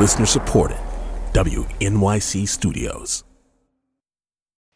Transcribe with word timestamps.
Listener 0.00 0.24
supported. 0.24 0.78
WNYC 1.34 2.48
Studios. 2.48 3.22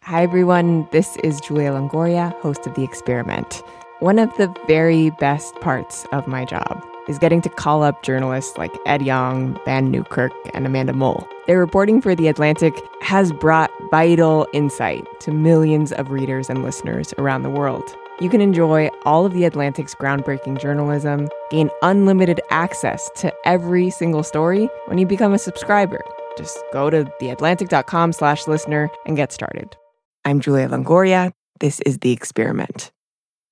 Hi, 0.03 0.22
everyone. 0.22 0.87
This 0.92 1.16
is 1.24 1.40
Julia 1.40 1.71
Longoria, 1.71 2.38
host 2.42 2.66
of 2.66 2.74
The 2.74 2.85
Experiment. 2.85 3.62
One 4.00 4.18
of 4.18 4.29
the 4.37 4.54
very 4.66 5.08
best 5.18 5.54
parts 5.62 6.04
of 6.12 6.26
my 6.26 6.45
job 6.45 6.84
is 7.08 7.18
getting 7.18 7.40
to 7.40 7.49
call 7.49 7.82
up 7.82 8.03
journalists 8.03 8.58
like 8.58 8.71
Ed 8.85 9.00
Yong, 9.00 9.58
Vann 9.64 9.90
Newkirk, 9.90 10.32
and 10.53 10.67
Amanda 10.67 10.92
Mull. 10.92 11.27
Their 11.46 11.59
reporting 11.59 12.03
for 12.03 12.14
The 12.14 12.28
Atlantic 12.28 12.74
has 13.00 13.32
brought 13.32 13.71
vital 13.91 14.46
insight 14.53 15.06
to 15.21 15.32
millions 15.32 15.91
of 15.92 16.10
readers 16.10 16.50
and 16.50 16.62
listeners 16.62 17.14
around 17.16 17.45
the 17.45 17.50
world. 17.50 17.96
You 18.20 18.30
can 18.30 18.41
enjoy 18.41 18.91
all 19.05 19.27
of 19.27 19.33
The 19.33 19.45
Atlantic's 19.45 19.95
groundbreaking 19.95 20.60
journalism, 20.60 21.28
gain 21.51 21.69
unlimited 21.83 22.41
access 22.48 23.10
to 23.16 23.34
every 23.45 23.90
single 23.90 24.23
story 24.23 24.68
when 24.87 24.98
you 24.98 25.06
become 25.06 25.32
a 25.34 25.38
subscriber. 25.38 26.00
Just 26.38 26.56
go 26.73 26.90
to 26.90 27.04
theatlantic.com 27.20 28.12
slash 28.12 28.46
listener 28.46 28.88
and 29.04 29.16
get 29.16 29.32
started. 29.32 29.77
I'm 30.24 30.38
Julia 30.38 30.68
Longoria. 30.68 31.32
This 31.59 31.80
is 31.80 31.98
The 31.98 32.12
Experiment. 32.12 32.92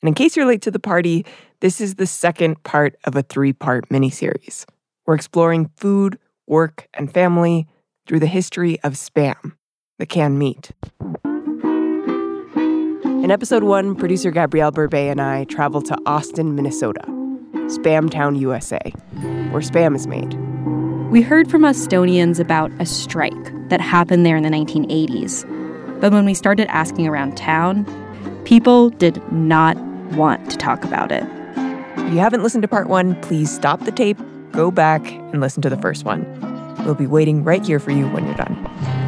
And 0.00 0.08
in 0.08 0.14
case 0.14 0.36
you're 0.36 0.46
late 0.46 0.62
to 0.62 0.70
the 0.70 0.78
party, 0.78 1.26
this 1.60 1.80
is 1.80 1.96
the 1.96 2.06
second 2.06 2.62
part 2.62 2.94
of 3.02 3.16
a 3.16 3.22
three 3.22 3.52
part 3.52 3.88
miniseries. 3.88 4.64
We're 5.06 5.16
exploring 5.16 5.72
food, 5.76 6.20
work, 6.46 6.86
and 6.94 7.12
family 7.12 7.66
through 8.06 8.20
the 8.20 8.26
history 8.28 8.80
of 8.82 8.92
Spam, 8.92 9.56
the 9.98 10.06
canned 10.06 10.38
meat. 10.38 10.70
In 13.22 13.30
episode 13.30 13.62
one, 13.62 13.94
producer 13.94 14.32
Gabrielle 14.32 14.72
Berbey 14.72 15.08
and 15.08 15.20
I 15.20 15.44
travel 15.44 15.80
to 15.82 15.96
Austin, 16.06 16.56
Minnesota, 16.56 17.02
Spamtown, 17.68 18.36
USA, 18.40 18.80
where 19.52 19.62
Spam 19.62 19.94
is 19.94 20.08
made. 20.08 20.34
We 21.08 21.22
heard 21.22 21.48
from 21.48 21.64
Austonians 21.64 22.40
about 22.40 22.72
a 22.80 22.84
strike 22.84 23.68
that 23.68 23.80
happened 23.80 24.26
there 24.26 24.36
in 24.36 24.42
the 24.42 24.48
1980s. 24.48 26.00
But 26.00 26.12
when 26.12 26.24
we 26.24 26.34
started 26.34 26.66
asking 26.66 27.06
around 27.06 27.36
town, 27.36 27.84
people 28.44 28.90
did 28.90 29.22
not 29.32 29.76
want 30.14 30.50
to 30.50 30.56
talk 30.56 30.82
about 30.82 31.12
it. 31.12 31.22
If 31.98 32.14
you 32.14 32.18
haven't 32.18 32.42
listened 32.42 32.62
to 32.62 32.68
part 32.68 32.88
one, 32.88 33.14
please 33.22 33.54
stop 33.54 33.84
the 33.84 33.92
tape, 33.92 34.18
go 34.50 34.72
back, 34.72 35.08
and 35.12 35.40
listen 35.40 35.62
to 35.62 35.70
the 35.70 35.78
first 35.78 36.04
one. 36.04 36.26
We'll 36.84 36.96
be 36.96 37.06
waiting 37.06 37.44
right 37.44 37.64
here 37.64 37.78
for 37.78 37.92
you 37.92 38.08
when 38.08 38.24
you're 38.26 38.34
done. 38.34 39.01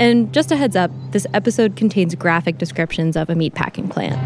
And 0.00 0.32
just 0.32 0.50
a 0.50 0.56
heads 0.56 0.76
up, 0.76 0.90
this 1.10 1.26
episode 1.34 1.76
contains 1.76 2.14
graphic 2.14 2.56
descriptions 2.56 3.18
of 3.18 3.28
a 3.28 3.34
meatpacking 3.34 3.90
plant. 3.90 4.16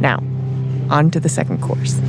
Now, 0.00 0.22
on 0.88 1.10
to 1.10 1.18
the 1.18 1.28
second 1.28 1.60
course. 1.60 2.00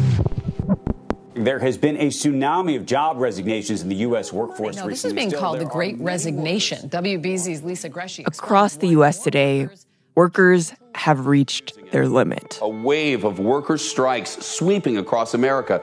There 1.33 1.57
has 1.57 1.79
been 1.79 1.97
a 1.97 2.09
tsunami 2.09 2.77
of 2.77 2.85
job 2.85 3.17
resignations 3.17 3.81
in 3.81 3.89
the 3.89 3.95
U.S. 3.95 4.31
workforce. 4.31 4.75
No, 4.75 4.87
this 4.87 5.03
is 5.03 5.13
being 5.13 5.29
Still, 5.29 5.39
called 5.39 5.59
the 5.59 5.65
Great 5.65 5.97
Resignation. 5.97 6.89
WBZ's 6.89 7.63
Lisa 7.63 7.89
Greshey. 7.89 8.27
Across 8.27 8.77
the 8.77 8.89
U.S. 8.89 9.23
today, 9.23 9.67
workers 10.13 10.73
have 10.93 11.25
reached 11.25 11.73
their 11.91 12.07
limit. 12.07 12.59
A 12.61 12.69
wave 12.69 13.23
of 13.23 13.39
workers' 13.39 13.83
strikes 13.83 14.37
sweeping 14.45 14.99
across 14.99 15.33
America. 15.33 15.81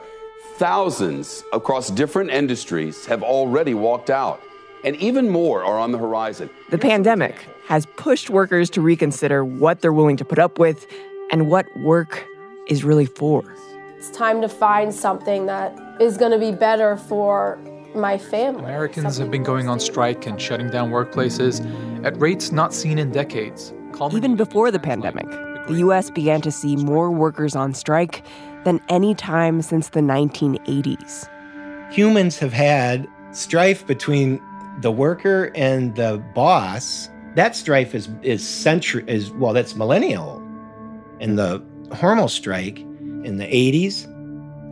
Thousands 0.54 1.42
across 1.52 1.90
different 1.90 2.30
industries 2.30 3.06
have 3.06 3.24
already 3.24 3.74
walked 3.74 4.08
out 4.08 4.40
and 4.84 4.96
even 4.96 5.28
more 5.30 5.64
are 5.64 5.78
on 5.78 5.92
the 5.92 5.98
horizon. 5.98 6.50
The 6.70 6.78
pandemic 6.78 7.46
has 7.66 7.86
pushed 7.96 8.30
workers 8.30 8.68
to 8.70 8.80
reconsider 8.80 9.44
what 9.44 9.80
they're 9.80 9.92
willing 9.92 10.16
to 10.16 10.24
put 10.24 10.38
up 10.38 10.58
with 10.58 10.86
and 11.30 11.48
what 11.48 11.66
work 11.78 12.26
is 12.68 12.84
really 12.84 13.06
for. 13.06 13.44
It's 13.96 14.10
time 14.10 14.40
to 14.42 14.48
find 14.48 14.92
something 14.92 15.46
that 15.46 15.78
is 16.00 16.16
going 16.16 16.32
to 16.32 16.38
be 16.38 16.50
better 16.50 16.96
for 16.96 17.58
my 17.94 18.18
family. 18.18 18.64
Americans 18.64 19.16
have 19.18 19.30
been 19.30 19.42
going 19.42 19.68
on 19.68 19.78
strike 19.78 20.26
and 20.26 20.40
shutting 20.40 20.70
down 20.70 20.90
workplaces 20.90 21.64
at 22.04 22.18
rates 22.20 22.50
not 22.50 22.74
seen 22.74 22.98
in 22.98 23.12
decades. 23.12 23.72
Even 24.12 24.34
before 24.34 24.70
the 24.70 24.80
pandemic, 24.80 25.30
the 25.68 25.74
U.S. 25.74 26.10
began 26.10 26.40
to 26.40 26.50
see 26.50 26.76
more 26.76 27.10
workers 27.10 27.54
on 27.54 27.74
strike 27.74 28.24
than 28.64 28.80
any 28.88 29.14
time 29.14 29.62
since 29.62 29.90
the 29.90 30.00
1980s. 30.00 31.28
Humans 31.92 32.38
have 32.38 32.52
had 32.52 33.06
strife 33.32 33.86
between 33.86 34.40
the 34.80 34.90
worker 34.90 35.52
and 35.54 35.94
the 35.96 36.22
boss, 36.34 37.08
that 37.34 37.54
strife 37.56 37.94
is 37.94 38.08
is 38.22 38.46
century 38.46 39.04
is 39.06 39.30
well, 39.32 39.52
that's 39.52 39.74
millennial. 39.74 40.38
And 41.20 41.38
the 41.38 41.60
Hormel 41.88 42.28
strike 42.28 42.78
in 42.80 43.36
the 43.36 43.46
80s 43.46 44.08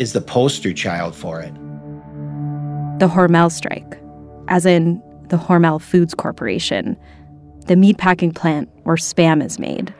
is 0.01 0.13
the 0.13 0.21
poster 0.21 0.73
child 0.73 1.15
for 1.15 1.41
it. 1.41 1.55
The 2.99 3.09
Hormel 3.09 3.53
strike, 3.53 4.01
as 4.49 4.67
in 4.67 5.03
the 5.29 5.37
Hormel 5.37 5.81
Foods 5.81 6.15
Corporation, 6.15 6.97
the 7.67 7.75
meatpacking 7.75 8.35
plant 8.35 8.69
where 8.83 8.97
spam 8.97 9.45
is 9.45 9.59
made. 9.59 9.95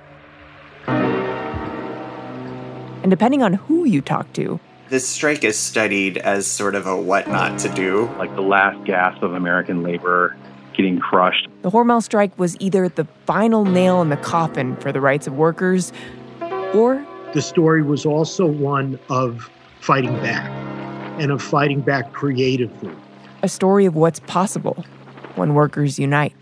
And 3.03 3.11
depending 3.11 3.43
on 3.43 3.55
who 3.55 3.85
you 3.85 4.01
talk 4.01 4.33
to, 4.35 4.59
this 4.91 5.09
strike 5.09 5.45
is 5.45 5.57
studied 5.57 6.19
as 6.19 6.49
sort 6.49 6.75
of 6.75 6.87
a 6.87 7.01
what 7.01 7.29
not 7.29 7.59
to 7.61 7.69
do. 7.71 8.11
Like 8.19 8.35
the 8.35 8.43
last 8.43 8.85
gasp 8.85 9.23
of 9.23 9.35
American 9.35 9.85
labor 9.85 10.37
getting 10.77 10.99
crushed. 10.99 11.47
The 11.63 11.71
Hormel 11.71 12.03
strike 12.03 12.37
was 12.39 12.57
either 12.59 12.89
the 12.89 13.07
final 13.25 13.65
nail 13.65 14.03
in 14.03 14.09
the 14.09 14.17
coffin 14.17 14.77
for 14.77 14.91
the 14.91 15.01
rights 15.01 15.27
of 15.27 15.35
workers 15.35 15.93
or. 16.75 17.07
The 17.35 17.43
story 17.43 17.85
was 17.85 18.05
also 18.05 18.45
one 18.45 18.99
of 19.09 19.49
fighting 19.81 20.15
back 20.15 20.51
and 21.21 21.31
of 21.31 21.41
fighting 21.41 21.81
back 21.81 22.13
creatively. 22.13 22.91
A 23.45 23.49
story 23.49 23.87
of 23.87 23.95
what's 23.95 24.19
possible 24.21 24.85
when 25.37 25.55
workers 25.55 26.01
unite. 26.01 26.35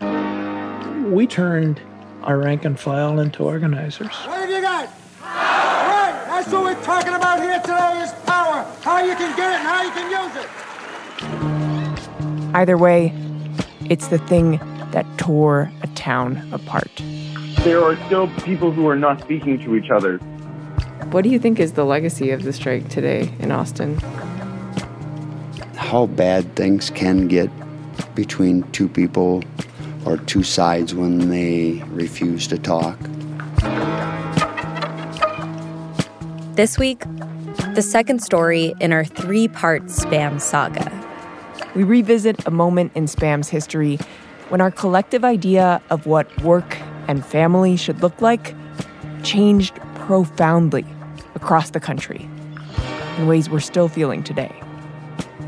We 1.11 1.27
turned 1.27 1.79
our 2.23 2.37
rank 2.39 2.65
and 2.65 2.79
file 2.79 3.19
into 3.19 3.43
organizers. 3.43 4.07
What 4.07 4.39
have 4.39 4.49
you 4.49 4.61
got? 4.61 4.89
Right, 5.21 6.23
that's 6.27 6.51
what 6.51 6.63
we're 6.63 6.83
talking 6.83 7.13
about 7.13 7.39
here 7.39 7.59
today 7.59 8.01
is 8.01 8.11
power, 8.25 8.28
how 8.89 9.03
you 9.03 9.15
can 9.15 9.35
get 9.37 9.51
it 9.51 9.59
and 9.59 9.67
how 9.67 9.83
you 9.83 9.91
can 9.91 10.09
use 10.09 10.35
it. 10.43 10.49
Either 12.55 12.75
way, 12.75 13.13
it's 13.87 14.07
the 14.07 14.17
thing 14.17 14.59
that 14.93 15.05
tore 15.19 15.71
a 15.83 15.87
town 15.89 16.51
apart. 16.51 16.89
There 17.59 17.83
are 17.83 17.95
still 18.07 18.27
people 18.41 18.71
who 18.71 18.87
are 18.87 18.95
not 18.95 19.21
speaking 19.21 19.59
to 19.63 19.75
each 19.75 19.91
other. 19.91 20.17
What 21.11 21.23
do 21.23 21.29
you 21.29 21.37
think 21.37 21.59
is 21.59 21.73
the 21.73 21.85
legacy 21.85 22.31
of 22.31 22.41
the 22.41 22.51
strike 22.51 22.89
today 22.89 23.31
in 23.37 23.51
Austin? 23.51 23.99
How 25.75 26.07
bad 26.07 26.55
things 26.55 26.89
can 26.89 27.27
get 27.27 27.51
between 28.15 28.63
two 28.71 28.89
people 28.89 29.43
or 30.05 30.17
two 30.17 30.41
sides 30.41 30.95
when 30.95 31.29
they 31.29 31.83
refuse 31.89 32.47
to 32.47 32.57
talk. 32.57 32.97
This 36.55 36.79
week, 36.79 37.03
the 37.79 37.83
second 37.83 38.21
story 38.21 38.73
in 38.81 38.91
our 38.91 39.05
three 39.05 39.47
part 39.47 39.83
spam 39.83 40.41
saga. 40.41 40.91
We 41.75 41.83
revisit 41.83 42.45
a 42.45 42.51
moment 42.51 42.91
in 42.93 43.05
spam's 43.05 43.47
history 43.47 43.97
when 44.49 44.59
our 44.59 44.69
collective 44.69 45.23
idea 45.23 45.81
of 45.89 46.05
what 46.05 46.27
work 46.41 46.77
and 47.07 47.25
family 47.25 47.77
should 47.77 48.01
look 48.01 48.19
like 48.19 48.53
changed 49.23 49.77
profoundly 49.95 50.85
across 51.35 51.69
the 51.69 51.79
country 51.79 52.27
in 53.17 53.27
ways 53.27 53.49
we're 53.49 53.61
still 53.61 53.87
feeling 53.87 54.23
today. 54.23 54.51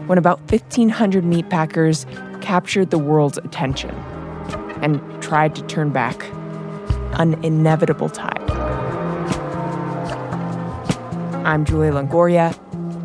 When 0.08 0.18
about 0.18 0.40
1,500 0.50 1.26
meatpackers 1.26 2.06
captured 2.42 2.92
the 2.92 2.98
world's 2.98 3.40
attention 3.40 3.94
and 4.82 5.02
tried 5.22 5.54
to 5.56 5.64
turn 5.64 5.90
back 5.90 6.24
an 7.20 7.34
inevitable 7.44 8.08
tide. 8.08 8.61
I'm 11.44 11.66
Julia 11.66 11.92
Longoria. 11.92 12.56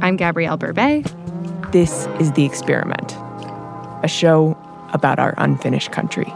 I'm 0.02 0.16
Gabrielle 0.16 0.58
Berbey. 0.58 1.02
This 1.72 2.06
is 2.20 2.32
The 2.32 2.44
Experiment, 2.44 3.16
a 4.04 4.08
show 4.08 4.54
about 4.92 5.18
our 5.18 5.32
unfinished 5.38 5.90
country. 5.90 6.26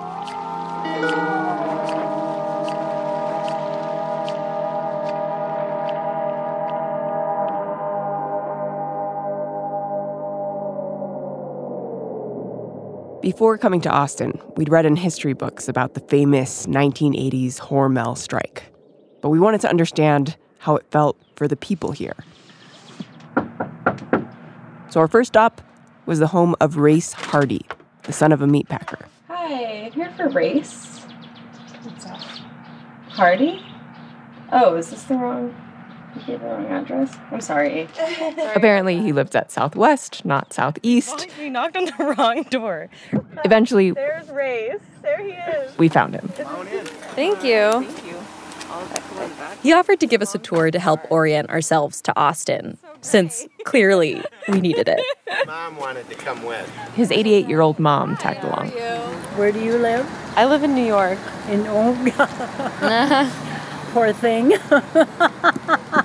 Before 13.20 13.58
coming 13.58 13.82
to 13.82 13.90
Austin, 13.90 14.40
we'd 14.56 14.70
read 14.70 14.86
in 14.86 14.96
history 14.96 15.34
books 15.34 15.68
about 15.68 15.92
the 15.92 16.00
famous 16.00 16.64
1980s 16.64 17.58
Hormel 17.58 18.16
strike. 18.16 18.72
But 19.20 19.28
we 19.28 19.38
wanted 19.38 19.60
to 19.60 19.68
understand 19.68 20.38
how 20.60 20.76
it 20.76 20.86
felt 20.90 21.16
for 21.36 21.48
the 21.48 21.56
people 21.56 21.92
here. 21.92 22.14
So 24.90 25.00
our 25.00 25.08
first 25.08 25.28
stop 25.28 25.60
was 26.06 26.18
the 26.18 26.26
home 26.28 26.54
of 26.60 26.76
Race 26.76 27.12
Hardy, 27.12 27.64
the 28.04 28.12
son 28.12 28.32
of 28.32 28.42
a 28.42 28.46
meatpacker. 28.46 29.04
Hi, 29.28 29.84
I'm 29.86 29.92
here 29.92 30.10
for 30.16 30.28
Race. 30.28 30.98
What's 31.82 32.06
up? 32.06 32.18
Hardy? 33.08 33.64
Oh, 34.52 34.74
is 34.76 34.90
this 34.90 35.04
the 35.04 35.14
wrong? 35.14 35.54
You 36.16 36.22
gave 36.26 36.40
the 36.40 36.46
wrong 36.46 36.66
address. 36.66 37.16
I'm 37.30 37.40
sorry. 37.52 37.88
Apparently, 38.54 38.98
he 38.98 39.12
lived 39.12 39.36
at 39.36 39.52
Southwest, 39.52 40.24
not 40.24 40.52
Southeast. 40.52 41.28
we 41.38 41.48
knocked 41.50 41.76
on 41.76 41.84
the 41.84 42.14
wrong 42.18 42.42
door. 42.50 42.90
Eventually, 43.44 43.92
There's 43.92 44.28
Race. 44.30 44.80
There 45.02 45.22
he 45.22 45.30
is. 45.30 45.78
we 45.78 45.88
found 45.88 46.14
him. 46.14 46.26
Thank 47.14 47.44
you. 47.44 47.86
He 49.62 49.72
offered 49.72 50.00
to 50.00 50.06
give 50.06 50.22
us 50.22 50.34
a 50.34 50.38
tour 50.38 50.70
to 50.70 50.78
help 50.78 51.00
orient 51.10 51.50
ourselves 51.50 52.00
to 52.02 52.18
Austin, 52.18 52.78
since 53.00 53.46
clearly 53.64 54.22
we 54.48 54.60
needed 54.60 54.88
it. 54.88 55.00
Mom 55.46 55.76
wanted 55.76 56.08
to 56.08 56.14
come 56.14 56.42
with. 56.44 56.68
His 56.94 57.10
88 57.10 57.48
year 57.48 57.60
old 57.60 57.78
mom 57.78 58.16
tagged 58.16 58.44
along. 58.44 58.68
Where 59.36 59.52
do 59.52 59.60
you 59.62 59.76
live? 59.78 60.06
I 60.36 60.46
live 60.46 60.62
in 60.62 60.74
New 60.74 60.86
York. 60.86 61.18
In 61.48 61.64
oh 61.68 61.94
God. 62.80 63.32
Poor 63.92 64.12
thing. 64.12 64.52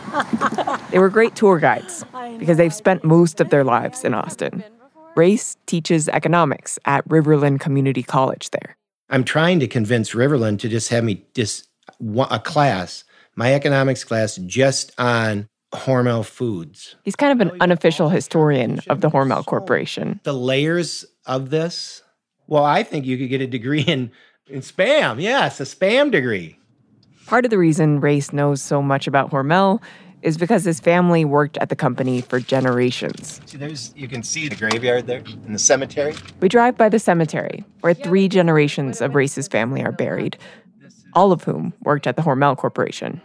They 0.92 1.00
were 1.00 1.10
great 1.10 1.36
tour 1.36 1.60
guides 1.60 2.06
because 2.40 2.58
they've 2.58 2.74
spent 2.74 3.04
most 3.04 3.42
of 3.42 3.50
their 3.50 3.64
lives 3.64 4.04
in 4.06 4.14
Austin. 4.14 4.64
Race 5.16 5.58
teaches 5.66 6.08
economics 6.10 6.80
at 6.86 7.08
Riverland 7.10 7.60
Community 7.60 8.04
College 8.04 8.50
there. 8.52 8.78
I'm 9.10 9.24
trying 9.24 9.60
to 9.60 9.68
convince 9.68 10.12
Riverland 10.12 10.60
to 10.60 10.70
just 10.70 10.90
have 10.90 11.04
me 11.04 11.26
just 11.34 11.68
wa- 12.00 12.28
a 12.32 12.40
class, 12.40 13.04
my 13.36 13.54
economics 13.54 14.04
class, 14.04 14.38
just 14.38 14.92
on 14.98 15.48
Hormel 15.74 16.26
foods. 16.26 16.96
He's 17.04 17.16
kind 17.16 17.40
of 17.40 17.48
an 17.48 17.58
unofficial 17.62 18.10
historian 18.10 18.80
of 18.90 19.02
the 19.02 19.10
Hormel 19.10 19.46
Corporation. 19.46 20.20
The 20.24 20.34
layers 20.34 21.06
of 21.26 21.50
this. 21.50 22.02
Well, 22.48 22.64
I 22.64 22.84
think 22.84 23.06
you 23.06 23.18
could 23.18 23.30
get 23.30 23.42
a 23.42 23.48
degree 23.48 23.82
in 23.82 24.12
in 24.48 24.62
spam. 24.62 25.22
Yes, 25.22 25.60
a 25.60 25.64
spam 25.64 26.12
degree. 26.12 26.60
Part 27.26 27.46
of 27.46 27.52
the 27.52 27.58
reason 27.58 28.00
Race 28.00 28.32
knows 28.32 28.62
so 28.62 28.82
much 28.82 29.08
about 29.08 29.32
Hormel 29.32 29.82
is 30.22 30.38
because 30.38 30.64
his 30.64 30.80
family 30.80 31.26
worked 31.26 31.58
at 31.58 31.70
the 31.70 31.76
company 31.76 32.22
for 32.22 32.40
generations. 32.40 33.42
See, 33.46 33.58
there's 33.58 33.94
you 33.96 34.08
can 34.08 34.24
see 34.24 34.48
the 34.48 34.56
graveyard 34.56 35.08
there 35.08 35.24
in 35.46 35.54
the 35.54 35.60
cemetery. 35.60 36.16
We 36.40 36.50
drive 36.50 36.78
by 36.78 36.90
the 36.90 37.00
cemetery 37.00 37.64
where 37.82 37.94
three 37.94 38.28
generations 38.28 39.02
of 39.02 39.16
Race's 39.16 39.48
family 39.48 39.84
are 39.84 39.92
buried, 39.92 40.38
all 41.16 41.32
of 41.32 41.44
whom 41.44 41.74
worked 41.84 42.06
at 42.06 42.16
the 42.16 42.22
Hormel 42.22 42.58
Corporation. 42.58 43.22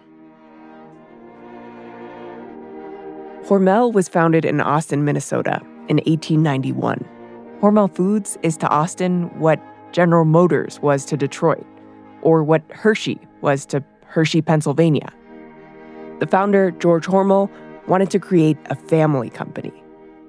Hormel 3.45 3.93
was 3.93 4.09
founded 4.09 4.45
in 4.45 4.61
Austin, 4.61 5.05
Minnesota 5.05 5.61
in 5.89 5.97
1891. 5.97 7.05
Hormel 7.61 7.95
Foods 7.95 8.39
is 8.43 8.57
to 8.59 8.69
Austin 8.69 9.25
what 9.41 9.61
General 9.93 10.25
Motors 10.25 10.79
was 10.81 11.05
to 11.07 11.17
Detroit, 11.17 11.67
or 12.23 12.45
what 12.45 12.63
Hershey 12.71 13.19
was 13.41 13.67
to 13.67 13.83
Hershey, 14.05 14.41
Pennsylvania. 14.41 15.09
The 16.21 16.27
founder, 16.27 16.71
George 16.71 17.07
Hormel, 17.07 17.51
wanted 17.89 18.11
to 18.11 18.21
create 18.21 18.57
a 18.67 18.77
family 18.77 19.31
company, 19.31 19.73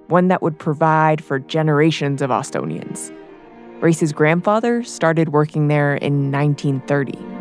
one 0.08 0.30
that 0.30 0.42
would 0.42 0.58
provide 0.58 1.24
for 1.24 1.38
generations 1.38 2.24
of 2.24 2.32
Austonians. 2.32 3.12
Race's 3.82 4.14
grandfather 4.14 4.84
started 4.84 5.30
working 5.30 5.68
there 5.68 5.96
in 5.96 6.32
1930. 6.32 7.41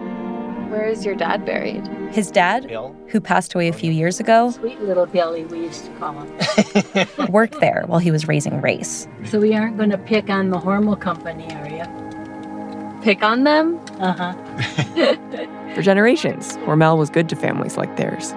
Where 0.70 0.86
is 0.86 1.04
your 1.04 1.16
dad 1.16 1.44
buried? 1.44 1.84
His 2.12 2.30
dad, 2.30 2.70
who 3.08 3.20
passed 3.20 3.54
away 3.54 3.66
a 3.66 3.72
few 3.72 3.90
years 3.90 4.20
ago, 4.20 4.50
Sweet 4.52 4.80
little 4.80 5.04
Billy, 5.04 5.44
we 5.44 5.58
used 5.62 5.84
to 5.84 5.90
call 5.96 6.12
him. 6.12 7.28
worked 7.32 7.58
there 7.58 7.82
while 7.86 7.98
he 7.98 8.12
was 8.12 8.28
raising 8.28 8.60
Race. 8.60 9.08
so 9.24 9.40
we 9.40 9.52
aren't 9.56 9.76
going 9.78 9.90
to 9.90 9.98
pick 9.98 10.30
on 10.30 10.50
the 10.50 10.58
Hormel 10.58 11.00
Company, 11.00 11.52
are 11.56 11.68
you? 11.68 13.02
Pick 13.02 13.20
on 13.24 13.42
them? 13.42 13.80
Uh 13.98 14.12
huh. 14.12 15.74
For 15.74 15.82
generations, 15.82 16.56
Hormel 16.58 16.96
was 16.96 17.10
good 17.10 17.28
to 17.30 17.36
families 17.36 17.76
like 17.76 17.96
theirs. 17.96 18.28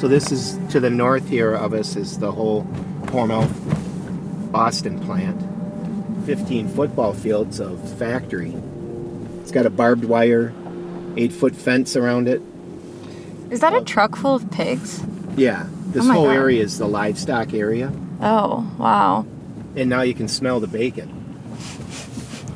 So 0.00 0.06
this 0.06 0.30
is 0.30 0.56
to 0.70 0.78
the 0.78 0.90
north 0.90 1.28
here 1.28 1.52
of 1.52 1.74
us 1.74 1.96
is 1.96 2.20
the 2.20 2.30
whole 2.30 2.62
Hormel 3.06 3.48
Boston 4.52 5.00
plant. 5.00 5.42
15 6.26 6.68
football 6.68 7.12
fields 7.12 7.58
of 7.58 7.98
factory. 7.98 8.54
It's 9.48 9.54
got 9.54 9.64
a 9.64 9.70
barbed 9.70 10.04
wire, 10.04 10.52
eight 11.16 11.32
foot 11.32 11.56
fence 11.56 11.96
around 11.96 12.28
it. 12.28 12.42
Is 13.48 13.60
that 13.60 13.72
a 13.72 13.80
truck 13.82 14.14
full 14.14 14.34
of 14.34 14.50
pigs? 14.50 15.02
Yeah, 15.38 15.66
this 15.86 16.04
Oh 16.04 16.12
whole 16.12 16.24
God. 16.26 16.36
area 16.36 16.62
is 16.62 16.76
the 16.76 16.86
livestock 16.86 17.54
area. 17.54 17.90
Oh, 18.20 18.70
wow. 18.76 19.24
And 19.74 19.88
now 19.88 20.02
you 20.02 20.12
can 20.12 20.28
smell 20.28 20.60
the 20.60 20.66
bacon. 20.66 21.08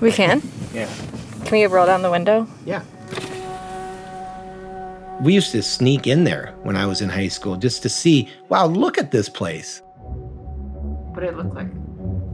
We 0.02 0.12
can? 0.12 0.42
Yeah. 0.74 0.86
Can 1.46 1.52
we 1.52 1.64
roll 1.64 1.86
down 1.86 2.02
the 2.02 2.10
window? 2.10 2.46
Yeah. 2.66 2.82
We 5.22 5.32
used 5.32 5.52
to 5.52 5.62
sneak 5.62 6.06
in 6.06 6.24
there 6.24 6.52
when 6.62 6.76
I 6.76 6.84
was 6.84 7.00
in 7.00 7.08
high 7.08 7.28
school 7.28 7.56
just 7.56 7.82
to 7.84 7.88
see, 7.88 8.28
wow, 8.50 8.66
look 8.66 8.98
at 8.98 9.12
this 9.12 9.30
place. 9.30 9.80
What 9.96 11.20
did 11.20 11.30
it 11.30 11.36
look 11.38 11.54
like? 11.54 11.68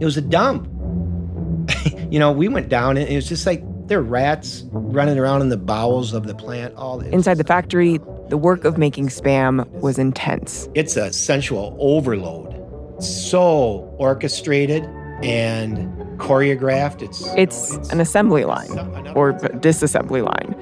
It 0.00 0.04
was 0.04 0.16
a 0.16 0.20
dump. 0.20 0.66
you 2.10 2.18
know, 2.18 2.32
we 2.32 2.48
went 2.48 2.68
down 2.68 2.96
and 2.96 3.08
it 3.08 3.14
was 3.14 3.28
just 3.28 3.46
like 3.46 3.62
there 3.88 4.02
were 4.02 4.08
rats 4.08 4.64
running 4.70 5.18
around 5.18 5.40
in 5.40 5.48
the 5.48 5.56
bowels 5.56 6.12
of 6.12 6.26
the 6.26 6.34
plant. 6.34 6.74
All 6.76 7.00
Inside 7.00 7.38
the 7.38 7.44
factory, 7.44 7.98
the 8.28 8.36
work 8.36 8.64
of 8.64 8.76
making 8.78 9.08
spam 9.08 9.68
was 9.80 9.98
intense. 9.98 10.68
it's 10.74 10.96
a 10.96 11.12
sensual 11.12 11.76
overload. 11.80 12.54
So 13.02 13.94
orchestrated 13.98 14.84
and 15.22 15.88
choreographed. 16.18 17.02
It's 17.02 17.26
It's 17.36 17.90
an 17.90 18.00
assembly 18.00 18.44
line 18.44 18.70
or 19.14 19.32
disassembly 19.32 20.22
line. 20.24 20.54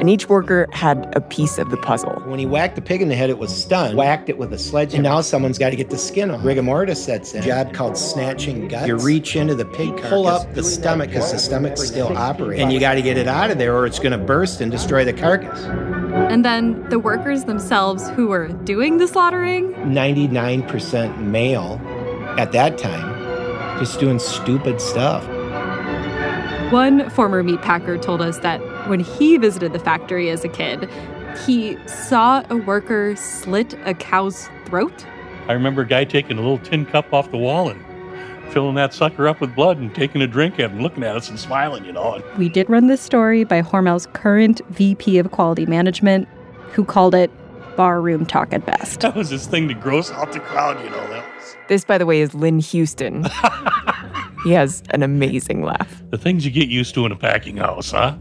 And 0.00 0.10
each 0.10 0.28
worker 0.28 0.66
had 0.72 1.12
a 1.16 1.20
piece 1.20 1.58
of 1.58 1.70
the 1.70 1.76
puzzle. 1.76 2.22
when 2.26 2.38
he 2.38 2.46
whacked 2.46 2.74
the 2.74 2.82
pig 2.82 3.00
in 3.00 3.08
the 3.08 3.14
head, 3.14 3.30
it 3.30 3.38
was 3.38 3.54
stunned. 3.54 3.96
Whacked 3.96 4.28
it 4.28 4.38
with 4.38 4.52
a 4.52 4.58
sledge, 4.58 4.92
and 4.94 5.02
now 5.02 5.20
someone's 5.20 5.58
got 5.58 5.70
to 5.70 5.76
get 5.76 5.90
the 5.90 5.98
skin 5.98 6.30
off. 6.30 6.44
Rigor 6.44 6.62
mortis 6.62 7.02
sets 7.04 7.32
in. 7.34 7.42
Job 7.42 7.72
called 7.72 7.96
snatching 7.96 8.68
guts. 8.68 8.88
You 8.88 8.96
reach 8.96 9.36
into 9.36 9.54
the 9.54 9.64
pig, 9.64 9.96
pull 10.02 10.26
up 10.26 10.52
the 10.54 10.62
stomach 10.62 11.10
because 11.10 11.32
the 11.32 11.38
stomach's 11.38 11.86
still 11.86 12.16
operating, 12.16 12.64
and 12.64 12.72
you 12.72 12.80
got 12.80 12.94
to 12.94 13.02
get 13.02 13.16
it 13.16 13.28
out 13.28 13.50
of 13.50 13.58
there, 13.58 13.76
or 13.76 13.86
it's 13.86 13.98
going 13.98 14.12
to 14.12 14.18
burst 14.18 14.60
and 14.60 14.70
destroy 14.70 15.04
the 15.04 15.12
carcass. 15.12 15.64
And 15.64 16.44
then 16.44 16.88
the 16.88 16.98
workers 16.98 17.44
themselves 17.44 18.08
who 18.10 18.28
were 18.28 18.48
doing 18.48 18.98
the 18.98 19.06
slaughtering 19.08 19.72
99% 19.74 21.18
male 21.20 21.80
at 22.38 22.52
that 22.52 22.78
time, 22.78 23.78
just 23.78 24.00
doing 24.00 24.18
stupid 24.18 24.80
stuff. 24.80 25.24
One 26.72 27.08
former 27.10 27.42
meatpacker 27.44 28.00
told 28.00 28.20
us 28.20 28.38
that 28.38 28.60
when 28.86 29.00
he 29.00 29.36
visited 29.36 29.72
the 29.72 29.78
factory 29.78 30.30
as 30.30 30.44
a 30.44 30.48
kid, 30.48 30.88
he 31.46 31.76
saw 31.86 32.44
a 32.50 32.56
worker 32.56 33.16
slit 33.16 33.74
a 33.84 33.94
cow's 33.94 34.48
throat. 34.66 35.06
I 35.48 35.52
remember 35.52 35.82
a 35.82 35.86
guy 35.86 36.04
taking 36.04 36.38
a 36.38 36.40
little 36.40 36.58
tin 36.58 36.86
cup 36.86 37.12
off 37.12 37.30
the 37.30 37.38
wall 37.38 37.68
and 37.68 37.84
filling 38.52 38.76
that 38.76 38.94
sucker 38.94 39.26
up 39.26 39.40
with 39.40 39.54
blood 39.54 39.78
and 39.78 39.94
taking 39.94 40.22
a 40.22 40.26
drink 40.26 40.54
at 40.54 40.60
it 40.60 40.70
and 40.70 40.82
looking 40.82 41.02
at 41.02 41.16
us 41.16 41.28
and 41.28 41.38
smiling, 41.38 41.84
you 41.84 41.92
know. 41.92 42.22
We 42.38 42.48
did 42.48 42.70
run 42.70 42.86
this 42.86 43.00
story 43.00 43.44
by 43.44 43.62
Hormel's 43.62 44.06
current 44.12 44.60
VP 44.70 45.18
of 45.18 45.30
Quality 45.32 45.66
Management, 45.66 46.28
who 46.72 46.84
called 46.84 47.14
it 47.14 47.30
barroom 47.76 48.24
talk 48.24 48.52
at 48.52 48.64
best. 48.64 49.00
that 49.00 49.16
was 49.16 49.30
his 49.30 49.46
thing 49.46 49.66
to 49.68 49.74
gross 49.74 50.10
out 50.12 50.32
the 50.32 50.40
crowd, 50.40 50.82
you 50.84 50.90
know. 50.90 51.08
That 51.08 51.33
was 51.33 51.33
This, 51.68 51.84
by 51.84 51.98
the 51.98 52.06
way, 52.06 52.20
is 52.20 52.34
Lynn 52.34 52.58
Houston. 52.58 53.24
he 54.44 54.52
has 54.52 54.82
an 54.90 55.02
amazing 55.02 55.62
laugh. 55.62 56.02
the 56.10 56.18
things 56.18 56.44
you 56.44 56.50
get 56.50 56.68
used 56.68 56.94
to 56.94 57.06
in 57.06 57.12
a 57.12 57.16
packing 57.16 57.56
house, 57.56 57.90
huh? 57.90 58.16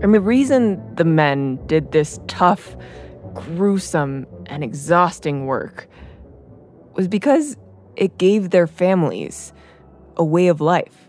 And 0.00 0.14
the 0.14 0.20
reason 0.20 0.80
the 0.94 1.04
men 1.04 1.58
did 1.66 1.90
this 1.90 2.20
tough, 2.28 2.76
gruesome, 3.34 4.26
and 4.46 4.62
exhausting 4.62 5.46
work 5.46 5.88
was 6.94 7.08
because 7.08 7.56
it 7.96 8.16
gave 8.18 8.50
their 8.50 8.66
families 8.68 9.52
a 10.16 10.24
way 10.24 10.46
of 10.48 10.60
life. 10.60 11.08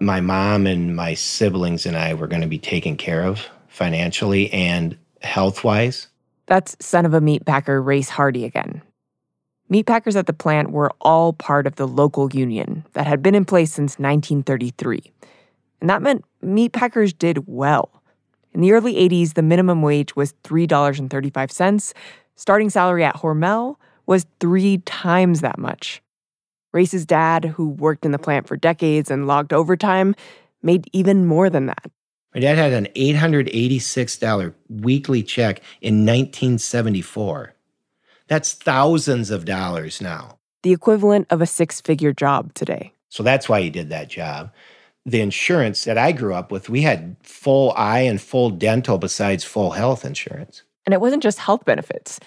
My 0.00 0.20
mom 0.20 0.66
and 0.66 0.96
my 0.96 1.14
siblings 1.14 1.86
and 1.86 1.96
I 1.96 2.14
were 2.14 2.26
going 2.26 2.42
to 2.42 2.48
be 2.48 2.58
taken 2.58 2.96
care 2.96 3.22
of 3.22 3.46
financially 3.68 4.52
and 4.52 4.96
health 5.22 5.62
wise. 5.62 6.08
That's 6.46 6.76
son 6.80 7.06
of 7.06 7.14
a 7.14 7.20
meatpacker, 7.20 7.84
Race 7.84 8.08
Hardy 8.08 8.44
again. 8.44 8.82
Meatpackers 9.70 10.14
at 10.14 10.26
the 10.26 10.32
plant 10.32 10.70
were 10.70 10.92
all 11.00 11.32
part 11.32 11.66
of 11.66 11.74
the 11.74 11.88
local 11.88 12.30
union 12.32 12.84
that 12.92 13.06
had 13.06 13.22
been 13.22 13.34
in 13.34 13.44
place 13.44 13.72
since 13.72 13.98
1933. 13.98 15.12
And 15.80 15.90
that 15.90 16.02
meant 16.02 16.24
meatpackers 16.42 17.16
did 17.16 17.48
well. 17.48 18.02
In 18.52 18.60
the 18.60 18.72
early 18.72 18.94
80s, 18.94 19.34
the 19.34 19.42
minimum 19.42 19.82
wage 19.82 20.14
was 20.14 20.34
$3.35. 20.44 21.92
Starting 22.36 22.70
salary 22.70 23.04
at 23.04 23.16
Hormel 23.16 23.76
was 24.06 24.26
three 24.38 24.78
times 24.78 25.40
that 25.40 25.58
much. 25.58 26.00
Race's 26.72 27.04
dad, 27.04 27.44
who 27.44 27.70
worked 27.70 28.04
in 28.04 28.12
the 28.12 28.18
plant 28.18 28.46
for 28.46 28.56
decades 28.56 29.10
and 29.10 29.26
logged 29.26 29.52
overtime, 29.52 30.14
made 30.62 30.86
even 30.92 31.26
more 31.26 31.50
than 31.50 31.66
that. 31.66 31.90
My 32.34 32.40
dad 32.40 32.58
had 32.58 32.72
an 32.72 32.86
$886 32.94 34.54
weekly 34.68 35.22
check 35.22 35.60
in 35.80 36.04
1974. 36.06 37.55
That's 38.28 38.52
thousands 38.52 39.30
of 39.30 39.44
dollars 39.44 40.00
now. 40.00 40.38
The 40.62 40.72
equivalent 40.72 41.26
of 41.30 41.40
a 41.40 41.46
six 41.46 41.80
figure 41.80 42.12
job 42.12 42.52
today. 42.54 42.92
So 43.08 43.22
that's 43.22 43.48
why 43.48 43.62
he 43.62 43.70
did 43.70 43.88
that 43.90 44.08
job. 44.08 44.52
the 45.08 45.20
insurance 45.20 45.84
that 45.84 45.96
I 45.96 46.10
grew 46.10 46.34
up 46.34 46.50
with, 46.50 46.68
we 46.68 46.82
had 46.82 47.16
full 47.22 47.72
eye 47.76 48.00
and 48.00 48.20
full 48.20 48.50
dental 48.50 48.98
besides 48.98 49.44
full 49.44 49.70
health 49.70 50.04
insurance. 50.04 50.62
And 50.84 50.92
it 50.92 51.00
wasn't 51.00 51.22
just 51.22 51.38
health 51.38 51.64
benefits. 51.64 52.18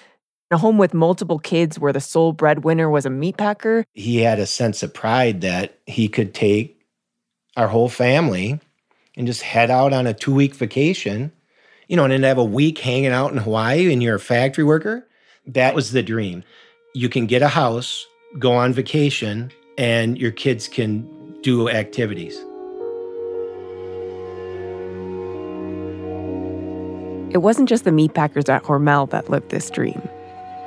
In 0.49 0.55
a 0.55 0.57
home 0.57 0.77
with 0.77 0.93
multiple 0.93 1.39
kids 1.39 1.77
where 1.77 1.91
the 1.91 1.99
sole 1.99 2.31
breadwinner 2.31 2.89
was 2.89 3.05
a 3.05 3.09
meatpacker, 3.09 3.83
He 3.93 4.19
had 4.19 4.39
a 4.39 4.45
sense 4.45 4.81
of 4.81 4.93
pride 4.93 5.41
that 5.41 5.77
he 5.85 6.07
could 6.07 6.33
take 6.33 6.81
our 7.57 7.67
whole 7.67 7.89
family 7.89 8.61
and 9.17 9.27
just 9.27 9.41
head 9.41 9.69
out 9.69 9.91
on 9.91 10.07
a 10.07 10.13
two 10.13 10.33
week 10.33 10.55
vacation, 10.55 11.33
you 11.89 11.97
know, 11.97 12.05
and 12.05 12.13
then 12.13 12.23
have 12.23 12.37
a 12.37 12.43
week 12.45 12.77
hanging 12.79 13.11
out 13.11 13.33
in 13.33 13.37
Hawaii 13.39 13.91
and 13.91 14.01
you're 14.01 14.15
a 14.15 14.19
factory 14.21 14.63
worker. 14.63 15.05
That 15.53 15.75
was 15.75 15.91
the 15.91 16.03
dream. 16.03 16.43
You 16.93 17.09
can 17.09 17.25
get 17.27 17.41
a 17.41 17.47
house, 17.47 18.05
go 18.37 18.53
on 18.53 18.73
vacation, 18.73 19.51
and 19.77 20.17
your 20.17 20.31
kids 20.31 20.67
can 20.67 21.07
do 21.41 21.69
activities. 21.69 22.39
it 27.31 27.39
wasn't 27.39 27.69
just 27.69 27.83
the 27.83 27.91
meatpackers 27.91 28.49
at 28.49 28.63
Hormel 28.63 29.09
that 29.11 29.29
lived 29.29 29.49
this 29.49 29.69
dream. 29.69 30.01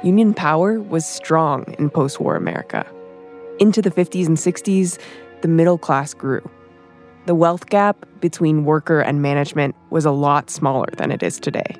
Union 0.03 0.33
power 0.33 0.81
was 0.81 1.07
strong 1.07 1.65
in 1.79 1.91
post 1.91 2.21
war 2.21 2.37
America. 2.37 2.87
Into 3.59 3.83
the 3.83 3.91
50s 3.91 4.27
and 4.27 4.37
60s, 4.37 4.99
the 5.43 5.49
middle 5.49 5.79
class 5.79 6.15
grew. 6.15 6.49
The 7.27 7.35
wealth 7.35 7.67
gap 7.67 8.07
between 8.21 8.65
worker 8.65 9.01
and 9.01 9.23
management 9.23 9.75
was 9.91 10.05
a 10.05 10.11
lot 10.11 10.51
smaller 10.51 10.89
than 10.97 11.11
it 11.11 11.23
is 11.23 11.39
today. 11.39 11.77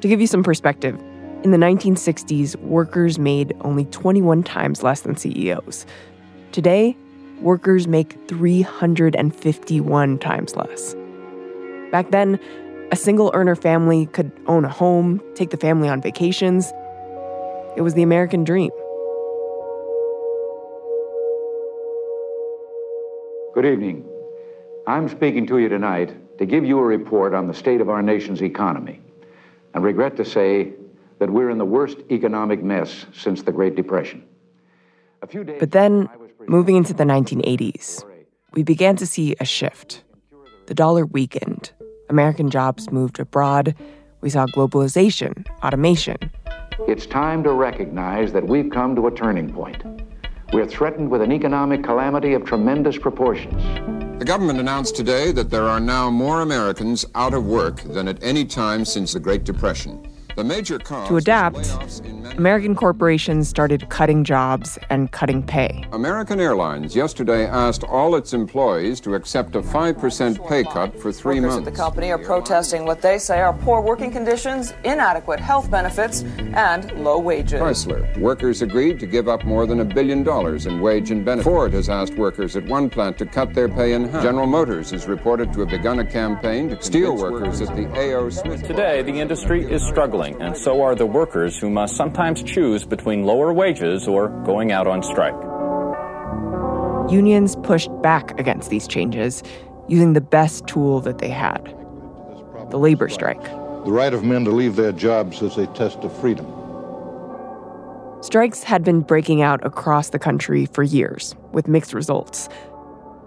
To 0.00 0.08
give 0.08 0.20
you 0.20 0.26
some 0.26 0.42
perspective, 0.42 1.00
in 1.44 1.52
the 1.52 1.56
1960s, 1.56 2.56
workers 2.56 3.18
made 3.18 3.56
only 3.60 3.84
21 3.86 4.42
times 4.42 4.82
less 4.82 5.02
than 5.02 5.16
CEOs. 5.16 5.86
Today, 6.52 6.96
workers 7.40 7.86
make 7.86 8.16
351 8.26 10.18
times 10.18 10.56
less. 10.56 10.96
Back 11.92 12.10
then, 12.10 12.40
a 12.90 12.96
single 12.96 13.30
earner 13.34 13.54
family 13.54 14.06
could 14.06 14.32
own 14.46 14.64
a 14.64 14.68
home, 14.68 15.22
take 15.34 15.50
the 15.50 15.56
family 15.56 15.88
on 15.88 16.02
vacations. 16.02 16.72
It 17.76 17.82
was 17.82 17.94
the 17.94 18.02
American 18.02 18.42
dream. 18.42 18.70
Good 23.54 23.66
evening. 23.66 24.08
I'm 24.86 25.08
speaking 25.08 25.46
to 25.48 25.58
you 25.58 25.68
tonight 25.68 26.38
to 26.38 26.46
give 26.46 26.64
you 26.64 26.78
a 26.78 26.84
report 26.84 27.34
on 27.34 27.46
the 27.46 27.54
state 27.54 27.80
of 27.80 27.88
our 27.88 28.02
nation's 28.02 28.42
economy. 28.42 29.00
And 29.74 29.84
regret 29.84 30.16
to 30.16 30.24
say 30.24 30.72
that 31.18 31.30
we're 31.30 31.50
in 31.50 31.58
the 31.58 31.64
worst 31.64 31.98
economic 32.10 32.62
mess 32.62 33.06
since 33.12 33.42
the 33.42 33.52
Great 33.52 33.74
Depression. 33.74 34.22
But 35.20 35.72
then, 35.72 36.08
moving 36.46 36.76
into 36.76 36.94
the 36.94 37.04
1980s, 37.04 38.04
we 38.52 38.62
began 38.62 38.96
to 38.96 39.06
see 39.06 39.34
a 39.40 39.44
shift. 39.44 40.04
The 40.66 40.74
dollar 40.74 41.06
weakened, 41.06 41.72
American 42.08 42.50
jobs 42.50 42.90
moved 42.90 43.18
abroad, 43.18 43.74
we 44.20 44.30
saw 44.30 44.46
globalization, 44.46 45.46
automation. 45.62 46.16
It's 46.86 47.06
time 47.06 47.42
to 47.44 47.52
recognize 47.52 48.32
that 48.32 48.46
we've 48.46 48.70
come 48.70 48.94
to 48.96 49.06
a 49.08 49.10
turning 49.10 49.52
point. 49.52 49.82
We're 50.52 50.66
threatened 50.66 51.10
with 51.10 51.20
an 51.20 51.32
economic 51.32 51.82
calamity 51.84 52.32
of 52.34 52.44
tremendous 52.44 52.96
proportions. 52.96 53.62
The 54.18 54.24
government 54.24 54.58
announced 54.58 54.96
today 54.96 55.30
that 55.32 55.50
there 55.50 55.64
are 55.64 55.80
now 55.80 56.10
more 56.10 56.40
Americans 56.40 57.04
out 57.14 57.34
of 57.34 57.44
work 57.44 57.82
than 57.82 58.08
at 58.08 58.22
any 58.22 58.44
time 58.44 58.84
since 58.84 59.12
the 59.12 59.20
Great 59.20 59.44
Depression. 59.44 60.06
The 60.38 60.44
major 60.44 60.78
To 60.78 61.16
adapt, 61.16 61.68
American 62.36 62.76
corporations 62.76 63.48
started 63.48 63.88
cutting 63.88 64.22
jobs 64.22 64.78
and 64.88 65.10
cutting 65.10 65.42
pay. 65.42 65.84
American 65.90 66.38
Airlines 66.38 66.94
yesterday 66.94 67.44
asked 67.44 67.82
all 67.82 68.14
its 68.14 68.32
employees 68.32 69.00
to 69.00 69.16
accept 69.16 69.56
a 69.56 69.60
5% 69.60 70.48
pay 70.48 70.62
cut 70.62 70.96
for 71.00 71.10
three 71.10 71.40
Workers 71.40 71.54
months. 71.56 71.66
at 71.66 71.74
the 71.74 71.76
company 71.76 72.12
are 72.12 72.18
protesting 72.18 72.84
what 72.84 73.02
they 73.02 73.18
say 73.18 73.40
are 73.40 73.52
poor 73.52 73.80
working 73.80 74.12
conditions, 74.12 74.74
inadequate 74.84 75.40
health 75.40 75.68
benefits, 75.72 76.22
and 76.54 76.92
low 77.02 77.18
wages. 77.18 77.60
Chrysler. 77.60 78.16
Workers 78.18 78.62
agreed 78.62 79.00
to 79.00 79.06
give 79.06 79.26
up 79.26 79.44
more 79.44 79.66
than 79.66 79.80
a 79.80 79.84
billion 79.84 80.22
dollars 80.22 80.66
in 80.66 80.80
wage 80.80 81.10
and 81.10 81.24
benefits. 81.24 81.52
Ford 81.52 81.72
has 81.72 81.88
asked 81.88 82.14
workers 82.14 82.54
at 82.54 82.64
one 82.66 82.88
plant 82.88 83.18
to 83.18 83.26
cut 83.26 83.54
their 83.54 83.68
pay 83.68 83.94
in 83.94 84.08
half. 84.08 84.22
General 84.22 84.46
Motors 84.46 84.92
is 84.92 85.08
reported 85.08 85.52
to 85.54 85.60
have 85.60 85.70
begun 85.70 85.98
a 85.98 86.04
campaign 86.04 86.68
to 86.68 86.80
steel 86.80 87.16
workers 87.16 87.60
at 87.60 87.74
the 87.74 87.92
A.O. 87.98 88.28
Smith. 88.28 88.62
Today, 88.64 89.02
the 89.02 89.18
industry 89.18 89.64
is 89.64 89.82
struggling, 89.82 90.27
and 90.40 90.56
so 90.56 90.82
are 90.82 90.94
the 90.94 91.06
workers 91.06 91.58
who 91.58 91.70
must 91.70 91.96
sometimes 91.96 92.42
choose 92.42 92.84
between 92.84 93.24
lower 93.24 93.52
wages 93.52 94.06
or 94.06 94.28
going 94.44 94.72
out 94.72 94.86
on 94.86 95.02
strike. 95.02 95.34
Unions 97.10 97.56
pushed 97.62 97.90
back 98.02 98.38
against 98.38 98.70
these 98.70 98.86
changes 98.86 99.42
using 99.88 100.12
the 100.12 100.20
best 100.20 100.66
tool 100.66 101.00
that 101.00 101.18
they 101.18 101.30
had 101.30 101.74
the 102.70 102.78
labor 102.78 103.08
strike. 103.08 103.42
The 103.42 103.92
right 103.92 104.12
of 104.12 104.24
men 104.24 104.44
to 104.44 104.50
leave 104.50 104.76
their 104.76 104.92
jobs 104.92 105.40
is 105.42 105.56
a 105.56 105.66
test 105.68 105.98
of 105.98 106.14
freedom. 106.20 106.46
Strikes 108.20 108.62
had 108.62 108.82
been 108.82 109.00
breaking 109.00 109.42
out 109.42 109.64
across 109.64 110.10
the 110.10 110.18
country 110.18 110.66
for 110.66 110.82
years, 110.82 111.34
with 111.52 111.68
mixed 111.68 111.94
results. 111.94 112.48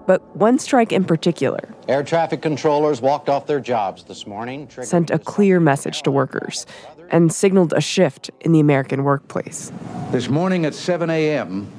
But 0.06 0.36
one 0.36 0.60
strike 0.60 0.92
in 0.92 1.06
particular 1.06 1.72
Air 1.88 2.04
traffic 2.04 2.42
controllers 2.42 3.02
walked 3.02 3.28
off 3.28 3.48
their 3.48 3.60
jobs 3.60 4.04
this 4.04 4.26
morning. 4.26 4.70
sent 4.82 5.10
a 5.12 5.20
clear 5.20 5.60
message 5.60 6.04
to 6.04 6.12
workers 6.12 6.66
and 7.10 7.34
signaled 7.34 7.74
a 7.74 7.82
shift 7.82 8.30
in 8.40 8.54
the 8.54 8.60
American 8.60 9.04
workplace. 9.04 9.72
This 10.12 10.30
morning 10.30 10.66
at 10.66 10.74
7 10.74 11.10
a.m., 11.10 11.70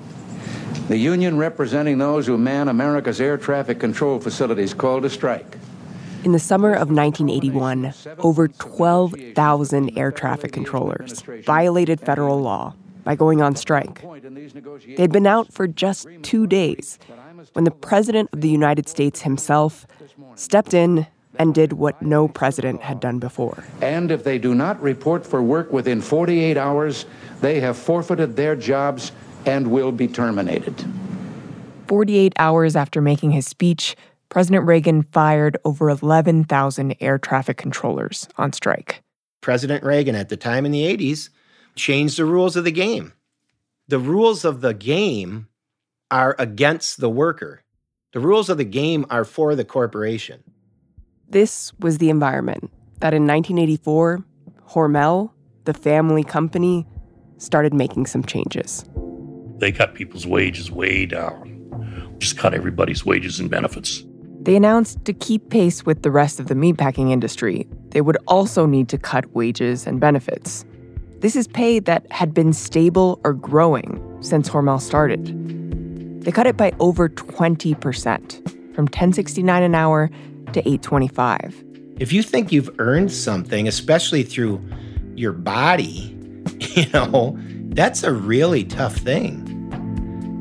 the 0.88 0.98
union 0.98 1.38
representing 1.38 1.98
those 1.98 2.26
who 2.26 2.36
man 2.36 2.68
America's 2.68 3.20
air 3.20 3.38
traffic 3.38 3.80
control 3.80 4.20
facilities 4.20 4.74
called 4.74 5.04
a 5.04 5.10
strike. 5.10 5.56
In 6.24 6.32
the 6.32 6.38
summer 6.38 6.72
of 6.72 6.90
1981, 6.90 7.94
over 8.18 8.48
12,000 8.48 9.98
air 9.98 10.12
traffic 10.12 10.52
controllers 10.52 11.22
violated 11.46 12.00
federal 12.00 12.40
law 12.40 12.74
by 13.04 13.16
going 13.16 13.40
on 13.40 13.56
strike. 13.56 14.04
They'd 14.96 15.10
been 15.10 15.26
out 15.26 15.52
for 15.52 15.66
just 15.66 16.06
two 16.22 16.46
days 16.46 16.98
when 17.52 17.64
the 17.64 17.70
President 17.70 18.30
of 18.32 18.40
the 18.40 18.48
United 18.48 18.88
States 18.88 19.22
himself 19.22 19.86
stepped 20.34 20.74
in 20.74 21.06
and 21.38 21.54
did 21.54 21.72
what 21.74 22.00
no 22.02 22.28
president 22.28 22.82
had 22.82 23.00
done 23.00 23.18
before. 23.18 23.64
And 23.80 24.10
if 24.10 24.24
they 24.24 24.38
do 24.38 24.54
not 24.54 24.80
report 24.82 25.26
for 25.26 25.42
work 25.42 25.72
within 25.72 26.00
48 26.00 26.56
hours, 26.56 27.06
they 27.40 27.60
have 27.60 27.76
forfeited 27.76 28.36
their 28.36 28.54
jobs 28.54 29.12
and 29.46 29.70
will 29.70 29.92
be 29.92 30.08
terminated. 30.08 30.84
48 31.88 32.34
hours 32.38 32.76
after 32.76 33.00
making 33.00 33.32
his 33.32 33.46
speech, 33.46 33.96
President 34.28 34.66
Reagan 34.66 35.02
fired 35.12 35.56
over 35.64 35.90
11,000 35.90 36.96
air 37.00 37.18
traffic 37.18 37.56
controllers 37.56 38.28
on 38.38 38.52
strike. 38.52 39.02
President 39.40 39.82
Reagan 39.84 40.14
at 40.14 40.28
the 40.28 40.36
time 40.36 40.64
in 40.64 40.72
the 40.72 40.84
80s 40.84 41.28
changed 41.74 42.18
the 42.18 42.24
rules 42.24 42.56
of 42.56 42.64
the 42.64 42.70
game. 42.70 43.12
The 43.88 43.98
rules 43.98 44.44
of 44.44 44.60
the 44.60 44.72
game 44.72 45.48
are 46.12 46.36
against 46.38 47.00
the 47.00 47.08
worker. 47.08 47.64
The 48.12 48.20
rules 48.20 48.50
of 48.50 48.58
the 48.58 48.64
game 48.64 49.06
are 49.08 49.24
for 49.24 49.56
the 49.56 49.64
corporation. 49.64 50.44
This 51.28 51.72
was 51.80 51.96
the 51.96 52.10
environment 52.10 52.70
that 53.00 53.14
in 53.14 53.26
1984, 53.26 54.22
Hormel, 54.68 55.30
the 55.64 55.72
family 55.72 56.22
company, 56.22 56.86
started 57.38 57.72
making 57.72 58.06
some 58.06 58.22
changes. 58.22 58.84
They 59.56 59.72
cut 59.72 59.94
people's 59.94 60.26
wages 60.26 60.70
way 60.70 61.06
down. 61.06 62.16
Just 62.18 62.36
cut 62.36 62.52
everybody's 62.52 63.06
wages 63.06 63.40
and 63.40 63.50
benefits. 63.50 64.04
They 64.42 64.54
announced 64.54 65.04
to 65.06 65.14
keep 65.14 65.48
pace 65.48 65.86
with 65.86 66.02
the 66.02 66.10
rest 66.10 66.38
of 66.38 66.48
the 66.48 66.54
meatpacking 66.54 67.10
industry, 67.10 67.66
they 67.88 68.02
would 68.02 68.18
also 68.26 68.66
need 68.66 68.88
to 68.90 68.98
cut 68.98 69.32
wages 69.34 69.86
and 69.86 69.98
benefits. 69.98 70.66
This 71.20 71.36
is 71.36 71.48
pay 71.48 71.78
that 71.78 72.10
had 72.10 72.34
been 72.34 72.52
stable 72.52 73.20
or 73.24 73.32
growing 73.32 74.18
since 74.20 74.48
Hormel 74.48 74.80
started. 74.80 75.61
They 76.22 76.30
cut 76.30 76.46
it 76.46 76.56
by 76.56 76.72
over 76.78 77.08
20%, 77.08 78.74
from 78.74 78.84
1069 78.84 79.62
an 79.62 79.74
hour 79.74 80.08
to 80.52 80.60
825. 80.60 81.64
If 81.98 82.12
you 82.12 82.22
think 82.22 82.52
you've 82.52 82.70
earned 82.78 83.10
something, 83.10 83.66
especially 83.66 84.22
through 84.22 84.64
your 85.16 85.32
body, 85.32 86.16
you 86.60 86.88
know, 86.90 87.36
that's 87.70 88.04
a 88.04 88.12
really 88.12 88.64
tough 88.64 88.96
thing. 88.96 89.48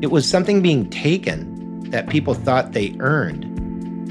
It 0.02 0.10
was 0.10 0.28
something 0.28 0.62
being 0.62 0.88
taken 0.90 1.90
that 1.90 2.08
people 2.08 2.34
thought 2.34 2.72
they 2.72 2.94
earned. 3.00 3.44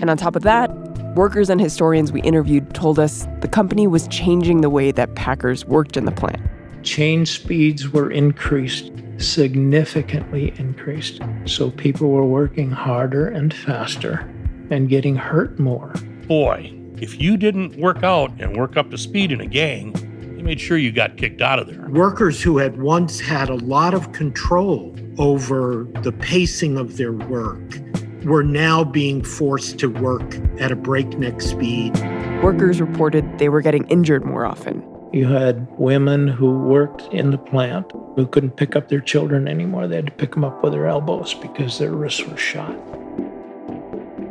And 0.02 0.10
on 0.10 0.18
top 0.18 0.36
of 0.36 0.44
that, 0.44 0.70
workers 1.16 1.50
and 1.50 1.60
historians 1.60 2.12
we 2.12 2.22
interviewed 2.22 2.74
told 2.74 3.00
us 3.00 3.28
the 3.40 3.48
company 3.48 3.88
was 3.88 4.08
changing 4.10 4.62
the 4.62 4.70
way 4.70 4.92
that 4.92 5.16
packers 5.16 5.66
worked 5.66 5.96
in 5.96 6.06
the 6.06 6.12
plant. 6.12 6.42
Change 6.84 7.30
speeds 7.30 7.90
were 7.90 8.10
increased, 8.10 8.92
significantly 9.22 10.54
increased. 10.58 11.22
So 11.46 11.72
people 11.72 12.10
were 12.10 12.26
working 12.26 12.72
harder 12.72 13.28
and 13.28 13.54
faster 13.54 14.30
and 14.70 14.90
getting 14.90 15.16
hurt 15.16 15.60
more. 15.60 15.94
Boy, 16.28 16.74
if 16.98 17.20
you 17.20 17.38
didn't 17.38 17.78
work 17.78 18.04
out 18.04 18.32
and 18.40 18.56
work 18.56 18.78
up 18.78 18.92
to 18.92 18.98
speed 18.98 19.32
in 19.32 19.42
a 19.42 19.48
gang, 19.48 19.94
they 20.36 20.44
made 20.44 20.60
sure 20.60 20.78
you 20.78 20.92
got 20.92 21.18
kicked 21.18 21.42
out 21.42 21.60
of 21.60 21.68
there. 21.68 21.88
Workers 21.90 22.42
who 22.42 22.58
had 22.58 22.82
once 22.82 23.20
had 23.20 23.50
a 23.50 23.56
lot 23.56 23.94
of 23.94 24.12
control 24.12 24.96
over 25.18 25.88
the 26.02 26.12
pacing 26.12 26.78
of 26.78 26.98
their 26.98 27.12
work 27.12 27.80
were 28.24 28.44
now 28.44 28.84
being 28.84 29.24
forced 29.24 29.80
to 29.80 29.88
work 29.88 30.36
at 30.60 30.72
a 30.72 30.76
breakneck 30.76 31.42
speed. 31.42 31.98
Workers 32.44 32.80
reported 32.80 33.40
they 33.40 33.50
were 33.50 33.62
getting 33.62 33.88
injured 33.88 34.26
more 34.26 34.46
often. 34.46 34.84
You 35.12 35.28
had 35.28 35.68
women 35.78 36.28
who 36.28 36.58
worked 36.60 37.02
in 37.14 37.32
the 37.32 37.38
plant 37.38 37.92
who 38.16 38.28
couldn't 38.28 38.58
pick 38.58 38.76
up 38.76 38.90
their 38.90 39.00
children 39.00 39.48
anymore. 39.48 39.88
They 39.88 39.98
had 39.98 40.08
to 40.08 40.12
pick 40.12 40.32
them 40.32 40.44
up 40.44 40.64
with 40.64 40.74
their 40.74 40.88
elbows 40.88 41.34
because 41.34 41.80
their 41.80 41.92
wrists 41.92 42.26
were 42.26 42.38
shot. 42.38 42.76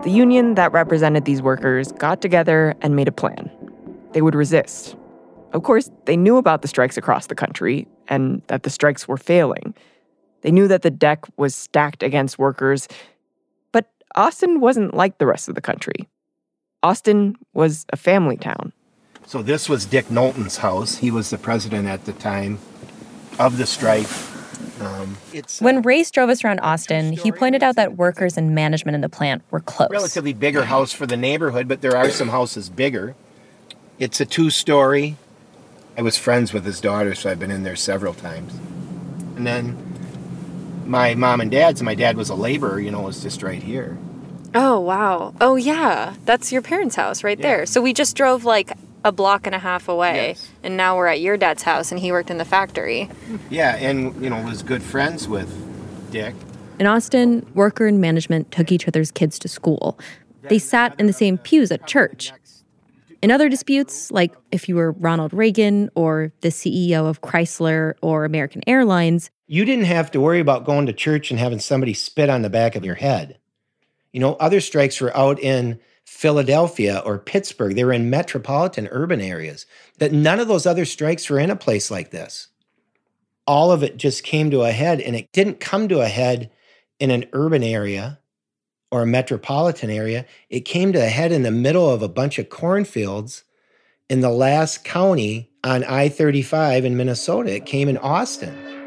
The 0.02 0.10
union 0.10 0.54
that 0.54 0.72
represented 0.72 1.24
these 1.24 1.42
workers 1.42 1.92
got 1.92 2.22
together 2.22 2.74
and 2.80 2.96
made 2.96 3.08
a 3.08 3.12
plan. 3.12 3.50
They 4.12 4.22
would 4.22 4.34
resist. 4.34 4.96
Of 5.52 5.62
course, 5.62 5.90
they 6.04 6.16
knew 6.16 6.36
about 6.36 6.62
the 6.62 6.68
strikes 6.68 6.96
across 6.96 7.26
the 7.26 7.34
country 7.34 7.86
and 8.08 8.42
that 8.46 8.62
the 8.62 8.70
strikes 8.70 9.08
were 9.08 9.16
failing. 9.16 9.74
They 10.42 10.50
knew 10.50 10.68
that 10.68 10.82
the 10.82 10.90
deck 10.90 11.24
was 11.36 11.54
stacked 11.54 12.02
against 12.02 12.38
workers. 12.38 12.88
But 13.72 13.90
Austin 14.14 14.60
wasn't 14.60 14.94
like 14.94 15.18
the 15.18 15.26
rest 15.26 15.48
of 15.48 15.54
the 15.54 15.60
country. 15.60 16.08
Austin 16.82 17.36
was 17.52 17.84
a 17.92 17.96
family 17.96 18.36
town. 18.36 18.72
So 19.26 19.42
this 19.42 19.68
was 19.68 19.84
Dick 19.84 20.10
Knowlton's 20.10 20.58
house. 20.58 20.96
He 20.96 21.10
was 21.10 21.30
the 21.30 21.38
president 21.38 21.88
at 21.88 22.06
the 22.06 22.12
time 22.12 22.58
of 23.40 23.56
the 23.56 23.66
strike. 23.66 24.06
Um, 24.80 25.16
it's 25.32 25.60
When 25.60 25.82
Race 25.82 26.10
drove 26.10 26.28
us 26.28 26.44
around 26.44 26.60
Austin, 26.60 27.12
he 27.12 27.32
pointed 27.32 27.62
out 27.62 27.76
that 27.76 27.96
workers 27.96 28.36
and 28.36 28.54
management 28.54 28.94
in 28.94 29.00
the 29.00 29.08
plant 29.08 29.42
were 29.50 29.60
close. 29.60 29.90
relatively 29.90 30.32
bigger 30.32 30.64
house 30.64 30.92
for 30.92 31.06
the 31.06 31.16
neighborhood, 31.16 31.66
but 31.66 31.80
there 31.80 31.96
are 31.96 32.10
some 32.10 32.28
houses 32.28 32.68
bigger. 32.68 33.14
It's 33.98 34.20
a 34.20 34.26
two-story. 34.26 35.16
I 35.98 36.02
was 36.02 36.16
friends 36.16 36.52
with 36.52 36.64
his 36.64 36.80
daughter, 36.80 37.14
so 37.14 37.30
I've 37.30 37.38
been 37.38 37.50
in 37.50 37.62
there 37.62 37.76
several 37.76 38.14
times. 38.14 38.54
And 39.36 39.46
then 39.46 39.76
my 40.86 41.14
mom 41.14 41.40
and 41.40 41.50
dad's, 41.50 41.80
and 41.80 41.86
my 41.86 41.94
dad 41.94 42.16
was 42.16 42.28
a 42.28 42.34
laborer, 42.34 42.78
you 42.78 42.90
know, 42.90 43.02
was 43.02 43.22
just 43.22 43.42
right 43.42 43.62
here. 43.62 43.98
Oh, 44.54 44.80
wow. 44.80 45.34
Oh, 45.40 45.56
yeah. 45.56 46.14
That's 46.24 46.52
your 46.52 46.62
parents' 46.62 46.96
house 46.96 47.22
right 47.22 47.40
there. 47.40 47.66
So 47.66 47.80
we 47.80 47.92
just 47.92 48.16
drove 48.16 48.44
like 48.44 48.72
a 49.04 49.12
block 49.12 49.46
and 49.46 49.54
a 49.54 49.58
half 49.58 49.88
away, 49.88 50.36
and 50.62 50.76
now 50.76 50.96
we're 50.96 51.06
at 51.06 51.20
your 51.20 51.36
dad's 51.36 51.62
house, 51.62 51.90
and 51.90 52.00
he 52.00 52.12
worked 52.12 52.30
in 52.30 52.38
the 52.38 52.44
factory. 52.44 53.08
Yeah, 53.48 53.76
and 53.76 54.22
you 54.22 54.30
know, 54.30 54.42
was 54.42 54.62
good 54.62 54.82
friends 54.82 55.28
with 55.28 55.50
Dick. 56.10 56.34
In 56.78 56.86
Austin, 56.86 57.46
worker 57.54 57.86
and 57.86 58.00
management 58.00 58.50
took 58.50 58.72
each 58.72 58.88
other's 58.88 59.10
kids 59.10 59.38
to 59.40 59.48
school. 59.48 59.98
They 60.42 60.58
sat 60.58 60.98
in 60.98 61.06
the 61.06 61.12
same 61.12 61.36
pews 61.38 61.70
at 61.70 61.86
church. 61.86 62.32
In 63.22 63.30
other 63.30 63.50
disputes, 63.50 64.10
like 64.10 64.34
if 64.50 64.66
you 64.66 64.76
were 64.76 64.92
Ronald 64.92 65.34
Reagan 65.34 65.90
or 65.94 66.32
the 66.40 66.48
CEO 66.48 67.06
of 67.06 67.20
Chrysler 67.20 67.94
or 68.00 68.24
American 68.24 68.62
Airlines, 68.66 69.30
You 69.46 69.64
didn't 69.64 69.84
have 69.84 70.10
to 70.12 70.20
worry 70.20 70.40
about 70.40 70.64
going 70.64 70.86
to 70.86 70.92
church 70.92 71.30
and 71.30 71.38
having 71.38 71.58
somebody 71.58 71.92
spit 71.92 72.30
on 72.30 72.42
the 72.42 72.48
back 72.48 72.76
of 72.76 72.84
your 72.84 72.94
head. 72.94 73.38
You 74.12 74.20
know, 74.20 74.34
other 74.34 74.60
strikes 74.60 75.00
were 75.00 75.14
out 75.14 75.38
in 75.38 75.80
Philadelphia 76.10 77.00
or 77.06 77.18
Pittsburgh. 77.18 77.76
They 77.76 77.84
were 77.84 77.92
in 77.92 78.10
metropolitan 78.10 78.88
urban 78.90 79.20
areas. 79.20 79.64
That 79.98 80.12
none 80.12 80.40
of 80.40 80.48
those 80.48 80.66
other 80.66 80.84
strikes 80.84 81.30
were 81.30 81.38
in 81.38 81.50
a 81.50 81.56
place 81.56 81.88
like 81.88 82.10
this. 82.10 82.48
All 83.46 83.70
of 83.70 83.84
it 83.84 83.96
just 83.96 84.24
came 84.24 84.50
to 84.50 84.62
a 84.62 84.72
head, 84.72 85.00
and 85.00 85.14
it 85.14 85.30
didn't 85.32 85.60
come 85.60 85.88
to 85.88 86.00
a 86.00 86.08
head 86.08 86.50
in 86.98 87.12
an 87.12 87.26
urban 87.32 87.62
area 87.62 88.18
or 88.90 89.02
a 89.02 89.06
metropolitan 89.06 89.88
area. 89.88 90.26
It 90.50 90.62
came 90.62 90.92
to 90.92 90.98
a 90.98 91.08
head 91.08 91.30
in 91.30 91.44
the 91.44 91.52
middle 91.52 91.88
of 91.88 92.02
a 92.02 92.08
bunch 92.08 92.40
of 92.40 92.50
cornfields 92.50 93.44
in 94.10 94.20
the 94.20 94.30
last 94.30 94.84
county 94.84 95.48
on 95.62 95.84
I 95.84 96.08
35 96.08 96.84
in 96.84 96.96
Minnesota. 96.96 97.54
It 97.54 97.66
came 97.66 97.88
in 97.88 97.96
Austin. 97.96 98.79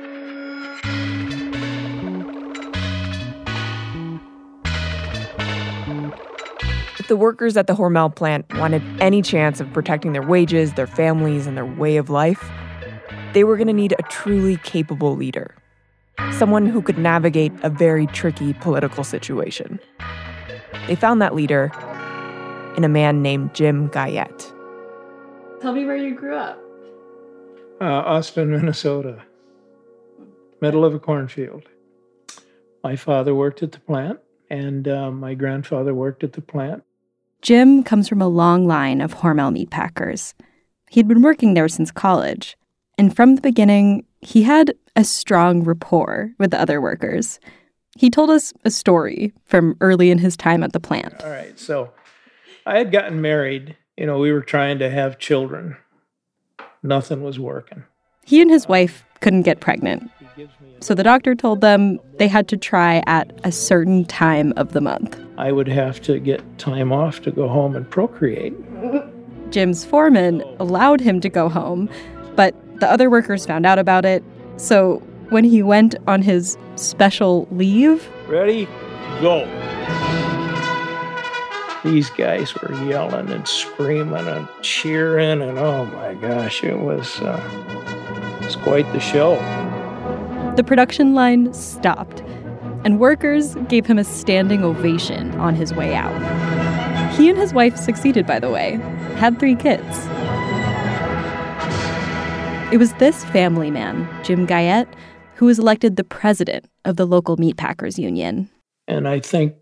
The 7.13 7.17
workers 7.17 7.55
at 7.55 7.67
the 7.67 7.75
Hormel 7.75 8.15
plant 8.15 8.51
wanted 8.55 8.81
any 8.99 9.21
chance 9.21 9.59
of 9.59 9.71
protecting 9.71 10.13
their 10.13 10.25
wages, 10.25 10.73
their 10.73 10.87
families, 10.87 11.45
and 11.45 11.55
their 11.55 11.63
way 11.63 11.97
of 11.97 12.09
life, 12.09 12.49
they 13.33 13.43
were 13.43 13.55
going 13.55 13.67
to 13.67 13.73
need 13.73 13.93
a 13.99 14.01
truly 14.09 14.57
capable 14.57 15.15
leader. 15.15 15.53
Someone 16.31 16.65
who 16.65 16.81
could 16.81 16.97
navigate 16.97 17.51
a 17.61 17.69
very 17.69 18.07
tricky 18.07 18.53
political 18.53 19.03
situation. 19.03 19.79
They 20.87 20.95
found 20.95 21.21
that 21.21 21.35
leader 21.35 21.71
in 22.77 22.83
a 22.83 22.89
man 22.89 23.21
named 23.21 23.53
Jim 23.53 23.89
Guyette. 23.89 24.51
Tell 25.61 25.73
me 25.73 25.85
where 25.85 25.97
you 25.97 26.15
grew 26.15 26.35
up. 26.35 26.59
Uh, 27.79 27.83
Austin, 27.83 28.49
Minnesota, 28.49 29.21
middle 30.61 30.83
of 30.83 30.95
a 30.95 30.99
cornfield. 30.99 31.69
My 32.83 32.95
father 32.95 33.35
worked 33.35 33.61
at 33.61 33.71
the 33.71 33.79
plant, 33.81 34.19
and 34.49 34.87
uh, 34.87 35.11
my 35.11 35.35
grandfather 35.35 35.93
worked 35.93 36.23
at 36.23 36.33
the 36.33 36.41
plant. 36.41 36.83
Jim 37.43 37.83
comes 37.83 38.07
from 38.07 38.21
a 38.21 38.27
long 38.27 38.65
line 38.65 39.01
of 39.01 39.15
Hormel 39.15 39.51
meat 39.51 39.69
packers. 39.69 40.33
He'd 40.89 41.09
been 41.09 41.21
working 41.21 41.53
there 41.53 41.67
since 41.67 41.91
college, 41.91 42.57
and 42.97 43.13
from 43.13 43.35
the 43.35 43.41
beginning, 43.41 44.05
he 44.21 44.43
had 44.43 44.73
a 44.95 45.03
strong 45.03 45.61
rapport 45.61 46.31
with 46.39 46.51
the 46.51 46.61
other 46.61 46.79
workers. 46.79 47.41
He 47.97 48.09
told 48.09 48.29
us 48.29 48.53
a 48.63 48.71
story 48.71 49.33
from 49.43 49.75
early 49.81 50.09
in 50.09 50.19
his 50.19 50.37
time 50.37 50.63
at 50.63 50.71
the 50.71 50.79
plant. 50.79 51.21
All 51.21 51.29
right, 51.29 51.59
so 51.59 51.91
I 52.65 52.77
had 52.77 52.93
gotten 52.93 53.21
married. 53.21 53.75
You 53.97 54.05
know, 54.05 54.19
we 54.19 54.31
were 54.31 54.41
trying 54.41 54.79
to 54.79 54.89
have 54.89 55.19
children. 55.19 55.75
Nothing 56.81 57.23
was 57.23 57.39
working. 57.39 57.83
He 58.25 58.41
and 58.41 58.49
his 58.49 58.69
wife 58.69 59.03
couldn't 59.19 59.41
get 59.41 59.59
pregnant. 59.59 60.09
So 60.79 60.93
the 60.93 61.03
doctor 61.03 61.35
told 61.35 61.61
them 61.61 61.99
they 62.17 62.27
had 62.27 62.47
to 62.49 62.57
try 62.57 63.03
at 63.07 63.31
a 63.43 63.51
certain 63.51 64.05
time 64.05 64.53
of 64.57 64.73
the 64.73 64.81
month. 64.81 65.19
I 65.37 65.51
would 65.51 65.67
have 65.67 66.01
to 66.03 66.19
get 66.19 66.41
time 66.57 66.91
off 66.91 67.21
to 67.21 67.31
go 67.31 67.47
home 67.47 67.75
and 67.75 67.89
procreate. 67.89 68.53
Jim's 69.51 69.85
foreman 69.85 70.43
allowed 70.59 70.99
him 70.99 71.21
to 71.21 71.29
go 71.29 71.49
home, 71.49 71.89
but 72.35 72.55
the 72.79 72.89
other 72.89 73.09
workers 73.09 73.45
found 73.45 73.65
out 73.65 73.79
about 73.79 74.05
it. 74.05 74.23
So 74.57 74.97
when 75.29 75.43
he 75.43 75.63
went 75.63 75.95
on 76.07 76.21
his 76.21 76.57
special 76.75 77.47
leave, 77.51 78.09
Ready? 78.27 78.67
Go. 79.21 79.45
These 81.83 82.09
guys 82.11 82.55
were 82.55 82.73
yelling 82.85 83.29
and 83.29 83.47
screaming 83.47 84.27
and 84.27 84.47
cheering, 84.61 85.41
and 85.41 85.59
oh 85.59 85.85
my 85.85 86.13
gosh, 86.13 86.63
it 86.63 86.79
was 86.79 87.19
uh, 87.21 87.41
it 88.41 88.45
was 88.45 88.55
quite 88.55 88.91
the 88.93 88.99
show. 88.99 89.35
The 90.55 90.63
production 90.63 91.15
line 91.15 91.53
stopped, 91.53 92.21
and 92.85 92.99
workers 92.99 93.55
gave 93.69 93.85
him 93.85 93.97
a 93.97 94.03
standing 94.03 94.63
ovation 94.63 95.31
on 95.39 95.55
his 95.55 95.73
way 95.73 95.95
out. 95.95 96.13
He 97.13 97.29
and 97.29 97.37
his 97.37 97.53
wife 97.53 97.75
succeeded, 97.77 98.27
by 98.27 98.39
the 98.39 98.49
way, 98.49 98.73
had 99.15 99.39
three 99.39 99.55
kids. 99.55 99.83
It 102.71 102.77
was 102.77 102.93
this 102.93 103.23
family 103.25 103.71
man, 103.71 104.07
Jim 104.23 104.45
Guyette, 104.45 104.93
who 105.35 105.47
was 105.47 105.59
elected 105.59 105.95
the 105.95 106.03
president 106.03 106.65
of 106.85 106.95
the 106.97 107.05
local 107.05 107.37
meatpackers 107.37 107.97
union. 107.97 108.49
And 108.87 109.07
I 109.07 109.19
think, 109.19 109.55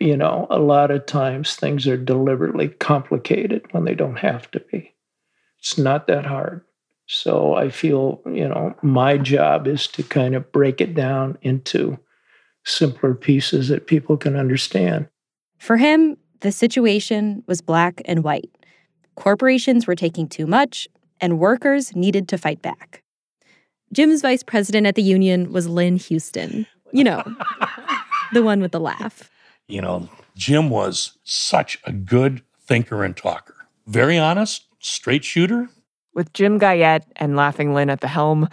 you 0.00 0.16
know, 0.16 0.46
a 0.50 0.58
lot 0.58 0.90
of 0.90 1.06
times 1.06 1.54
things 1.54 1.86
are 1.86 1.96
deliberately 1.96 2.68
complicated 2.68 3.64
when 3.70 3.84
they 3.84 3.94
don't 3.94 4.18
have 4.18 4.50
to 4.50 4.60
be. 4.72 4.94
It's 5.58 5.78
not 5.78 6.06
that 6.08 6.26
hard. 6.26 6.62
So 7.06 7.54
I 7.54 7.70
feel, 7.70 8.20
you 8.26 8.48
know, 8.48 8.74
my 8.82 9.16
job 9.16 9.66
is 9.66 9.86
to 9.88 10.02
kind 10.02 10.34
of 10.34 10.50
break 10.50 10.80
it 10.80 10.94
down 10.94 11.38
into 11.40 11.98
simpler 12.64 13.14
pieces 13.14 13.68
that 13.68 13.86
people 13.86 14.16
can 14.16 14.36
understand. 14.36 15.08
For 15.58 15.76
him, 15.76 16.16
the 16.40 16.52
situation 16.52 17.44
was 17.46 17.60
black 17.60 18.02
and 18.04 18.24
white. 18.24 18.50
Corporations 19.14 19.86
were 19.86 19.94
taking 19.94 20.28
too 20.28 20.46
much, 20.46 20.88
and 21.20 21.38
workers 21.38 21.94
needed 21.96 22.28
to 22.28 22.38
fight 22.38 22.60
back. 22.60 23.02
Jim's 23.92 24.20
vice 24.20 24.42
president 24.42 24.86
at 24.86 24.96
the 24.96 25.02
union 25.02 25.52
was 25.52 25.68
Lynn 25.68 25.96
Houston. 25.96 26.66
You 26.92 27.04
know, 27.04 27.22
the 28.32 28.42
one 28.42 28.60
with 28.60 28.72
the 28.72 28.80
laugh. 28.80 29.30
You 29.68 29.80
know, 29.80 30.08
Jim 30.36 30.70
was 30.70 31.16
such 31.24 31.78
a 31.84 31.92
good 31.92 32.42
thinker 32.60 33.04
and 33.04 33.16
talker. 33.16 33.54
Very 33.86 34.18
honest, 34.18 34.66
straight 34.80 35.24
shooter. 35.24 35.68
With 36.16 36.32
Jim 36.32 36.56
Guyette 36.56 37.06
and 37.16 37.36
Laughing 37.36 37.74
Lynn 37.74 37.90
at 37.90 38.00
the 38.00 38.08
helm, 38.08 38.48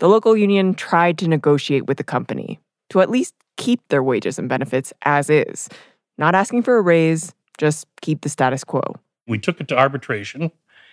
the 0.00 0.06
local 0.06 0.36
union 0.36 0.74
tried 0.74 1.16
to 1.16 1.26
negotiate 1.26 1.86
with 1.86 1.96
the 1.96 2.04
company 2.04 2.60
to 2.90 3.00
at 3.00 3.08
least 3.08 3.34
keep 3.56 3.80
their 3.88 4.02
wages 4.02 4.38
and 4.38 4.50
benefits 4.50 4.92
as 5.00 5.30
is, 5.30 5.70
not 6.18 6.34
asking 6.34 6.62
for 6.62 6.76
a 6.76 6.82
raise, 6.82 7.32
just 7.56 7.86
keep 8.02 8.20
the 8.20 8.28
status 8.28 8.64
quo. 8.64 8.82
We 9.26 9.38
took 9.38 9.62
it 9.62 9.68
to 9.68 9.78
arbitration. 9.78 10.52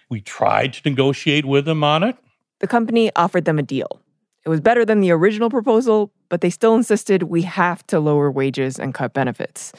We 0.09 0.21
tried 0.21 0.71
to 0.75 0.89
negotiate 0.89 1.43
with 1.43 1.65
them 1.65 1.83
on 1.83 2.03
it. 2.03 2.15
The 2.59 2.67
company 2.67 3.11
offered 3.17 3.43
them 3.43 3.59
a 3.59 3.63
deal. 3.63 3.99
It 4.45 4.49
was 4.49 4.61
better 4.61 4.85
than 4.85 5.01
the 5.01 5.11
original 5.11 5.49
proposal, 5.49 6.09
but 6.29 6.39
they 6.39 6.49
still 6.49 6.73
insisted 6.73 7.23
we 7.23 7.41
have 7.41 7.85
to 7.87 7.99
lower 7.99 8.31
wages 8.31 8.79
and 8.79 8.93
cut 8.93 9.13
benefits. 9.13 9.73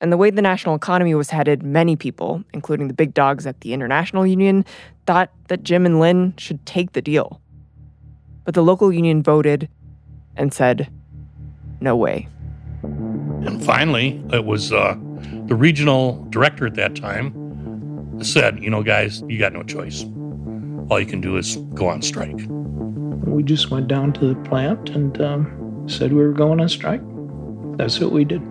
And 0.00 0.12
the 0.12 0.18
way 0.18 0.30
the 0.30 0.42
national 0.42 0.74
economy 0.74 1.14
was 1.14 1.30
headed, 1.30 1.62
many 1.62 1.96
people, 1.96 2.44
including 2.52 2.88
the 2.88 2.94
big 2.94 3.14
dogs 3.14 3.46
at 3.46 3.62
the 3.62 3.72
International 3.72 4.26
Union, 4.26 4.64
thought 5.06 5.30
that 5.48 5.62
Jim 5.62 5.86
and 5.86 5.98
Lynn 6.00 6.34
should 6.36 6.64
take 6.66 6.92
the 6.92 7.00
deal. 7.00 7.40
But 8.44 8.54
the 8.54 8.62
local 8.62 8.92
union 8.92 9.22
voted 9.22 9.68
and 10.36 10.52
said, 10.52 10.90
no 11.80 11.96
way. 11.96 12.28
And 12.82 13.64
finally, 13.64 14.22
it 14.32 14.44
was 14.44 14.70
uh, 14.70 14.96
the 15.46 15.54
regional 15.54 16.26
director 16.28 16.66
at 16.66 16.74
that 16.74 16.94
time 16.94 18.22
said, 18.22 18.62
you 18.62 18.68
know, 18.68 18.82
guys, 18.82 19.22
you 19.28 19.38
got 19.38 19.54
no 19.54 19.62
choice. 19.62 20.04
All 20.90 21.00
you 21.00 21.06
can 21.06 21.22
do 21.22 21.38
is 21.38 21.56
go 21.74 21.88
on 21.88 22.02
strike. 22.02 22.38
We 22.48 23.42
just 23.42 23.70
went 23.70 23.88
down 23.88 24.12
to 24.14 24.34
the 24.34 24.40
plant 24.48 24.90
and 24.90 25.20
um, 25.22 25.88
said 25.88 26.12
we 26.12 26.22
were 26.22 26.32
going 26.32 26.60
on 26.60 26.68
strike. 26.68 27.00
That's 27.78 27.98
what 27.98 28.12
we 28.12 28.24
did. 28.24 28.42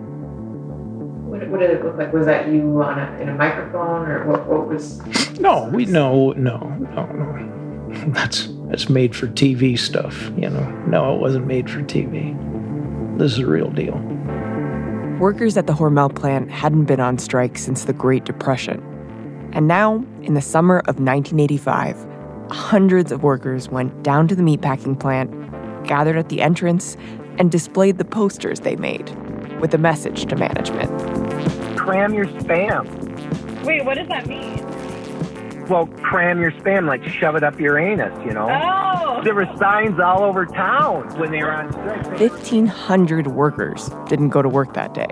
What, 1.38 1.48
what 1.48 1.60
did 1.60 1.70
it 1.70 1.84
look 1.84 1.96
like? 1.96 2.12
Was 2.12 2.26
that 2.26 2.48
you 2.48 2.82
on 2.82 2.98
a, 2.98 3.20
in 3.20 3.28
a 3.28 3.34
microphone, 3.34 4.08
or 4.08 4.26
what, 4.26 4.46
what 4.46 4.68
was? 4.68 5.00
No, 5.38 5.68
we 5.72 5.84
no, 5.84 6.32
no, 6.32 6.58
no, 6.58 7.06
no. 7.06 8.12
That's 8.12 8.48
that's 8.68 8.88
made 8.88 9.14
for 9.14 9.26
TV 9.28 9.78
stuff, 9.78 10.30
you 10.36 10.50
know. 10.50 10.70
No, 10.86 11.14
it 11.14 11.20
wasn't 11.20 11.46
made 11.46 11.70
for 11.70 11.80
TV. 11.82 12.36
This 13.18 13.32
is 13.32 13.38
a 13.38 13.46
real 13.46 13.70
deal. 13.70 13.98
Workers 15.20 15.56
at 15.56 15.66
the 15.66 15.72
Hormel 15.72 16.14
plant 16.14 16.50
hadn't 16.50 16.84
been 16.84 17.00
on 17.00 17.18
strike 17.18 17.56
since 17.56 17.84
the 17.84 17.92
Great 17.92 18.24
Depression. 18.24 18.82
And 19.52 19.66
now, 19.66 20.04
in 20.22 20.34
the 20.34 20.42
summer 20.42 20.80
of 20.80 21.00
1985, 21.00 22.06
hundreds 22.50 23.12
of 23.12 23.22
workers 23.22 23.70
went 23.70 24.02
down 24.02 24.28
to 24.28 24.34
the 24.34 24.42
meatpacking 24.42 25.00
plant, 25.00 25.30
gathered 25.86 26.18
at 26.18 26.28
the 26.28 26.42
entrance, 26.42 26.96
and 27.38 27.50
displayed 27.50 27.98
the 27.98 28.04
posters 28.04 28.60
they 28.60 28.76
made 28.76 29.08
with 29.60 29.72
a 29.72 29.78
message 29.78 30.26
to 30.26 30.36
management. 30.36 30.90
Cram 31.86 32.14
your 32.14 32.26
spam. 32.26 33.64
Wait, 33.64 33.84
what 33.84 33.96
does 33.96 34.08
that 34.08 34.26
mean? 34.26 34.56
Well, 35.68 35.86
cram 36.02 36.40
your 36.40 36.50
spam, 36.50 36.88
like 36.88 37.04
shove 37.04 37.36
it 37.36 37.44
up 37.44 37.60
your 37.60 37.78
anus, 37.78 38.12
you 38.24 38.32
know? 38.32 38.48
Oh! 38.50 39.22
There 39.22 39.36
were 39.36 39.46
signs 39.56 40.00
all 40.00 40.24
over 40.24 40.46
town 40.46 41.16
when 41.16 41.30
they 41.30 41.44
were 41.44 41.52
on 41.52 41.70
strike. 41.70 42.20
1,500 42.20 43.28
workers 43.28 43.88
didn't 44.08 44.30
go 44.30 44.42
to 44.42 44.48
work 44.48 44.74
that 44.74 44.94
day, 44.94 45.06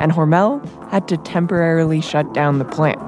and 0.00 0.12
Hormel 0.12 0.62
had 0.90 1.08
to 1.08 1.16
temporarily 1.16 2.02
shut 2.02 2.34
down 2.34 2.58
the 2.58 2.66
plant. 2.66 3.00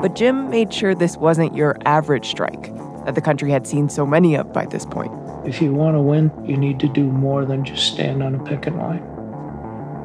But 0.00 0.14
Jim 0.14 0.48
made 0.48 0.72
sure 0.72 0.94
this 0.94 1.16
wasn't 1.16 1.56
your 1.56 1.76
average 1.86 2.26
strike 2.26 2.72
that 3.04 3.16
the 3.16 3.20
country 3.20 3.50
had 3.50 3.66
seen 3.66 3.88
so 3.88 4.06
many 4.06 4.36
of 4.36 4.52
by 4.52 4.64
this 4.64 4.86
point. 4.86 5.12
If 5.44 5.60
you 5.60 5.72
want 5.72 5.96
to 5.96 6.00
win, 6.00 6.30
you 6.46 6.56
need 6.56 6.78
to 6.80 6.88
do 6.88 7.02
more 7.02 7.44
than 7.44 7.64
just 7.64 7.92
stand 7.92 8.22
on 8.22 8.36
a 8.36 8.44
picket 8.44 8.76
line. 8.76 9.02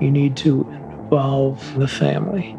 You 0.01 0.09
need 0.11 0.35
to 0.37 0.63
involve 1.05 1.77
the 1.77 1.87
family. 1.87 2.57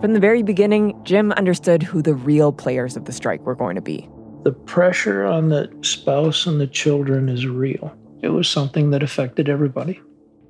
From 0.00 0.12
the 0.12 0.20
very 0.20 0.42
beginning, 0.42 0.98
Jim 1.04 1.30
understood 1.32 1.82
who 1.82 2.02
the 2.02 2.14
real 2.14 2.52
players 2.52 2.96
of 2.96 3.04
the 3.04 3.12
strike 3.12 3.40
were 3.42 3.54
going 3.54 3.76
to 3.76 3.80
be. 3.80 4.08
The 4.42 4.52
pressure 4.52 5.24
on 5.24 5.50
the 5.50 5.70
spouse 5.82 6.46
and 6.46 6.60
the 6.60 6.66
children 6.66 7.28
is 7.28 7.46
real. 7.46 7.96
It 8.22 8.30
was 8.30 8.48
something 8.48 8.90
that 8.90 9.02
affected 9.02 9.48
everybody. 9.48 10.00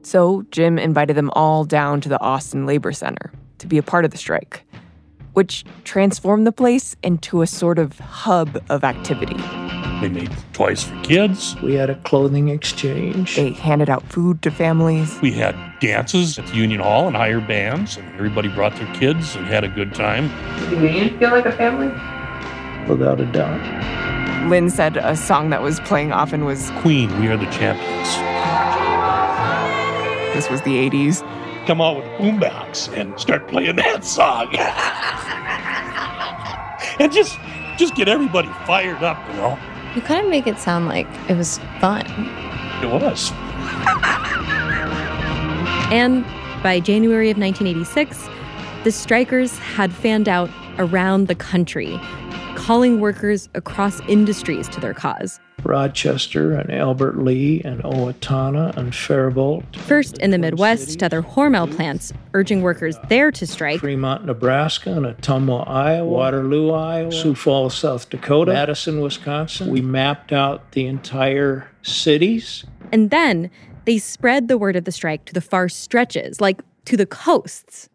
So 0.02 0.46
Jim 0.50 0.78
invited 0.78 1.14
them 1.14 1.30
all 1.34 1.64
down 1.64 2.00
to 2.02 2.08
the 2.08 2.20
Austin 2.20 2.64
Labor 2.64 2.92
Center 2.92 3.32
to 3.58 3.66
be 3.66 3.76
a 3.76 3.82
part 3.82 4.06
of 4.06 4.12
the 4.12 4.18
strike, 4.18 4.64
which 5.32 5.64
transformed 5.84 6.46
the 6.46 6.52
place 6.52 6.96
into 7.02 7.42
a 7.42 7.46
sort 7.46 7.78
of 7.78 7.98
hub 7.98 8.62
of 8.68 8.84
activity. 8.84 9.36
They 10.00 10.08
made 10.08 10.30
toys 10.54 10.84
for 10.84 10.98
kids. 11.02 11.54
We 11.62 11.74
had 11.74 11.90
a 11.90 11.94
clothing 11.96 12.48
exchange. 12.48 13.36
They 13.36 13.50
handed 13.50 13.90
out 13.90 14.02
food 14.04 14.40
to 14.42 14.50
families. 14.50 15.20
We 15.20 15.32
had 15.32 15.54
dances 15.80 16.38
at 16.38 16.46
the 16.46 16.56
Union 16.56 16.80
Hall 16.80 17.06
and 17.06 17.14
hired 17.14 17.46
bands, 17.46 17.98
and 17.98 18.14
everybody 18.14 18.48
brought 18.48 18.74
their 18.76 18.92
kids 18.94 19.36
and 19.36 19.44
had 19.46 19.62
a 19.62 19.68
good 19.68 19.94
time. 19.94 20.28
Did 20.70 20.78
the 20.78 20.86
Union 20.86 21.18
feel 21.18 21.30
like 21.30 21.44
a 21.44 21.52
family? 21.52 21.88
Without 22.88 23.20
a 23.20 23.26
doubt. 23.26 23.60
Lynn 24.48 24.70
said 24.70 24.96
a 24.96 25.14
song 25.14 25.50
that 25.50 25.62
was 25.62 25.80
playing 25.80 26.12
often 26.12 26.46
was 26.46 26.70
Queen, 26.78 27.20
We 27.20 27.28
Are 27.28 27.36
the 27.36 27.44
Champions. 27.50 28.08
This 30.34 30.48
was 30.48 30.62
the 30.62 30.76
80s. 30.88 31.20
Come 31.70 31.80
out 31.80 31.98
with 31.98 32.06
boombox 32.18 32.92
and 32.98 33.16
start 33.20 33.46
playing 33.46 33.76
that 33.76 34.04
song. 34.04 34.48
and 36.98 37.12
just 37.12 37.38
just 37.78 37.94
get 37.94 38.08
everybody 38.08 38.48
fired 38.66 39.04
up, 39.04 39.16
you 39.28 39.36
know. 39.36 39.56
You 39.94 40.02
kind 40.02 40.24
of 40.24 40.28
make 40.28 40.48
it 40.48 40.58
sound 40.58 40.88
like 40.88 41.06
it 41.28 41.36
was 41.36 41.58
fun. 41.78 42.04
It 42.82 42.90
was. 42.90 43.30
And 45.92 46.24
by 46.60 46.80
January 46.80 47.30
of 47.30 47.38
1986, 47.38 48.28
the 48.82 48.90
strikers 48.90 49.56
had 49.58 49.92
fanned 49.92 50.28
out 50.28 50.50
around 50.78 51.28
the 51.28 51.36
country, 51.36 52.00
calling 52.56 52.98
workers 52.98 53.48
across 53.54 54.00
industries 54.08 54.68
to 54.70 54.80
their 54.80 54.92
cause. 54.92 55.38
Rochester 55.64 56.52
and 56.52 56.72
Albert 56.72 57.18
Lea 57.18 57.62
and 57.64 57.82
Owatonna 57.82 58.76
and 58.76 58.94
Faribault. 58.94 59.64
First 59.76 60.18
in 60.18 60.30
the 60.30 60.38
Midwest 60.38 60.98
to 60.98 61.08
their 61.08 61.22
Hormel 61.22 61.74
plants, 61.74 62.12
urging 62.34 62.62
workers 62.62 62.96
there 63.08 63.30
to 63.32 63.46
strike. 63.46 63.80
Fremont, 63.80 64.24
Nebraska, 64.26 64.92
and 64.92 65.06
Ottumwa, 65.06 65.68
Iowa, 65.68 66.04
Waterloo, 66.04 66.72
Iowa, 66.72 67.12
Sioux 67.12 67.34
Falls, 67.34 67.76
South 67.76 68.08
Dakota, 68.10 68.52
Madison, 68.52 69.00
Wisconsin. 69.00 69.70
We 69.70 69.80
mapped 69.80 70.32
out 70.32 70.72
the 70.72 70.86
entire 70.86 71.68
cities. 71.82 72.64
And 72.92 73.10
then 73.10 73.50
they 73.84 73.98
spread 73.98 74.48
the 74.48 74.58
word 74.58 74.76
of 74.76 74.84
the 74.84 74.92
strike 74.92 75.24
to 75.26 75.32
the 75.32 75.40
far 75.40 75.68
stretches, 75.68 76.40
like 76.40 76.60
to 76.86 76.96
the 76.96 77.06
coasts. 77.06 77.88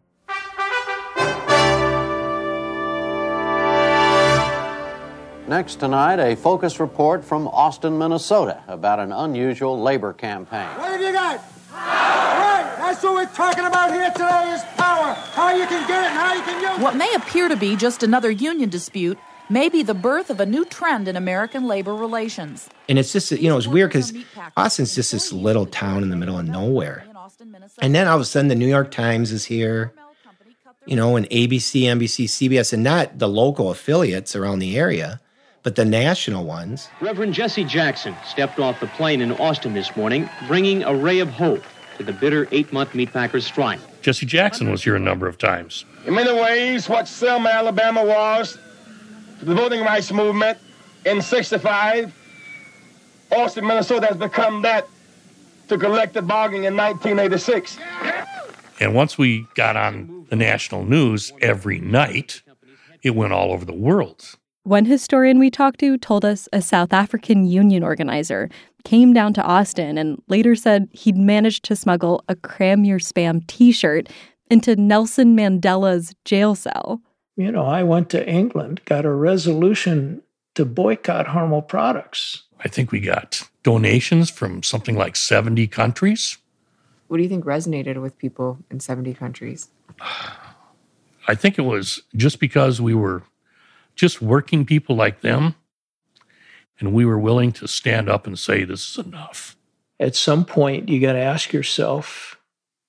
Next 5.48 5.76
tonight, 5.76 6.18
a 6.18 6.34
focus 6.34 6.80
report 6.80 7.24
from 7.24 7.46
Austin, 7.46 7.96
Minnesota 7.96 8.64
about 8.66 8.98
an 8.98 9.12
unusual 9.12 9.80
labor 9.80 10.12
campaign. 10.12 10.66
What 10.76 10.90
have 10.90 11.00
you 11.00 11.12
got? 11.12 11.40
Right, 11.72 12.74
that's 12.78 13.00
what 13.04 13.14
we're 13.14 13.26
talking 13.26 13.64
about 13.64 13.92
here 13.92 14.10
today 14.10 14.52
is 14.52 14.62
power. 14.76 15.14
How 15.14 15.54
you 15.54 15.64
can 15.66 15.86
get 15.86 16.02
it 16.02 16.10
and 16.10 16.18
how 16.18 16.34
you 16.34 16.42
can 16.42 16.60
use 16.60 16.80
it. 16.80 16.82
What 16.82 16.96
may 16.96 17.14
appear 17.14 17.48
to 17.48 17.54
be 17.54 17.76
just 17.76 18.02
another 18.02 18.28
union 18.28 18.70
dispute 18.70 19.18
may 19.48 19.68
be 19.68 19.84
the 19.84 19.94
birth 19.94 20.30
of 20.30 20.40
a 20.40 20.46
new 20.46 20.64
trend 20.64 21.06
in 21.06 21.14
American 21.14 21.68
labor 21.68 21.94
relations. 21.94 22.68
And 22.88 22.98
it's 22.98 23.12
just, 23.12 23.30
you 23.30 23.48
know, 23.48 23.56
it's 23.56 23.68
weird 23.68 23.90
because 23.90 24.12
Austin's 24.56 24.96
just 24.96 25.12
this 25.12 25.32
little 25.32 25.66
town 25.66 26.02
in 26.02 26.10
the 26.10 26.16
middle 26.16 26.40
of 26.40 26.48
nowhere. 26.48 27.04
And 27.80 27.94
then 27.94 28.08
all 28.08 28.16
of 28.16 28.20
a 28.20 28.24
sudden, 28.24 28.48
the 28.48 28.56
New 28.56 28.66
York 28.66 28.90
Times 28.90 29.30
is 29.30 29.44
here, 29.44 29.92
you 30.86 30.96
know, 30.96 31.14
and 31.14 31.30
ABC, 31.30 31.82
NBC, 31.82 32.24
CBS, 32.24 32.72
and 32.72 32.82
not 32.82 33.20
the 33.20 33.28
local 33.28 33.70
affiliates 33.70 34.34
around 34.34 34.58
the 34.58 34.76
area, 34.76 35.20
but 35.66 35.74
the 35.74 35.84
national 35.84 36.44
ones. 36.44 36.88
Reverend 37.00 37.34
Jesse 37.34 37.64
Jackson 37.64 38.14
stepped 38.24 38.60
off 38.60 38.78
the 38.78 38.86
plane 38.86 39.20
in 39.20 39.32
Austin 39.32 39.74
this 39.74 39.96
morning, 39.96 40.30
bringing 40.46 40.84
a 40.84 40.94
ray 40.94 41.18
of 41.18 41.28
hope 41.28 41.64
to 41.96 42.04
the 42.04 42.12
bitter 42.12 42.46
eight 42.52 42.72
month 42.72 42.90
meatpackers 42.90 43.42
strike. 43.42 43.80
Jesse 44.00 44.26
Jackson 44.26 44.70
was 44.70 44.84
here 44.84 44.94
a 44.94 45.00
number 45.00 45.26
of 45.26 45.38
times. 45.38 45.84
In 46.06 46.14
many 46.14 46.32
ways, 46.32 46.88
what 46.88 47.08
Selma, 47.08 47.48
Alabama 47.48 48.04
was 48.04 48.56
to 49.40 49.44
the 49.44 49.56
voting 49.56 49.80
rights 49.80 50.12
movement 50.12 50.56
in 51.04 51.20
65, 51.20 52.14
Austin, 53.32 53.66
Minnesota 53.66 54.06
has 54.06 54.16
become 54.16 54.62
that 54.62 54.86
to 55.66 55.76
collective 55.76 56.28
bargaining 56.28 56.62
in 56.62 56.76
1986. 56.76 57.76
And 58.78 58.94
once 58.94 59.18
we 59.18 59.48
got 59.56 59.76
on 59.76 60.28
the 60.30 60.36
national 60.36 60.84
news 60.84 61.32
every 61.40 61.80
night, 61.80 62.42
it 63.02 63.16
went 63.16 63.32
all 63.32 63.50
over 63.50 63.64
the 63.64 63.74
world. 63.74 64.36
One 64.66 64.84
historian 64.84 65.38
we 65.38 65.48
talked 65.48 65.78
to 65.78 65.96
told 65.96 66.24
us 66.24 66.48
a 66.52 66.60
South 66.60 66.92
African 66.92 67.46
union 67.46 67.84
organizer 67.84 68.50
came 68.82 69.12
down 69.12 69.32
to 69.34 69.42
Austin 69.44 69.96
and 69.96 70.20
later 70.26 70.56
said 70.56 70.88
he'd 70.90 71.16
managed 71.16 71.64
to 71.66 71.76
smuggle 71.76 72.24
a 72.28 72.34
Cram 72.34 72.84
Your 72.84 72.98
Spam 72.98 73.46
t 73.46 73.70
shirt 73.70 74.08
into 74.50 74.74
Nelson 74.74 75.36
Mandela's 75.36 76.16
jail 76.24 76.56
cell. 76.56 77.00
You 77.36 77.52
know, 77.52 77.64
I 77.64 77.84
went 77.84 78.10
to 78.10 78.28
England, 78.28 78.80
got 78.86 79.04
a 79.04 79.12
resolution 79.12 80.20
to 80.56 80.64
boycott 80.64 81.26
Hormel 81.26 81.68
products. 81.68 82.42
I 82.58 82.66
think 82.66 82.90
we 82.90 82.98
got 82.98 83.48
donations 83.62 84.30
from 84.30 84.64
something 84.64 84.96
like 84.96 85.14
70 85.14 85.68
countries. 85.68 86.38
What 87.06 87.18
do 87.18 87.22
you 87.22 87.28
think 87.28 87.44
resonated 87.44 88.02
with 88.02 88.18
people 88.18 88.58
in 88.68 88.80
70 88.80 89.14
countries? 89.14 89.70
I 91.28 91.36
think 91.36 91.56
it 91.56 91.62
was 91.62 92.02
just 92.16 92.40
because 92.40 92.80
we 92.80 92.94
were 92.94 93.22
just 93.96 94.22
working 94.22 94.64
people 94.64 94.94
like 94.94 95.22
them 95.22 95.56
and 96.78 96.92
we 96.92 97.04
were 97.04 97.18
willing 97.18 97.52
to 97.52 97.66
stand 97.66 98.08
up 98.08 98.26
and 98.26 98.38
say, 98.38 98.64
this 98.64 98.90
is 98.90 99.04
enough. 99.04 99.56
At 99.98 100.14
some 100.14 100.44
point, 100.44 100.88
you 100.88 101.00
got 101.00 101.14
to 101.14 101.18
ask 101.18 101.52
yourself, 101.52 102.38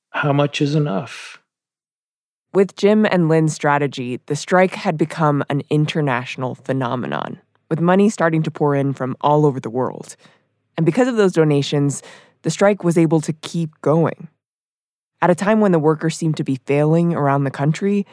how 0.09 0.33
much 0.33 0.61
is 0.61 0.75
enough? 0.75 1.41
With 2.53 2.75
Jim 2.75 3.05
and 3.05 3.29
Lynn's 3.29 3.53
strategy, 3.53 4.19
the 4.25 4.35
strike 4.35 4.73
had 4.73 4.97
become 4.97 5.43
an 5.49 5.61
international 5.69 6.55
phenomenon, 6.55 7.39
with 7.69 7.79
money 7.79 8.09
starting 8.09 8.43
to 8.43 8.51
pour 8.51 8.75
in 8.75 8.93
from 8.93 9.15
all 9.21 9.45
over 9.45 9.59
the 9.59 9.69
world. 9.69 10.15
And 10.75 10.85
because 10.85 11.07
of 11.07 11.15
those 11.15 11.33
donations, 11.33 12.03
the 12.41 12.49
strike 12.49 12.83
was 12.83 12.97
able 12.97 13.21
to 13.21 13.33
keep 13.33 13.79
going. 13.81 14.27
At 15.21 15.29
a 15.29 15.35
time 15.35 15.61
when 15.61 15.71
the 15.71 15.79
workers 15.79 16.17
seemed 16.17 16.37
to 16.37 16.43
be 16.43 16.59
failing 16.65 17.13
around 17.13 17.43
the 17.43 17.51
country, 17.51 18.05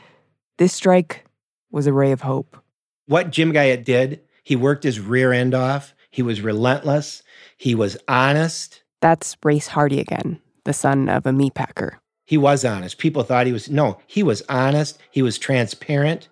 this 0.59 0.73
strike 0.73 1.25
was 1.71 1.87
a 1.87 1.93
ray 1.93 2.13
of 2.13 2.21
hope. 2.21 2.64
What 3.07 3.31
Jim 3.31 3.53
Guyette 3.53 3.85
did, 3.85 4.21
he 4.43 4.57
worked 4.57 4.85
his 4.85 5.01
rear 5.01 5.33
end 5.33 5.55
off. 5.55 5.95
He 6.11 6.23
was 6.23 6.41
relentless. 6.41 7.23
He 7.57 7.75
was 7.75 7.97
honest. 8.09 8.83
That's 9.01 9.37
Race 9.43 9.69
Hardy 9.69 10.01
again, 10.01 10.41
the 10.65 10.73
son 10.73 11.09
of 11.09 11.27
a 11.27 11.31
meatpacker. 11.31 11.97
He 12.25 12.39
was 12.39 12.65
honest. 12.65 12.99
People 12.99 13.23
thought 13.23 13.47
he 13.47 13.53
was, 13.53 13.69
no, 13.69 13.99
he 14.07 14.23
was 14.23 14.43
honest. 14.49 14.99
He 15.11 15.21
was 15.21 15.39
transparent. 15.39 16.29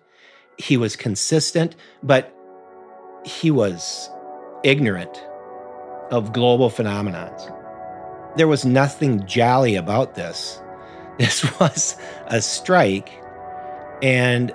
He 0.57 0.77
was 0.77 0.95
consistent, 0.95 1.75
but 2.01 2.33
he 3.23 3.51
was 3.51 4.09
ignorant 4.63 5.23
of 6.11 6.33
global 6.33 6.69
phenomenons. 6.69 7.55
There 8.35 8.47
was 8.47 8.65
nothing 8.65 9.25
jolly 9.27 9.75
about 9.75 10.15
this. 10.15 10.59
This 11.19 11.59
was 11.59 11.95
a 12.25 12.41
strike. 12.41 13.11
And 14.01 14.51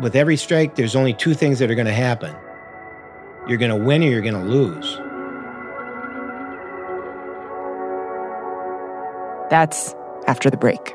with 0.00 0.16
every 0.16 0.36
strike, 0.36 0.76
there's 0.76 0.96
only 0.96 1.14
two 1.14 1.34
things 1.34 1.58
that 1.58 1.70
are 1.70 1.74
going 1.74 1.86
to 1.86 1.92
happen 1.92 2.34
you're 3.48 3.58
going 3.58 3.70
to 3.70 3.76
win 3.76 4.02
or 4.02 4.06
you're 4.06 4.20
going 4.20 4.34
to 4.34 4.40
lose. 4.40 5.00
That's 9.50 9.94
after 10.26 10.50
the 10.50 10.58
break. 10.58 10.94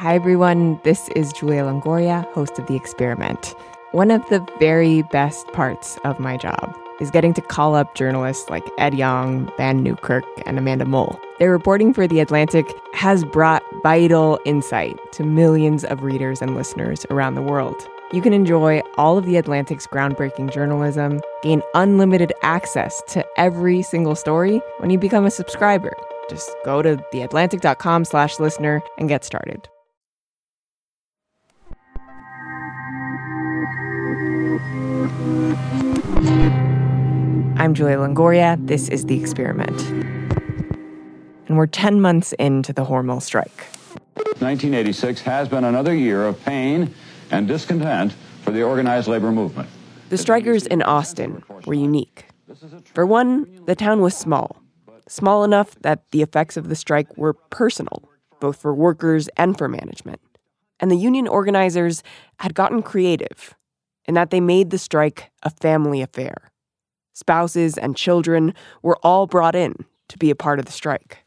Hi, 0.00 0.14
everyone. 0.14 0.78
This 0.84 1.08
is 1.16 1.32
Julia 1.32 1.64
Longoria, 1.64 2.24
host 2.32 2.56
of 2.56 2.68
The 2.68 2.76
Experiment. 2.76 3.56
One 3.90 4.12
of 4.12 4.24
the 4.28 4.46
very 4.60 5.02
best 5.02 5.48
parts 5.48 5.98
of 6.04 6.20
my 6.20 6.36
job 6.36 6.72
is 7.00 7.10
getting 7.10 7.34
to 7.34 7.40
call 7.40 7.74
up 7.74 7.96
journalists 7.96 8.48
like 8.48 8.62
Ed 8.78 8.94
Yong, 8.94 9.50
Vann 9.56 9.82
Newkirk, 9.82 10.22
and 10.46 10.56
Amanda 10.56 10.84
Mull. 10.84 11.20
Their 11.40 11.50
reporting 11.50 11.92
for 11.92 12.06
The 12.06 12.20
Atlantic 12.20 12.64
has 12.94 13.24
brought 13.24 13.64
vital 13.82 14.38
insight 14.44 14.96
to 15.14 15.24
millions 15.24 15.84
of 15.84 16.04
readers 16.04 16.40
and 16.40 16.54
listeners 16.54 17.04
around 17.10 17.34
the 17.34 17.42
world. 17.42 17.84
You 18.12 18.22
can 18.22 18.32
enjoy 18.32 18.82
all 18.98 19.18
of 19.18 19.26
The 19.26 19.36
Atlantic's 19.36 19.88
groundbreaking 19.88 20.52
journalism, 20.52 21.20
gain 21.42 21.60
unlimited 21.74 22.32
access 22.42 23.02
to 23.08 23.26
every 23.36 23.82
single 23.82 24.14
story 24.14 24.62
when 24.78 24.90
you 24.90 24.98
become 24.98 25.24
a 25.24 25.30
subscriber. 25.32 25.92
Just 26.30 26.48
go 26.64 26.82
to 26.82 26.98
theatlantic.com 27.12 28.04
slash 28.04 28.38
listener 28.38 28.80
and 28.96 29.08
get 29.08 29.24
started. 29.24 29.68
I'm 37.58 37.74
Julia 37.74 37.96
Longoria. 37.96 38.56
This 38.64 38.88
is 38.88 39.06
The 39.06 39.20
Experiment. 39.20 39.82
And 41.48 41.56
we're 41.56 41.66
10 41.66 42.00
months 42.00 42.32
into 42.34 42.72
the 42.72 42.84
Hormel 42.84 43.20
strike. 43.20 43.66
1986 44.14 45.22
has 45.22 45.48
been 45.48 45.64
another 45.64 45.92
year 45.92 46.24
of 46.24 46.40
pain 46.44 46.94
and 47.32 47.48
discontent 47.48 48.14
for 48.42 48.52
the 48.52 48.62
organized 48.62 49.08
labor 49.08 49.32
movement. 49.32 49.68
The 50.08 50.16
strikers 50.16 50.68
in 50.68 50.82
Austin 50.82 51.42
were 51.66 51.74
unique. 51.74 52.26
For 52.94 53.04
one, 53.04 53.64
the 53.66 53.74
town 53.74 54.02
was 54.02 54.16
small, 54.16 54.62
small 55.08 55.42
enough 55.42 55.74
that 55.80 56.08
the 56.12 56.22
effects 56.22 56.56
of 56.56 56.68
the 56.68 56.76
strike 56.76 57.18
were 57.18 57.32
personal, 57.32 58.08
both 58.38 58.56
for 58.56 58.72
workers 58.72 59.28
and 59.36 59.58
for 59.58 59.66
management. 59.66 60.20
And 60.78 60.92
the 60.92 60.96
union 60.96 61.26
organizers 61.26 62.04
had 62.38 62.54
gotten 62.54 62.82
creative 62.84 63.56
in 64.04 64.14
that 64.14 64.30
they 64.30 64.40
made 64.40 64.70
the 64.70 64.78
strike 64.78 65.32
a 65.42 65.50
family 65.50 66.02
affair. 66.02 66.52
Spouses 67.18 67.76
and 67.76 67.96
children 67.96 68.54
were 68.80 68.96
all 69.02 69.26
brought 69.26 69.56
in 69.56 69.74
to 70.06 70.16
be 70.18 70.30
a 70.30 70.36
part 70.36 70.60
of 70.60 70.66
the 70.66 70.72
strike. 70.72 71.18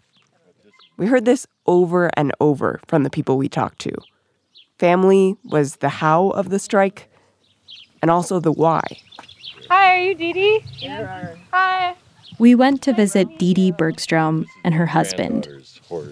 We 0.95 1.08
heard 1.08 1.25
this 1.25 1.45
over 1.67 2.10
and 2.15 2.32
over 2.39 2.80
from 2.88 3.04
the 3.04 3.10
people 3.10 3.38
we 3.38 3.49
talked 3.49 3.80
to. 3.80 3.91
Family 4.80 5.36
was 5.43 5.75
the 5.75 5.89
how 5.89 6.30
of 6.30 6.47
the 6.47 6.60
strike 6.60 7.10
and 8.01 8.10
also 8.10 8.39
the 8.39 8.54
why. 8.54 8.82
Hi, 9.69 9.97
are 9.97 10.01
you 10.01 10.15
Dee 10.15 10.32
Dee? 10.32 10.63
Yeah. 10.77 11.36
Hi. 11.51 11.95
We 12.39 12.56
went 12.56 12.82
to 12.84 12.93
visit 12.93 13.27
Dee 13.38 13.54
Dee 13.54 13.71
Bergstrom 13.71 14.45
and 14.63 14.73
her 14.73 14.86
husband, 14.86 15.49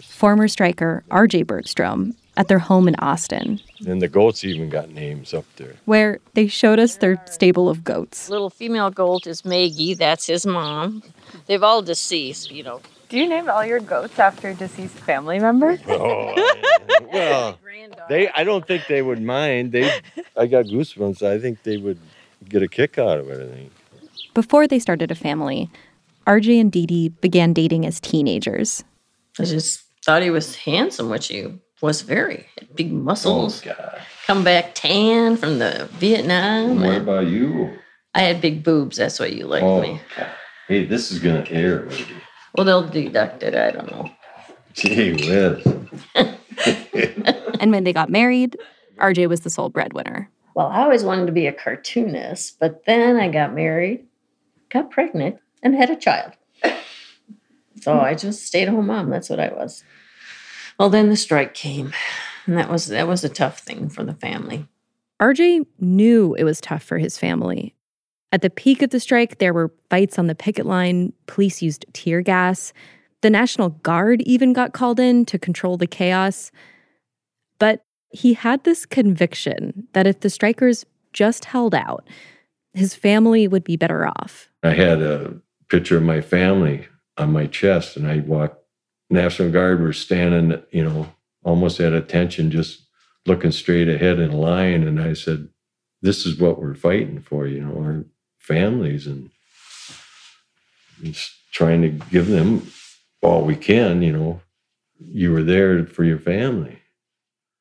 former 0.04 0.50
striker 0.50 1.06
RJ 1.10 1.48
Bergstrom, 1.48 2.18
at 2.40 2.48
their 2.48 2.58
home 2.60 2.88
in 2.88 2.96
Austin, 2.96 3.60
And 3.86 4.02
the 4.02 4.08
goats 4.08 4.44
even 4.46 4.70
got 4.70 4.90
names 4.90 5.34
up 5.34 5.44
there. 5.58 5.76
where 5.86 6.20
they 6.36 6.48
showed 6.48 6.80
us 6.80 6.96
their 6.98 7.22
stable 7.26 7.68
of 7.68 7.84
goats. 7.84 8.30
Little 8.30 8.50
female 8.50 8.90
goat 8.90 9.28
is 9.28 9.44
Maggie. 9.44 9.94
That's 9.94 10.26
his 10.26 10.46
mom. 10.46 11.04
They've 11.48 11.62
all 11.62 11.82
deceased, 11.82 12.50
you 12.50 12.64
know. 12.64 12.80
Do 13.10 13.18
you 13.20 13.28
name 13.28 13.50
all 13.50 13.66
your 13.66 13.82
goats 13.82 14.18
after 14.20 14.54
deceased 14.54 14.96
family 14.96 15.38
members? 15.40 15.80
Oh, 15.88 16.34
I- 16.38 17.00
well, 17.14 17.60
they. 18.08 18.30
I 18.30 18.44
don't 18.44 18.66
think 18.66 18.84
they 18.88 19.02
would 19.02 19.22
mind. 19.22 19.72
They. 19.72 19.92
I 20.38 20.46
got 20.48 20.66
goosebumps. 20.66 21.22
I 21.24 21.40
think 21.40 21.64
they 21.64 21.78
would 21.78 22.00
get 22.48 22.62
a 22.64 22.68
kick 22.68 22.98
out 22.98 23.20
of 23.20 23.30
it. 23.30 23.40
I 23.42 23.54
think. 23.56 23.72
Before 24.34 24.68
they 24.68 24.80
started 24.80 25.12
a 25.12 25.16
family, 25.16 25.70
RJ 26.28 26.60
and 26.62 26.72
Dee 26.72 26.86
Dee 26.86 27.10
began 27.10 27.52
dating 27.54 27.86
as 27.86 28.00
teenagers. 28.00 28.84
I 29.40 29.44
just 29.46 29.84
thought 30.06 30.22
he 30.22 30.30
was 30.30 30.56
handsome, 30.56 31.10
which 31.10 31.28
he 31.28 31.48
was 31.82 32.02
very. 32.02 32.48
Had 32.58 32.76
big 32.76 32.92
muscles. 32.92 33.62
Oh, 33.66 33.74
God. 33.74 34.02
Come 34.28 34.44
back 34.44 34.76
tan 34.76 35.38
from 35.38 35.60
the 35.60 35.90
Vietnam. 35.94 36.82
What 36.82 36.98
about 36.98 37.28
you? 37.28 37.78
I 38.14 38.22
had 38.22 38.42
big 38.42 38.64
boobs. 38.64 38.98
That's 38.98 39.20
why 39.20 39.28
you 39.28 39.46
liked 39.46 39.64
oh, 39.64 39.82
me. 39.82 40.02
God. 40.18 40.28
Hey, 40.68 40.86
this 40.86 41.12
is 41.12 41.20
gonna 41.20 41.46
air. 41.50 41.84
maybe. 41.86 42.16
Well, 42.56 42.66
they'll 42.66 42.88
deduct 42.88 43.44
it. 43.44 43.56
I 43.56 43.72
don't 43.72 43.90
know. 43.92 44.12
Gee 44.74 45.14
whiz. 45.14 45.66
And 47.60 47.72
when 47.72 47.84
they 47.84 47.94
got 47.94 48.10
married, 48.10 48.58
RJ 48.98 49.28
was 49.28 49.42
the 49.42 49.50
sole 49.50 49.70
breadwinner. 49.70 50.30
Well, 50.56 50.68
I 50.68 50.82
always 50.82 51.04
wanted 51.04 51.26
to 51.28 51.32
be 51.32 51.48
a 51.48 51.54
cartoonist, 51.54 52.60
but 52.60 52.86
then 52.86 53.18
I 53.18 53.30
got 53.30 53.54
married, 53.54 54.06
got 54.70 54.92
pregnant, 54.92 55.38
and 55.64 55.76
had 55.76 55.90
a 55.90 55.96
child. 55.96 56.34
So 57.82 58.00
I 58.00 58.14
just 58.14 58.46
stayed 58.46 58.68
at 58.68 58.74
home 58.74 58.88
mom. 58.88 59.10
That's 59.10 59.30
what 59.30 59.40
I 59.40 59.50
was. 59.50 59.84
Well, 60.80 60.90
then 60.90 61.10
the 61.10 61.18
strike 61.18 61.54
came, 61.54 61.94
and 62.46 62.58
that 62.58 62.70
was 62.70 62.88
that 62.88 63.08
was 63.08 63.24
a 63.24 63.30
tough 63.30 63.60
thing 63.60 63.90
for 63.90 64.04
the 64.04 64.14
family. 64.14 64.66
RJ 65.22 65.66
knew 65.80 66.34
it 66.36 66.46
was 66.46 66.62
tough 66.62 66.84
for 66.84 66.98
his 66.98 67.18
family. 67.18 67.76
At 68.32 68.42
the 68.42 68.50
peak 68.50 68.82
of 68.82 68.92
the 68.92 69.00
strike, 69.00 69.40
there 69.40 69.54
were 69.54 69.74
fights 69.90 70.18
on 70.18 70.28
the 70.28 70.36
picket 70.36 70.66
line, 70.66 71.14
police 71.28 71.62
used 71.62 71.86
tear 71.94 72.22
gas. 72.22 72.74
The 73.22 73.30
National 73.30 73.70
Guard 73.70 74.22
even 74.22 74.54
got 74.54 74.72
called 74.72 75.00
in 75.00 75.26
to 75.26 75.38
control 75.38 75.76
the 75.76 75.88
chaos. 75.88 76.52
But 77.58 77.84
he 78.12 78.34
had 78.34 78.64
this 78.64 78.86
conviction 78.86 79.88
that 79.94 80.08
if 80.08 80.22
the 80.22 80.30
strikers 80.30 80.86
just 81.12 81.46
held 81.46 81.76
out, 81.76 82.08
his 82.74 82.96
family 82.96 83.48
would 83.48 83.64
be 83.64 83.76
better 83.76 84.08
off. 84.08 84.50
I 84.64 84.70
had 84.70 85.02
a 85.02 85.34
picture 85.68 85.98
of 85.98 86.04
my 86.04 86.22
family 86.22 86.88
on 87.18 87.34
my 87.34 87.48
chest, 87.48 87.98
and 87.98 88.08
I 88.08 88.20
walked. 88.20 88.59
National 89.10 89.52
Guard 89.52 89.82
were 89.82 89.94
standing, 89.94 90.62
you 90.72 90.84
know, 90.84 91.12
almost 91.44 91.80
at 91.80 91.94
attention, 91.94 92.52
just 92.52 92.82
looking 93.26 93.52
straight 93.52 93.90
ahead 93.90 94.20
in 94.20 94.32
line. 94.32 94.84
And 94.84 95.02
I 95.02 95.14
said, 95.14 95.50
"This 96.02 96.26
is 96.26 96.40
what 96.40 96.60
we're 96.62 96.76
fighting 96.76 97.22
for, 97.22 97.48
you 97.48 97.62
know, 97.62 97.78
our 97.82 98.06
families, 98.38 99.08
and 99.08 99.32
just 101.02 101.32
trying 101.52 101.82
to 101.82 101.90
give 101.90 102.28
them 102.28 102.72
all 103.22 103.44
we 103.44 103.56
can. 103.56 104.02
You 104.02 104.14
know, 104.14 104.42
you 105.00 105.32
were 105.32 105.44
there 105.44 105.86
for 105.86 106.04
your 106.04 106.20
family." 106.20 106.80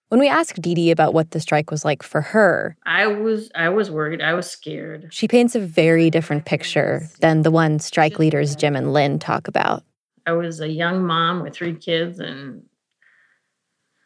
When 0.08 0.20
we 0.20 0.28
asked 0.28 0.62
Dee 0.62 0.74
Dee 0.74 0.90
about 0.90 1.12
what 1.12 1.32
the 1.32 1.40
strike 1.40 1.70
was 1.70 1.84
like 1.84 2.02
for 2.02 2.22
her, 2.22 2.76
I 2.86 3.06
was 3.06 3.50
I 3.54 3.68
was 3.68 3.90
worried. 3.90 4.22
I 4.22 4.32
was 4.32 4.50
scared. 4.50 5.08
she 5.10 5.28
paints 5.28 5.54
a 5.54 5.60
very 5.60 6.08
different 6.08 6.46
picture 6.46 7.08
than 7.20 7.42
the 7.42 7.50
one 7.50 7.78
strike 7.78 8.18
leaders 8.18 8.56
Jim 8.56 8.74
and 8.74 8.92
Lynn 8.92 9.18
talk 9.18 9.48
about. 9.48 9.82
I 10.28 10.32
was 10.32 10.60
a 10.60 10.68
young 10.68 11.06
mom 11.06 11.42
with 11.42 11.54
three 11.54 11.74
kids, 11.74 12.20
and 12.20 12.64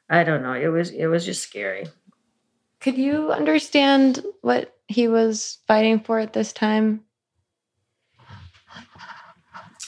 I 0.09 0.23
don't 0.23 0.45
know. 0.45 0.53
It 0.53 0.69
was 0.69 0.91
it 0.91 1.07
was 1.07 1.25
just 1.25 1.43
scary. 1.43 1.89
Could 2.81 2.97
you 2.97 3.33
understand 3.33 4.25
what 4.41 4.73
he 4.87 5.09
was 5.09 5.59
fighting 5.67 5.99
for 5.99 6.21
at 6.21 6.33
this 6.33 6.53
time? 6.53 7.01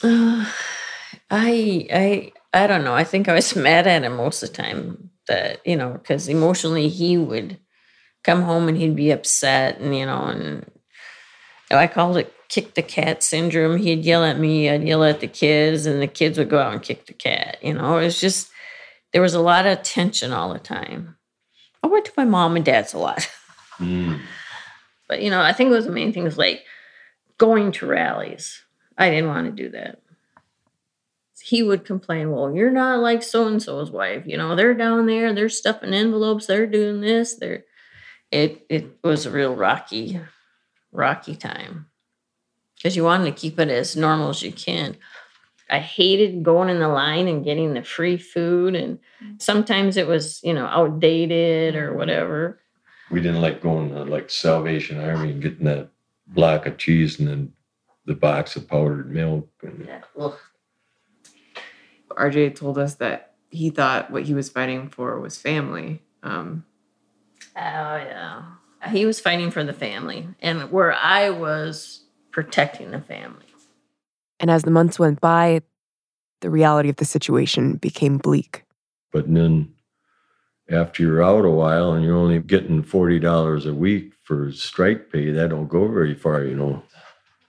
Uh, 0.03 0.45
I 1.31 1.87
I 1.89 2.31
I 2.53 2.67
don't 2.67 2.83
know. 2.83 2.93
I 2.93 3.05
think 3.05 3.29
I 3.29 3.33
was 3.33 3.55
mad 3.67 3.87
at 3.87 4.03
him 4.03 4.17
most 4.17 4.43
of 4.43 4.49
the 4.49 4.55
time. 4.55 5.11
That 5.29 5.65
you 5.65 5.77
know, 5.77 5.93
because 5.93 6.27
emotionally 6.27 6.89
he 6.89 7.17
would 7.17 7.57
come 8.25 8.41
home 8.41 8.67
and 8.67 8.75
he'd 8.75 8.97
be 8.97 9.11
upset, 9.11 9.79
and 9.79 9.97
you 9.97 10.05
know, 10.05 10.25
and 10.25 10.69
I 11.71 11.87
called 11.87 12.17
it 12.17 12.33
kick 12.49 12.73
the 12.73 12.81
cat 12.81 13.23
syndrome. 13.23 13.77
He'd 13.77 14.05
yell 14.05 14.23
at 14.23 14.39
me, 14.39 14.69
I'd 14.69 14.83
yell 14.83 15.03
at 15.03 15.19
the 15.19 15.27
kids, 15.27 15.85
and 15.85 16.01
the 16.01 16.07
kids 16.07 16.37
would 16.37 16.49
go 16.49 16.59
out 16.59 16.73
and 16.73 16.81
kick 16.81 17.05
the 17.05 17.13
cat. 17.13 17.57
You 17.61 17.73
know, 17.73 17.97
it 17.97 18.05
was 18.05 18.19
just 18.19 18.49
there 19.13 19.21
was 19.21 19.33
a 19.33 19.41
lot 19.41 19.65
of 19.65 19.83
tension 19.83 20.31
all 20.31 20.51
the 20.51 20.59
time. 20.59 21.15
I 21.83 21.87
went 21.87 22.05
to 22.05 22.13
my 22.17 22.25
mom 22.25 22.55
and 22.55 22.65
dad's 22.65 22.93
a 22.93 22.97
lot. 22.97 23.29
Mm. 23.79 24.19
But 25.07 25.21
you 25.21 25.29
know, 25.29 25.39
I 25.39 25.53
think 25.53 25.67
it 25.69 25.73
was 25.75 25.85
the 25.85 25.91
main 25.91 26.13
thing 26.13 26.23
was 26.23 26.37
like 26.37 26.63
going 27.37 27.71
to 27.73 27.85
rallies. 27.85 28.63
I 28.97 29.11
didn't 29.11 29.29
want 29.29 29.45
to 29.45 29.63
do 29.63 29.69
that. 29.69 29.99
he 31.43 31.61
would 31.61 31.85
complain, 31.85 32.31
well, 32.31 32.55
you're 32.55 32.71
not 32.71 33.01
like 33.01 33.21
so 33.21 33.47
and 33.47 33.61
so's 33.61 33.91
wife. 33.91 34.23
You 34.25 34.35
know, 34.35 34.55
they're 34.55 34.73
down 34.73 35.05
there, 35.05 35.31
they're 35.31 35.47
stuffing 35.47 35.93
envelopes, 35.93 36.47
they're 36.47 36.65
doing 36.65 37.01
this, 37.01 37.35
they're 37.35 37.65
it 38.31 38.65
it 38.69 38.97
was 39.03 39.25
a 39.25 39.31
real 39.31 39.55
rocky, 39.55 40.19
rocky 40.91 41.35
time. 41.35 41.85
Because 42.85 42.95
you 42.95 43.03
wanted 43.03 43.25
to 43.25 43.31
keep 43.31 43.57
it 43.57 43.69
as 43.69 43.95
normal 43.95 44.29
as 44.29 44.43
you 44.43 44.51
can. 44.51 44.95
I 45.71 45.79
hated 45.79 46.43
going 46.43 46.69
in 46.69 46.77
the 46.77 46.87
line 46.87 47.27
and 47.27 47.43
getting 47.43 47.73
the 47.73 47.81
free 47.81 48.15
food 48.15 48.75
and 48.75 48.99
sometimes 49.39 49.97
it 49.97 50.05
was, 50.05 50.39
you 50.43 50.53
know, 50.53 50.67
outdated 50.67 51.75
or 51.75 51.95
whatever. 51.95 52.59
We 53.09 53.21
didn't 53.21 53.41
like 53.41 53.63
going 53.63 53.89
to 53.89 54.03
like 54.03 54.29
Salvation 54.29 55.03
Army 55.03 55.31
and 55.31 55.41
getting 55.41 55.65
that 55.65 55.89
block 56.27 56.67
of 56.67 56.77
cheese 56.77 57.17
and 57.17 57.27
then 57.27 57.53
the 58.05 58.13
box 58.13 58.55
of 58.55 58.67
powdered 58.67 59.11
milk. 59.11 59.49
And 59.63 59.89
Ugh. 60.19 60.37
RJ 62.11 62.53
told 62.53 62.77
us 62.77 62.93
that 62.97 63.33
he 63.49 63.71
thought 63.71 64.11
what 64.11 64.27
he 64.27 64.35
was 64.35 64.49
fighting 64.49 64.89
for 64.89 65.19
was 65.19 65.39
family. 65.39 66.03
Um, 66.21 66.65
Oh 67.55 67.59
yeah. 67.59 68.43
He 68.91 69.07
was 69.07 69.19
fighting 69.19 69.49
for 69.49 69.63
the 69.63 69.73
family 69.73 70.27
and 70.39 70.69
where 70.71 70.93
I 70.93 71.31
was 71.31 72.04
protecting 72.35 72.91
the 72.91 72.99
family. 72.99 73.45
and 74.41 74.51
as 74.51 74.63
the 74.63 74.69
months 74.71 74.99
went 74.99 75.21
by, 75.21 75.61
the 76.41 76.49
reality 76.49 76.89
of 76.89 76.97
the 76.97 77.05
situation 77.05 77.77
became 77.77 78.17
bleak. 78.17 78.65
But 79.13 79.33
then 79.33 79.73
after 80.69 81.01
you're 81.01 81.23
out 81.23 81.45
a 81.45 81.49
while 81.49 81.93
and 81.93 82.03
you're 82.03 82.17
only 82.17 82.39
getting 82.39 82.83
forty 82.83 83.19
dollars 83.19 83.65
a 83.65 83.73
week 83.73 84.11
for 84.21 84.51
strike 84.51 85.09
pay, 85.13 85.31
that 85.31 85.51
don't 85.51 85.69
go 85.69 85.87
very 85.87 86.13
far, 86.13 86.43
you 86.43 86.55
know. 86.55 86.83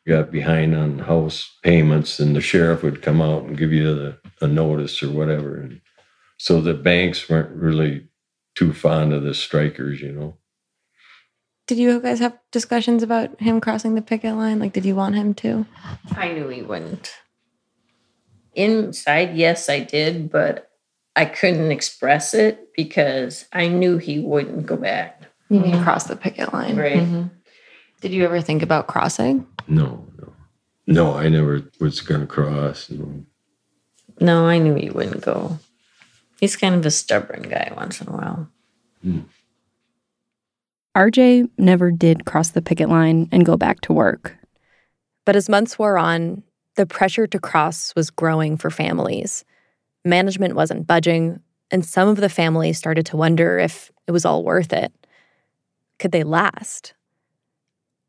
You 0.05 0.15
got 0.15 0.31
behind 0.31 0.77
on 0.77 1.01
house 1.01 1.53
payments 1.65 2.21
and 2.21 2.37
the 2.37 2.41
sheriff 2.41 2.85
would 2.85 3.03
come 3.03 3.21
out 3.21 3.43
and 3.43 3.59
give 3.59 3.73
you 3.73 3.93
the, 3.93 4.19
a 4.41 4.47
notice 4.47 5.03
or 5.03 5.11
whatever. 5.11 5.57
And 5.57 5.81
so 6.39 6.61
the 6.61 6.75
banks 6.75 7.29
weren't 7.29 7.51
really 7.51 8.07
too 8.55 8.73
fond 8.73 9.13
of 9.13 9.25
the 9.25 9.35
strikers, 9.35 10.01
you 10.01 10.13
know. 10.13 10.37
Did 11.67 11.79
you 11.79 12.01
guys 12.01 12.21
have 12.21 12.39
discussions 12.53 13.03
about 13.03 13.41
him 13.41 13.61
crossing 13.61 13.95
the 13.97 14.03
picket 14.03 14.37
line? 14.37 14.61
Like, 14.61 14.73
did 14.73 14.85
you 14.85 14.95
want 14.95 15.17
him 15.17 15.35
to? 15.35 15.67
I 16.17 16.33
knew 16.33 16.49
he 16.49 16.63
wouldn't. 16.63 17.13
Inside, 18.55 19.37
yes, 19.37 19.69
I 19.69 19.81
did, 19.81 20.31
but 20.31 20.71
I 21.17 21.25
couldn't 21.25 21.73
express 21.73 22.35
it 22.35 22.73
because 22.75 23.47
I 23.53 23.69
knew 23.69 23.99
he 23.99 24.19
wouldn't 24.21 24.67
go 24.67 24.77
back. 24.77 25.23
You 25.49 25.61
mean 25.61 25.83
cross 25.83 26.05
the 26.05 26.17
picket 26.17 26.53
line? 26.53 26.77
Right. 26.77 26.99
Mhm. 26.99 27.31
Did 28.01 28.13
you 28.13 28.25
ever 28.25 28.41
think 28.41 28.63
about 28.63 28.87
crossing? 28.87 29.47
No, 29.67 30.07
no. 30.19 30.33
No, 30.87 31.15
I 31.15 31.29
never 31.29 31.63
was 31.81 32.01
gonna 32.01 32.27
cross. 32.27 32.89
No. 32.91 33.25
No, 34.21 34.47
I 34.47 34.59
knew 34.59 34.75
he 34.75 34.91
wouldn't 34.91 35.23
go. 35.23 35.59
He's 36.41 36.57
kind 36.57 36.75
of 36.75 36.87
a 36.87 36.91
stubborn 36.91 37.43
guy 37.43 37.73
once 37.77 38.01
in 38.01 38.09
a 38.09 38.13
while. 38.13 38.49
RJ 40.97 41.51
never 41.59 41.91
did 41.91 42.25
cross 42.25 42.49
the 42.49 42.63
picket 42.63 42.89
line 42.89 43.29
and 43.31 43.45
go 43.45 43.59
back 43.59 43.83
to 43.83 43.93
work. 43.93 44.35
But 45.27 45.37
as 45.37 45.47
months 45.47 45.79
wore 45.79 45.99
on, 45.99 46.43
the 46.77 46.87
pressure 46.87 47.27
to 47.27 47.39
cross 47.39 47.95
was 47.95 48.09
growing 48.09 48.57
for 48.57 48.71
families. 48.71 49.45
Management 50.07 50.55
wasn't 50.55 50.87
budging, 50.87 51.41
and 51.71 51.85
some 51.85 52.09
of 52.09 52.17
the 52.17 52.31
families 52.31 52.79
started 52.79 53.05
to 53.07 53.17
wonder 53.19 53.59
if 53.59 53.93
it 54.07 54.13
was 54.13 54.25
all 54.25 54.43
worth 54.43 54.73
it. 54.73 54.91
Could 55.99 56.13
they 56.13 56.25
last? 56.25 56.95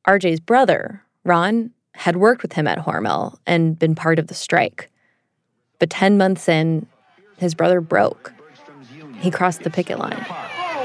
RJ's 0.08 0.40
brother, 0.40 1.04
Ron, 1.26 1.72
had 1.94 2.16
worked 2.16 2.42
with 2.42 2.54
him 2.54 2.68
at 2.68 2.80
Hormel 2.80 3.38
and 3.46 3.78
been 3.78 3.96
part 3.96 4.18
of 4.18 4.28
the 4.28 4.34
strike. 4.34 4.90
But 5.80 5.90
10 5.90 6.18
months 6.18 6.48
in, 6.48 6.88
his 7.38 7.54
brother 7.54 7.82
broke. 7.82 8.32
He 9.20 9.30
crossed 9.30 9.64
the 9.64 9.70
picket 9.70 10.00
line. 10.00 10.26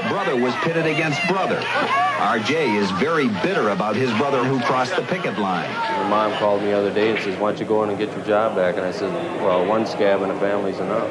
Brother 0.09 0.35
was 0.35 0.53
pitted 0.57 0.85
against 0.85 1.25
brother. 1.27 1.59
RJ 1.59 2.79
is 2.79 2.89
very 2.91 3.27
bitter 3.41 3.69
about 3.69 3.95
his 3.95 4.11
brother 4.13 4.43
who 4.43 4.59
crossed 4.61 4.95
the 4.95 5.01
picket 5.03 5.37
line. 5.37 5.71
My 5.71 6.09
mom 6.09 6.39
called 6.39 6.61
me 6.61 6.67
the 6.67 6.77
other 6.77 6.93
day 6.93 7.11
and 7.11 7.19
says, 7.19 7.37
why 7.39 7.51
don't 7.51 7.59
you 7.59 7.65
go 7.65 7.83
in 7.83 7.89
and 7.89 7.97
get 7.97 8.15
your 8.15 8.25
job 8.25 8.55
back? 8.55 8.75
And 8.75 8.85
I 8.85 8.91
said, 8.91 9.11
well, 9.41 9.65
one 9.65 9.85
scab 9.85 10.21
in 10.21 10.29
a 10.29 10.39
family's 10.39 10.79
enough. 10.79 11.09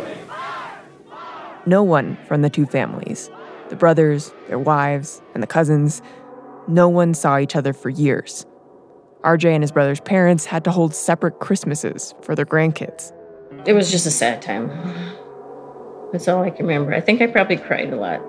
No 1.66 1.82
one 1.82 2.16
from 2.26 2.42
the 2.42 2.50
two 2.50 2.66
families 2.66 3.30
the 3.68 3.76
brothers, 3.76 4.32
their 4.48 4.58
wives, 4.58 5.22
and 5.32 5.42
the 5.42 5.46
cousins 5.46 6.02
no 6.68 6.88
one 6.88 7.14
saw 7.14 7.38
each 7.38 7.56
other 7.56 7.72
for 7.72 7.88
years. 7.88 8.44
RJ 9.22 9.46
and 9.46 9.62
his 9.62 9.72
brother's 9.72 10.00
parents 10.00 10.44
had 10.44 10.64
to 10.64 10.70
hold 10.70 10.94
separate 10.94 11.38
Christmases 11.40 12.14
for 12.22 12.34
their 12.34 12.44
grandkids. 12.44 13.12
It 13.66 13.72
was 13.72 13.90
just 13.90 14.06
a 14.06 14.10
sad 14.10 14.42
time. 14.42 14.68
That's 16.12 16.28
all 16.28 16.42
I 16.42 16.50
can 16.50 16.66
remember. 16.66 16.92
I 16.94 17.00
think 17.00 17.22
I 17.22 17.26
probably 17.28 17.56
cried 17.56 17.92
a 17.92 17.96
lot. 17.96 18.20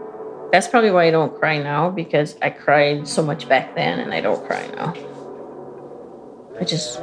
That's 0.54 0.68
probably 0.68 0.92
why 0.92 1.06
I 1.06 1.10
don't 1.10 1.36
cry 1.40 1.58
now 1.58 1.90
because 1.90 2.38
I 2.40 2.52
cried 2.52 3.08
so 3.08 3.24
much 3.24 3.50
back 3.50 3.74
then 3.74 4.00
and 4.00 4.14
I 4.14 4.22
don't 4.22 4.46
cry 4.46 4.68
now. 4.76 4.94
I 6.60 6.64
just. 6.64 7.00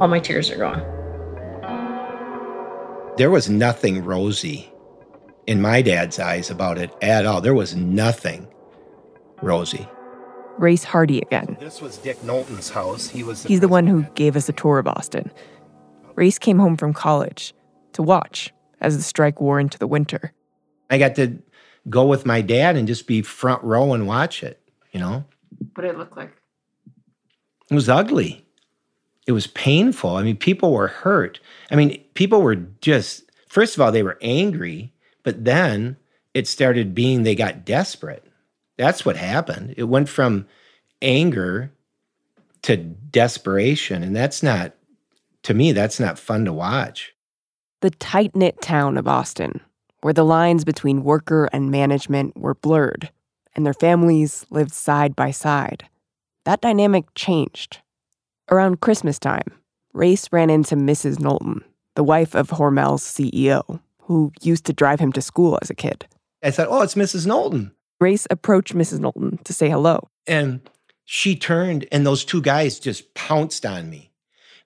All 0.00 0.08
my 0.08 0.20
tears 0.20 0.50
are 0.50 0.56
gone. 0.56 0.80
There 3.18 3.30
was 3.30 3.50
nothing 3.50 4.06
rosy 4.06 4.72
in 5.46 5.60
my 5.60 5.82
dad's 5.82 6.18
eyes 6.18 6.48
about 6.48 6.78
it 6.78 6.96
at 7.02 7.26
all. 7.26 7.42
There 7.42 7.52
was 7.52 7.76
nothing 7.76 8.48
rosy. 9.42 9.86
Race 10.56 10.82
Hardy 10.82 11.20
again. 11.20 11.58
This 11.60 11.82
was 11.82 11.98
Dick 11.98 12.24
Knowlton's 12.24 12.70
house. 12.70 13.06
He 13.06 13.22
was 13.22 13.44
He's 13.44 13.60
the 13.60 13.68
one 13.68 13.86
who 13.86 14.04
gave 14.14 14.34
us 14.34 14.48
a 14.48 14.54
tour 14.54 14.78
of 14.78 14.88
Austin. 14.88 15.30
Race 16.14 16.38
came 16.38 16.58
home 16.58 16.78
from 16.78 16.94
college 16.94 17.52
to 17.92 18.02
watch 18.02 18.50
as 18.80 18.96
the 18.96 19.02
strike 19.02 19.42
wore 19.42 19.60
into 19.60 19.78
the 19.78 19.86
winter. 19.86 20.32
I 20.90 20.98
got 20.98 21.14
to 21.16 21.38
go 21.88 22.06
with 22.06 22.26
my 22.26 22.40
dad 22.40 22.76
and 22.76 22.88
just 22.88 23.06
be 23.06 23.22
front 23.22 23.62
row 23.62 23.92
and 23.92 24.06
watch 24.06 24.42
it, 24.42 24.60
you 24.92 25.00
know? 25.00 25.24
What 25.74 25.82
did 25.82 25.92
it 25.92 25.98
look 25.98 26.16
like? 26.16 26.32
It 27.70 27.74
was 27.74 27.88
ugly. 27.88 28.44
It 29.26 29.32
was 29.32 29.46
painful. 29.46 30.16
I 30.16 30.22
mean, 30.22 30.36
people 30.36 30.72
were 30.72 30.88
hurt. 30.88 31.40
I 31.70 31.76
mean, 31.76 32.02
people 32.14 32.40
were 32.40 32.56
just, 32.56 33.30
first 33.48 33.74
of 33.74 33.80
all, 33.82 33.92
they 33.92 34.02
were 34.02 34.18
angry, 34.22 34.92
but 35.22 35.44
then 35.44 35.96
it 36.34 36.46
started 36.46 36.94
being 36.94 37.22
they 37.22 37.34
got 37.34 37.64
desperate. 37.64 38.24
That's 38.76 39.04
what 39.04 39.16
happened. 39.16 39.74
It 39.76 39.84
went 39.84 40.08
from 40.08 40.46
anger 41.02 41.72
to 42.62 42.76
desperation. 42.76 44.02
And 44.02 44.16
that's 44.16 44.42
not, 44.42 44.74
to 45.42 45.54
me, 45.54 45.72
that's 45.72 46.00
not 46.00 46.18
fun 46.18 46.44
to 46.44 46.52
watch. 46.52 47.12
The 47.80 47.90
tight 47.90 48.34
knit 48.34 48.60
town 48.60 48.96
of 48.96 49.06
Austin, 49.06 49.60
where 50.00 50.14
the 50.14 50.24
lines 50.24 50.64
between 50.64 51.04
worker 51.04 51.48
and 51.52 51.70
management 51.70 52.36
were 52.36 52.54
blurred 52.54 53.10
and 53.58 53.66
their 53.66 53.74
families 53.74 54.46
lived 54.50 54.72
side 54.72 55.16
by 55.16 55.32
side. 55.32 55.88
That 56.44 56.60
dynamic 56.60 57.06
changed. 57.16 57.80
Around 58.50 58.80
Christmas 58.80 59.18
time, 59.18 59.52
Race 59.92 60.28
ran 60.30 60.48
into 60.48 60.76
Mrs. 60.76 61.18
Knowlton, 61.18 61.64
the 61.96 62.04
wife 62.04 62.36
of 62.36 62.50
Hormel's 62.50 63.02
CEO, 63.02 63.80
who 64.02 64.30
used 64.40 64.64
to 64.66 64.72
drive 64.72 65.00
him 65.00 65.10
to 65.10 65.20
school 65.20 65.58
as 65.60 65.70
a 65.70 65.74
kid. 65.74 66.06
I 66.40 66.52
thought, 66.52 66.68
oh, 66.70 66.82
it's 66.82 66.94
Mrs. 66.94 67.26
Knowlton. 67.26 67.72
Race 68.00 68.28
approached 68.30 68.76
Mrs. 68.76 69.00
Knowlton 69.00 69.38
to 69.38 69.52
say 69.52 69.68
hello. 69.68 70.08
And 70.28 70.60
she 71.04 71.34
turned, 71.34 71.88
and 71.90 72.06
those 72.06 72.24
two 72.24 72.40
guys 72.40 72.78
just 72.78 73.12
pounced 73.14 73.66
on 73.66 73.90
me 73.90 74.07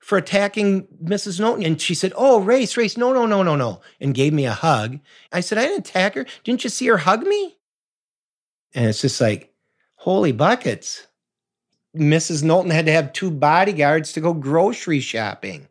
for 0.03 0.19
attacking 0.19 0.89
Mrs. 1.03 1.39
Knowlton. 1.39 1.65
And 1.65 1.81
she 1.81 1.95
said, 1.95 2.13
Oh, 2.17 2.41
Race, 2.41 2.77
Race, 2.77 2.97
no, 2.97 3.13
no, 3.13 3.25
no, 3.25 3.43
no, 3.43 3.57
no, 3.57 3.81
and 4.01 4.15
gave 4.15 4.33
me 4.33 4.45
a 4.45 4.53
hug. 4.53 4.99
I 5.33 5.41
said, 5.41 5.59
I 5.59 5.63
didn't 5.63 5.89
attack 5.89 6.15
her. 6.17 6.27
Didn't 6.45 6.65
you 6.65 6.71
see 6.71 6.89
her 6.89 6.99
hug 6.99 7.23
me? 7.23 7.57
And 8.75 8.87
it's 8.87 9.01
just 9.01 9.21
like, 9.21 9.55
holy 9.95 10.33
buckets. 10.33 11.07
Mrs. 11.97 12.43
Knowlton 12.43 12.71
had 12.71 12.87
to 12.87 12.93
have 12.93 13.13
two 13.13 13.31
bodyguards 13.31 14.13
to 14.13 14.21
go 14.21 14.35
grocery 14.35 15.01
shopping. 15.01 15.69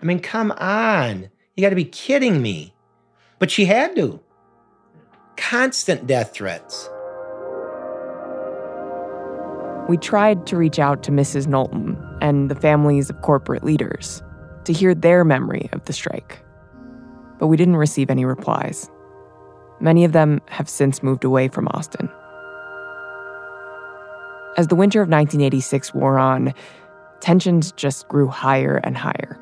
I 0.00 0.04
mean, 0.04 0.20
come 0.20 0.50
on. 0.52 1.30
You 1.54 1.62
got 1.62 1.70
to 1.70 1.76
be 1.76 1.84
kidding 1.84 2.42
me. 2.42 2.74
But 3.38 3.50
she 3.50 3.66
had 3.66 3.94
to. 3.96 4.20
Constant 5.36 6.06
death 6.06 6.32
threats. 6.32 6.88
We 9.90 9.96
tried 9.96 10.46
to 10.46 10.56
reach 10.56 10.78
out 10.78 11.02
to 11.02 11.10
Mrs. 11.10 11.48
Knowlton 11.48 11.98
and 12.20 12.48
the 12.48 12.54
families 12.54 13.10
of 13.10 13.22
corporate 13.22 13.64
leaders 13.64 14.22
to 14.62 14.72
hear 14.72 14.94
their 14.94 15.24
memory 15.24 15.68
of 15.72 15.84
the 15.86 15.92
strike, 15.92 16.38
but 17.40 17.48
we 17.48 17.56
didn't 17.56 17.74
receive 17.74 18.08
any 18.08 18.24
replies. 18.24 18.88
Many 19.80 20.04
of 20.04 20.12
them 20.12 20.42
have 20.46 20.68
since 20.68 21.02
moved 21.02 21.24
away 21.24 21.48
from 21.48 21.66
Austin. 21.72 22.08
As 24.56 24.68
the 24.68 24.76
winter 24.76 25.00
of 25.00 25.08
1986 25.08 25.92
wore 25.92 26.20
on, 26.20 26.54
tensions 27.18 27.72
just 27.72 28.06
grew 28.06 28.28
higher 28.28 28.76
and 28.84 28.96
higher. 28.96 29.40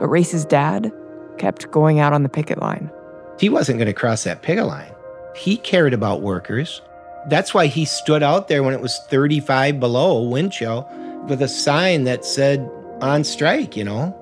But 0.00 0.08
Race's 0.08 0.44
dad 0.44 0.92
kept 1.38 1.70
going 1.70 2.00
out 2.00 2.12
on 2.12 2.24
the 2.24 2.28
picket 2.28 2.60
line. 2.60 2.90
He 3.38 3.48
wasn't 3.48 3.78
going 3.78 3.86
to 3.86 3.92
cross 3.92 4.24
that 4.24 4.42
picket 4.42 4.66
line. 4.66 4.92
He 5.36 5.56
cared 5.56 5.94
about 5.94 6.20
workers. 6.20 6.82
That's 7.26 7.54
why 7.54 7.66
he 7.66 7.84
stood 7.84 8.22
out 8.22 8.48
there 8.48 8.62
when 8.62 8.74
it 8.74 8.80
was 8.80 8.98
35 9.10 9.78
below 9.78 10.22
wind 10.22 10.52
chill 10.52 10.88
with 11.28 11.42
a 11.42 11.48
sign 11.48 12.04
that 12.04 12.24
said 12.24 12.68
on 13.00 13.24
strike, 13.24 13.76
you 13.76 13.84
know. 13.84 14.18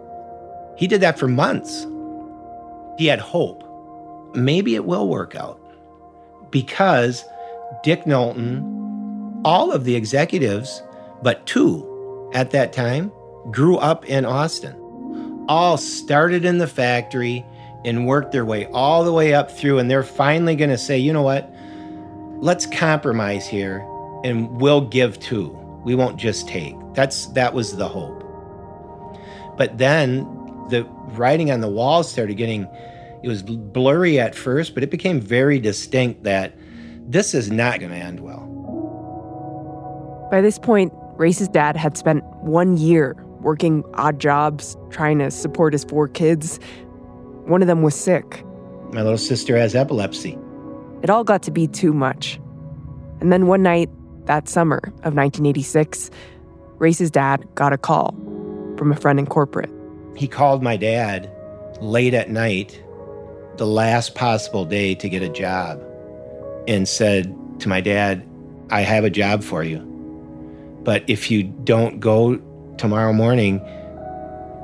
He 0.77 0.87
did 0.87 1.01
that 1.01 1.19
for 1.19 1.29
months. 1.29 1.87
He 2.99 3.07
had 3.07 3.21
hope. 3.21 3.65
Maybe 4.35 4.75
it 4.75 4.85
will 4.85 5.09
work 5.09 5.35
out 5.35 5.61
because 6.51 7.25
Dick 7.83 8.07
Knowlton, 8.07 9.41
all 9.45 9.73
of 9.73 9.85
the 9.85 9.97
executives, 9.97 10.83
but 11.23 11.47
two 11.47 12.31
at 12.35 12.51
that 12.51 12.73
time, 12.73 13.13
grew 13.51 13.77
up 13.77 14.05
in 14.07 14.25
Austin. 14.25 14.77
All 15.49 15.77
started 15.77 16.45
in 16.45 16.59
the 16.59 16.67
factory 16.67 17.45
and 17.85 18.07
worked 18.07 18.33
their 18.33 18.45
way 18.45 18.67
all 18.67 19.05
the 19.05 19.13
way 19.13 19.35
up 19.35 19.51
through, 19.51 19.79
and 19.79 19.91
they're 19.91 20.03
finally 20.03 20.55
going 20.55 20.71
to 20.71 20.79
say, 20.79 20.99
you 20.99 21.13
know 21.13 21.23
what? 21.23 21.53
Let's 22.41 22.67
compromise 22.67 23.47
here 23.47 23.87
and 24.25 24.61
we'll 24.61 24.83
give 24.83 25.19
too. 25.21 25.49
We 25.85 25.95
won't 25.95 26.19
just 26.19 26.49
take. 26.49 26.75
That's 26.95 27.27
that 27.29 27.55
was 27.55 27.77
the 27.77 27.89
hope. 27.89 28.25
But 29.57 29.79
then 29.79 30.25
the 30.69 30.85
writing 31.13 31.51
on 31.51 31.61
the 31.61 31.69
walls 31.69 32.11
started 32.11 32.35
getting 32.37 32.69
it 33.23 33.29
was 33.29 33.43
blurry 33.43 34.19
at 34.19 34.35
first, 34.35 34.75
but 34.75 34.83
it 34.83 34.91
became 34.91 35.21
very 35.21 35.59
distinct 35.59 36.25
that 36.25 36.55
this 37.07 37.35
is 37.35 37.51
not 37.51 37.81
going 37.81 37.93
to 37.93 37.99
end 37.99 38.21
well. 38.21 38.47
By 40.31 40.41
this 40.41 40.59
point, 40.59 40.93
Race's 41.17 41.49
dad 41.49 41.77
had 41.77 41.99
spent 41.99 42.25
one 42.37 42.79
year 42.79 43.17
working 43.41 43.85
odd 43.95 44.19
jobs, 44.21 44.77
trying 44.91 45.19
to 45.19 45.31
support 45.31 45.73
his 45.75 45.85
four 45.85 46.09
kids. 46.09 46.59
One 47.45 47.61
of 47.61 47.69
them 47.69 47.83
was 47.83 47.95
sick. 47.95 48.45
My 48.93 49.03
little 49.03 49.19
sister 49.19 49.57
has 49.57 49.75
epilepsy. 49.75 50.39
It 51.03 51.11
all 51.11 51.25
got 51.25 51.43
to 51.45 51.51
be 51.51 51.67
too 51.67 51.93
much. 51.93 52.39
And 53.21 53.33
then 53.33 53.47
one 53.47 53.63
night, 53.63 53.91
that 54.27 54.49
summer 54.49 54.81
of 55.03 55.15
1986, 55.15 56.11
Race's 56.79 57.11
dad 57.11 57.47
got 57.55 57.73
a 57.73 57.79
call 57.79 58.15
from 58.77 58.93
a 58.93 58.97
friend 58.97 59.19
in 59.19 59.27
corporate. 59.27 59.71
He 60.17 60.29
called 60.29 60.63
my 60.63 60.77
dad 60.77 61.31
late 61.81 62.15
at 62.15 62.31
night, 62.31 62.83
the 63.57 63.67
last 63.67 64.15
possible 64.15 64.65
day 64.65 64.95
to 64.95 65.09
get 65.09 65.23
a 65.23 65.29
job, 65.29 65.83
and 66.69 66.89
said 66.89 67.35
to 67.61 67.69
my 67.69 67.81
dad, 67.81 68.27
I 68.71 68.83
have 68.83 69.05
a 69.05 69.11
job 69.11 69.43
for 69.43 69.65
you. 69.65 69.79
But 70.83 71.05
if 71.09 71.31
you 71.31 71.43
don't 71.43 72.01
go 72.01 72.37
tomorrow 72.79 73.13
morning, 73.13 73.61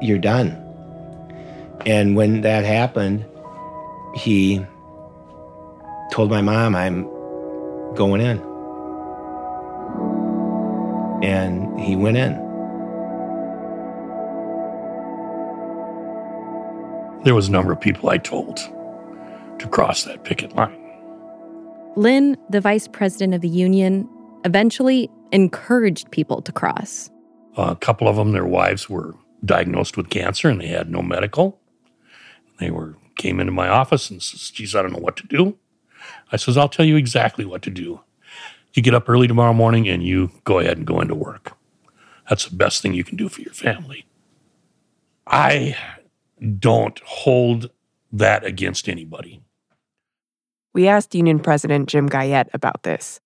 you're 0.01 0.19
done. 0.19 0.51
And 1.85 2.17
when 2.17 2.41
that 2.43 2.65
happened, 2.65 3.25
he 4.15 4.65
told 6.11 6.31
my 6.31 6.41
mom, 6.41 6.75
I'm 6.75 7.05
going 7.95 8.21
in. 8.21 8.39
And 11.23 11.79
he 11.81 11.97
went 11.97 12.17
in. 12.17 12.35
There 17.25 17.35
was 17.35 17.49
a 17.49 17.51
number 17.51 17.73
of 17.73 17.81
people 17.81 18.09
I 18.09 18.19
told 18.19 18.57
to 19.59 19.69
cross 19.69 20.05
that 20.05 20.25
picket 20.25 20.55
line. 20.55 20.83
Lynn, 21.97 22.37
the 22.51 22.61
vice 22.61 22.87
president 22.87 23.35
of 23.35 23.41
the 23.41 23.49
union, 23.49 24.09
eventually 24.45 25.11
encouraged 25.33 26.11
people 26.11 26.43
to 26.43 26.53
cross. 26.53 27.11
a 27.57 27.75
couple 27.75 28.07
of 28.07 28.17
them, 28.17 28.33
their 28.33 28.47
wives 28.47 28.89
were 28.89 29.15
diagnosed 29.45 29.97
with 29.97 30.11
cancer 30.11 30.49
and 30.49 30.61
they 30.61 30.69
had 30.69 30.91
no 30.91 31.03
medical. 31.03 31.59
They 32.61 32.71
were 32.71 32.97
came 33.17 33.41
into 33.41 33.53
my 33.53 33.69
office 33.69 34.11
and 34.11 34.23
says, 34.23 34.51
geez, 34.51 34.75
I 34.75 34.83
don't 34.83 34.93
know 34.93 34.99
what 34.99 35.17
to 35.17 35.27
do. 35.27 35.59
I 36.33 36.37
says, 36.37 36.57
I'll 36.57 36.69
tell 36.69 36.85
you 36.85 36.97
exactly 36.97 37.45
what 37.45 37.63
to 37.63 37.71
do. 37.71 38.01
You 38.75 38.83
get 38.83 38.95
up 38.95 39.09
early 39.09 39.27
tomorrow 39.27 39.53
morning 39.53 39.89
and 39.89 40.03
you 40.03 40.31
go 40.45 40.59
ahead 40.59 40.77
and 40.77 40.87
go 40.87 41.01
into 41.01 41.15
work. 41.15 41.57
That's 42.29 42.47
the 42.47 42.57
best 42.57 42.83
thing 42.83 42.95
you 42.95 43.05
can 43.05 43.17
do 43.17 43.29
for 43.29 43.41
your 43.41 43.55
family. 43.55 44.07
I 45.27 45.77
don't 46.59 46.99
hold 47.01 47.71
that 48.13 48.45
against 48.45 48.89
anybody. 48.89 49.43
We 50.75 50.89
asked 50.89 51.15
Union 51.15 51.41
President 51.41 51.89
Jim 51.89 52.07
Guyette 52.07 52.51
about 52.53 52.83
this. 52.83 53.21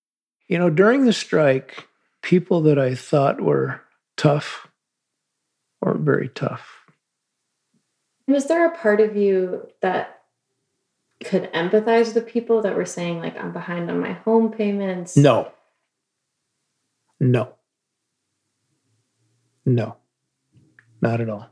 You 0.47 0.57
know, 0.57 0.69
during 0.69 1.05
the 1.05 1.13
strike, 1.13 1.87
people 2.21 2.61
that 2.61 2.79
I 2.79 2.95
thought 2.95 3.41
were 3.41 3.81
tough 4.15 4.67
or 5.81 5.95
very 5.97 6.29
tough. 6.29 6.85
Was 8.27 8.47
there 8.47 8.65
a 8.65 8.77
part 8.77 9.01
of 9.01 9.17
you 9.17 9.67
that 9.81 10.20
could 11.25 11.51
empathize 11.53 12.05
with 12.05 12.13
the 12.13 12.21
people 12.21 12.61
that 12.61 12.75
were 12.75 12.85
saying, 12.85 13.19
like, 13.19 13.37
I'm 13.37 13.53
behind 13.53 13.89
on 13.89 13.99
my 13.99 14.13
home 14.13 14.51
payments? 14.51 15.15
No. 15.15 15.51
No. 17.19 17.53
No. 19.65 19.97
Not 21.01 21.21
at 21.21 21.29
all. 21.29 21.49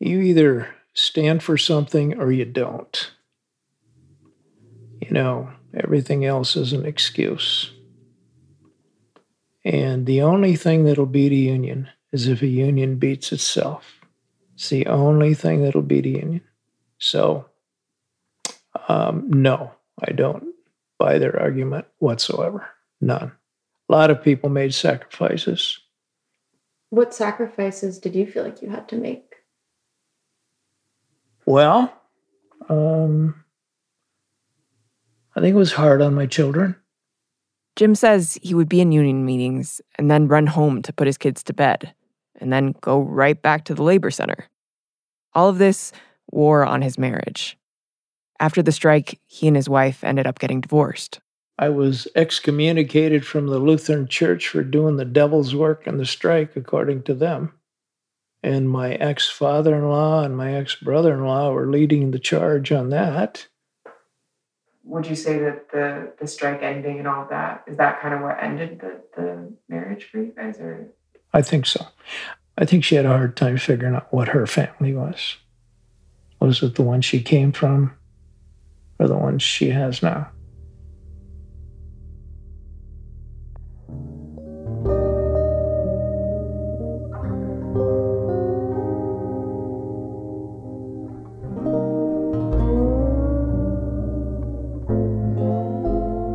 You 0.00 0.20
either 0.20 0.68
stand 0.94 1.42
for 1.42 1.56
something 1.56 2.18
or 2.18 2.30
you 2.30 2.44
don't. 2.44 3.12
You 5.00 5.10
know, 5.10 5.50
everything 5.74 6.24
else 6.24 6.56
is 6.56 6.72
an 6.72 6.86
excuse. 6.86 7.72
And 9.64 10.06
the 10.06 10.22
only 10.22 10.54
thing 10.56 10.84
that'll 10.84 11.06
beat 11.06 11.32
a 11.32 11.36
union 11.36 11.88
is 12.12 12.28
if 12.28 12.40
a 12.42 12.46
union 12.46 12.96
beats 12.96 13.32
itself. 13.32 13.95
It's 14.56 14.70
the 14.70 14.86
only 14.86 15.34
thing 15.34 15.62
that'll 15.62 15.82
beat 15.82 16.06
a 16.06 16.08
union. 16.08 16.40
So, 16.96 17.44
um, 18.88 19.28
no, 19.28 19.70
I 20.02 20.12
don't 20.12 20.46
buy 20.98 21.18
their 21.18 21.38
argument 21.38 21.84
whatsoever. 21.98 22.66
None. 23.02 23.32
A 23.88 23.92
lot 23.92 24.10
of 24.10 24.22
people 24.22 24.48
made 24.48 24.72
sacrifices. 24.72 25.78
What 26.88 27.12
sacrifices 27.12 27.98
did 27.98 28.16
you 28.16 28.26
feel 28.26 28.44
like 28.44 28.62
you 28.62 28.70
had 28.70 28.88
to 28.88 28.96
make? 28.96 29.34
Well, 31.44 31.92
um, 32.70 33.44
I 35.36 35.40
think 35.40 35.54
it 35.54 35.58
was 35.58 35.74
hard 35.74 36.00
on 36.00 36.14
my 36.14 36.24
children. 36.24 36.76
Jim 37.76 37.94
says 37.94 38.38
he 38.42 38.54
would 38.54 38.70
be 38.70 38.80
in 38.80 38.90
union 38.90 39.26
meetings 39.26 39.82
and 39.96 40.10
then 40.10 40.28
run 40.28 40.46
home 40.46 40.80
to 40.80 40.94
put 40.94 41.06
his 41.06 41.18
kids 41.18 41.42
to 41.42 41.52
bed, 41.52 41.92
and 42.40 42.52
then 42.52 42.74
go 42.80 43.00
right 43.00 43.40
back 43.40 43.64
to 43.64 43.74
the 43.74 43.82
labor 43.82 44.10
center. 44.10 44.46
All 45.34 45.48
of 45.48 45.58
this 45.58 45.92
wore 46.30 46.64
on 46.64 46.82
his 46.82 46.98
marriage. 46.98 47.58
After 48.38 48.62
the 48.62 48.72
strike, 48.72 49.18
he 49.26 49.46
and 49.46 49.56
his 49.56 49.68
wife 49.68 50.04
ended 50.04 50.26
up 50.26 50.38
getting 50.38 50.60
divorced. 50.60 51.20
I 51.58 51.70
was 51.70 52.06
excommunicated 52.14 53.26
from 53.26 53.46
the 53.46 53.58
Lutheran 53.58 54.08
Church 54.08 54.48
for 54.48 54.62
doing 54.62 54.96
the 54.96 55.06
devil's 55.06 55.54
work 55.54 55.86
in 55.86 55.96
the 55.96 56.04
strike, 56.04 56.54
according 56.54 57.04
to 57.04 57.14
them. 57.14 57.54
And 58.42 58.68
my 58.68 58.92
ex 58.94 59.28
father 59.28 59.74
in 59.74 59.88
law 59.88 60.22
and 60.22 60.36
my 60.36 60.54
ex 60.54 60.74
brother 60.74 61.14
in 61.14 61.24
law 61.24 61.50
were 61.52 61.70
leading 61.70 62.10
the 62.10 62.18
charge 62.18 62.70
on 62.72 62.90
that. 62.90 63.48
Would 64.84 65.06
you 65.06 65.16
say 65.16 65.38
that 65.38 65.70
the, 65.70 66.12
the 66.20 66.26
strike 66.26 66.62
ending 66.62 66.98
and 66.98 67.08
all 67.08 67.22
of 67.22 67.30
that, 67.30 67.64
is 67.66 67.78
that 67.78 68.00
kind 68.00 68.14
of 68.14 68.20
what 68.20 68.40
ended 68.40 68.80
the, 68.80 69.00
the 69.16 69.52
marriage 69.68 70.04
for 70.04 70.18
you 70.18 70.32
guys? 70.36 70.60
Or? 70.60 70.88
I 71.32 71.42
think 71.42 71.66
so. 71.66 71.86
I 72.58 72.64
think 72.64 72.84
she 72.84 72.94
had 72.94 73.04
a 73.04 73.08
hard 73.08 73.36
time 73.36 73.58
figuring 73.58 73.94
out 73.94 74.12
what 74.12 74.28
her 74.28 74.46
family 74.46 74.94
was. 74.94 75.36
Was 76.40 76.62
it 76.62 76.74
the 76.74 76.82
one 76.82 77.02
she 77.02 77.22
came 77.22 77.52
from 77.52 77.94
or 78.98 79.08
the 79.08 79.16
one 79.16 79.38
she 79.38 79.70
has 79.70 80.02
now? 80.02 80.30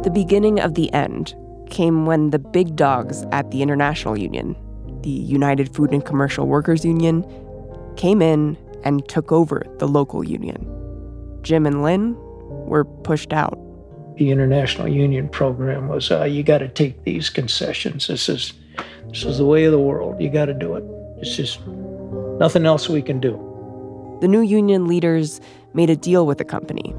The 0.04 0.10
beginning 0.10 0.60
of 0.60 0.74
the 0.74 0.92
end 0.94 1.36
came 1.70 2.06
when 2.06 2.32
the 2.32 2.40
big 2.40 2.76
dogs 2.76 3.24
at 3.32 3.50
the 3.52 3.62
International 3.62 4.18
Union, 4.18 4.56
the 5.04 5.10
United 5.10 5.74
Food 5.76 5.92
and 5.92 6.06
Commercial 6.06 6.48
Workers 6.48 6.86
Union, 6.86 7.26
came 7.96 8.22
in 8.22 8.58
and 8.84 9.08
took 9.08 9.32
over 9.32 9.66
the 9.80 9.88
local 9.88 10.24
union. 10.24 10.68
Jim 11.42 11.66
and 11.66 11.84
Lynn 11.84 12.16
were 12.68 12.86
pushed 12.86 13.34
out. 13.34 13.58
The 14.18 14.32
International 14.32 14.88
Union 14.88 15.30
program 15.30 15.88
was 15.88 16.12
uh, 16.12 16.24
you 16.24 16.44
got 16.44 16.60
to 16.60 16.68
take 16.68 17.04
these 17.04 17.30
concessions. 17.30 18.08
This 18.08 18.30
is 18.30 18.54
this 19.10 19.24
is 19.24 19.38
the 19.38 19.46
way 19.46 19.66
of 19.66 19.72
the 19.72 19.80
world. 19.80 20.22
You 20.22 20.30
got 20.30 20.46
to 20.46 20.54
do 20.54 20.76
it. 20.76 20.84
It's 21.18 21.36
just 21.36 21.66
nothing 22.40 22.66
else 22.66 22.88
we 22.88 23.02
can 23.02 23.20
do. 23.20 23.48
The 24.22 24.28
new 24.28 24.42
union 24.42 24.88
leaders 24.88 25.42
made 25.74 25.90
a 25.90 25.96
deal 25.96 26.26
with 26.28 26.38
the 26.38 26.46
company. 26.46 26.94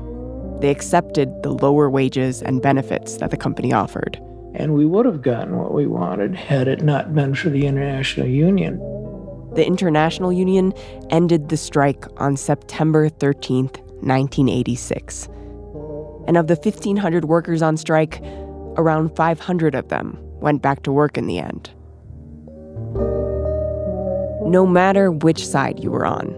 They 0.61 0.71
accepted 0.71 1.43
the 1.43 1.51
lower 1.51 1.89
wages 1.89 2.43
and 2.43 2.61
benefits 2.61 3.17
that 3.19 3.31
the 3.31 3.37
company 3.37 3.73
offered. 3.73 4.21
And 4.63 4.75
we 4.75 4.87
would 4.87 5.07
have 5.07 5.23
gotten 5.23 5.59
what 5.59 5.75
we 5.75 5.87
wanted 5.87 6.37
had 6.37 6.69
it 6.69 6.83
not 6.83 7.13
been 7.13 7.35
for 7.35 7.51
the 7.51 7.67
International 7.67 8.29
Union. 8.29 8.79
The 9.57 9.67
International 9.67 10.33
Union 10.33 10.73
ended 11.11 11.49
the 11.49 11.57
strike 11.57 12.05
on 12.19 12.37
September 12.37 13.11
13th, 13.11 13.81
1986. 14.03 15.27
And 16.29 16.37
of 16.37 16.47
the 16.47 16.55
1,500 16.55 17.25
workers 17.25 17.61
on 17.61 17.77
strike, 17.77 18.23
around 18.77 19.17
500 19.17 19.75
of 19.75 19.89
them 19.89 20.17
went 20.41 20.63
back 20.63 20.85
to 20.85 20.93
work 20.93 21.19
in 21.19 21.27
the 21.27 21.41
end. 21.41 21.71
no 24.53 24.67
matter 24.67 25.11
which 25.11 25.47
side 25.47 25.83
you 25.83 25.91
were 25.91 26.05
on, 26.05 26.29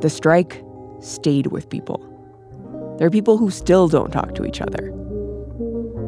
the 0.00 0.08
strike 0.08 0.62
stayed 1.00 1.48
with 1.48 1.68
people. 1.68 1.98
There 2.96 3.06
are 3.06 3.10
people 3.10 3.36
who 3.38 3.50
still 3.50 3.88
don't 3.88 4.12
talk 4.12 4.34
to 4.36 4.44
each 4.44 4.60
other. 4.60 4.92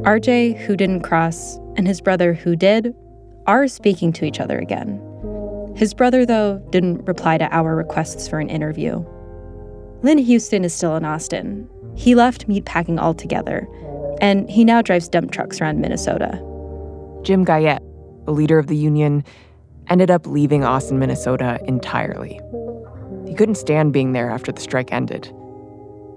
RJ, 0.03 0.59
who 0.59 0.77
didn't 0.77 1.03
cross, 1.03 1.59
and 1.77 1.87
his 1.87 2.01
brother, 2.01 2.35
who 2.35 2.57
did, 2.57 2.93
are 3.47 3.69
speaking 3.69 4.13
to 4.15 4.25
each 4.25 4.41
other 4.41 4.59
again. 4.59 5.01
His 5.77 5.95
brother, 5.95 6.27
though, 6.27 6.59
didn't 6.71 7.05
reply 7.05 7.39
to 7.39 7.49
our 7.55 7.77
requests 7.77 8.27
for 8.27 8.41
an 8.41 8.51
interview. 8.51 9.05
Lynn 10.03 10.19
Houston 10.19 10.65
is 10.65 10.75
still 10.75 10.97
in 10.97 11.05
Austin. 11.05 11.69
He 11.95 12.17
left 12.17 12.49
meatpacking 12.49 12.99
altogether, 12.99 13.69
and 14.21 14.51
he 14.51 14.65
now 14.65 14.83
drives 14.83 15.09
dump 15.09 15.31
trucks 15.31 15.61
around 15.61 15.81
Minnesota. 15.81 16.43
Jim 17.23 17.45
Guyette, 17.45 17.83
a 18.27 18.33
leader 18.33 18.59
of 18.59 18.67
the 18.67 18.77
union, 18.77 19.23
ended 19.89 20.11
up 20.11 20.27
leaving 20.27 20.65
Austin, 20.65 20.99
Minnesota 20.99 21.61
entirely. 21.69 22.41
He 23.29 23.35
couldn't 23.35 23.55
stand 23.55 23.93
being 23.93 24.13
there 24.13 24.31
after 24.31 24.51
the 24.51 24.61
strike 24.61 24.93
ended. 24.93 25.33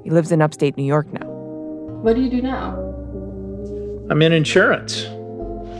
He 0.04 0.10
lives 0.10 0.32
in 0.32 0.42
upstate 0.42 0.76
New 0.76 0.84
York 0.84 1.14
now. 1.14 1.28
What 2.02 2.16
do 2.16 2.22
you 2.22 2.30
do 2.32 2.42
now? 2.42 2.85
I'm 4.10 4.22
in 4.22 4.34
insurance. 4.34 5.06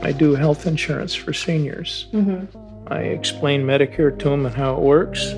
I 0.04 0.12
do 0.12 0.34
health 0.34 0.66
insurance 0.66 1.14
for 1.14 1.32
seniors. 1.32 2.08
Mm-hmm. 2.12 2.92
I 2.92 3.02
explain 3.02 3.64
Medicare 3.64 4.18
to 4.18 4.30
them 4.30 4.46
and 4.46 4.56
how 4.56 4.76
it 4.76 4.82
works. 4.82 5.32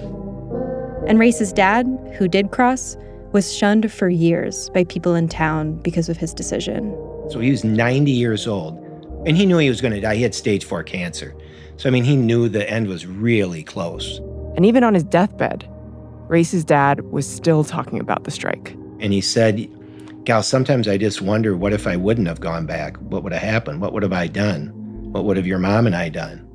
And 1.07 1.19
Race's 1.19 1.51
dad, 1.51 1.85
who 2.17 2.27
did 2.27 2.51
cross, 2.51 2.97
was 3.33 3.53
shunned 3.53 3.91
for 3.91 4.09
years 4.09 4.69
by 4.69 4.85
people 4.85 5.15
in 5.15 5.27
town 5.27 5.75
because 5.81 6.07
of 6.07 6.17
his 6.17 6.33
decision. 6.33 6.91
So 7.29 7.39
he 7.39 7.51
was 7.51 7.63
90 7.63 8.09
years 8.09 8.47
old, 8.47 8.77
and 9.25 9.35
he 9.35 9.45
knew 9.45 9.57
he 9.57 9.69
was 9.69 9.81
going 9.81 9.93
to 9.93 10.01
die. 10.01 10.15
He 10.15 10.23
had 10.23 10.33
stage 10.33 10.63
four 10.63 10.83
cancer. 10.83 11.35
So, 11.75 11.89
I 11.89 11.91
mean, 11.91 12.05
he 12.05 12.15
knew 12.15 12.47
the 12.49 12.69
end 12.69 12.87
was 12.87 13.05
really 13.05 13.63
close. 13.63 14.19
And 14.55 14.65
even 14.65 14.83
on 14.83 14.93
his 14.93 15.03
deathbed, 15.03 15.69
Race's 16.29 16.63
dad 16.63 17.01
was 17.11 17.27
still 17.27 17.63
talking 17.63 17.99
about 17.99 18.23
the 18.23 18.31
strike. 18.31 18.71
And 18.99 19.13
he 19.13 19.21
said, 19.21 19.69
Gal, 20.27 20.43
sometimes 20.43 20.89
I 20.89 20.97
just 20.97 21.21
wonder 21.21 21.55
what 21.55 21.71
if 21.71 21.87
I 21.87 21.95
wouldn't 21.95 22.27
have 22.27 22.41
gone 22.41 22.65
back? 22.65 22.97
What 22.97 23.23
would 23.23 23.31
have 23.31 23.41
happened? 23.41 23.79
What 23.79 23.93
would 23.93 24.03
have 24.03 24.11
I 24.11 24.27
done? 24.27 24.73
What 25.13 25.23
would 25.23 25.37
have 25.37 25.47
your 25.47 25.57
mom 25.57 25.87
and 25.87 25.95
I 25.95 26.09
done? 26.09 26.45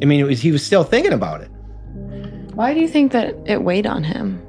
I 0.00 0.06
mean, 0.06 0.24
was, 0.24 0.40
he 0.40 0.52
was 0.52 0.64
still 0.64 0.84
thinking 0.84 1.12
about 1.12 1.42
it. 1.42 1.50
Why 2.54 2.72
do 2.72 2.80
you 2.80 2.88
think 2.88 3.12
that 3.12 3.34
it 3.44 3.62
weighed 3.62 3.86
on 3.86 4.04
him? 4.04 4.42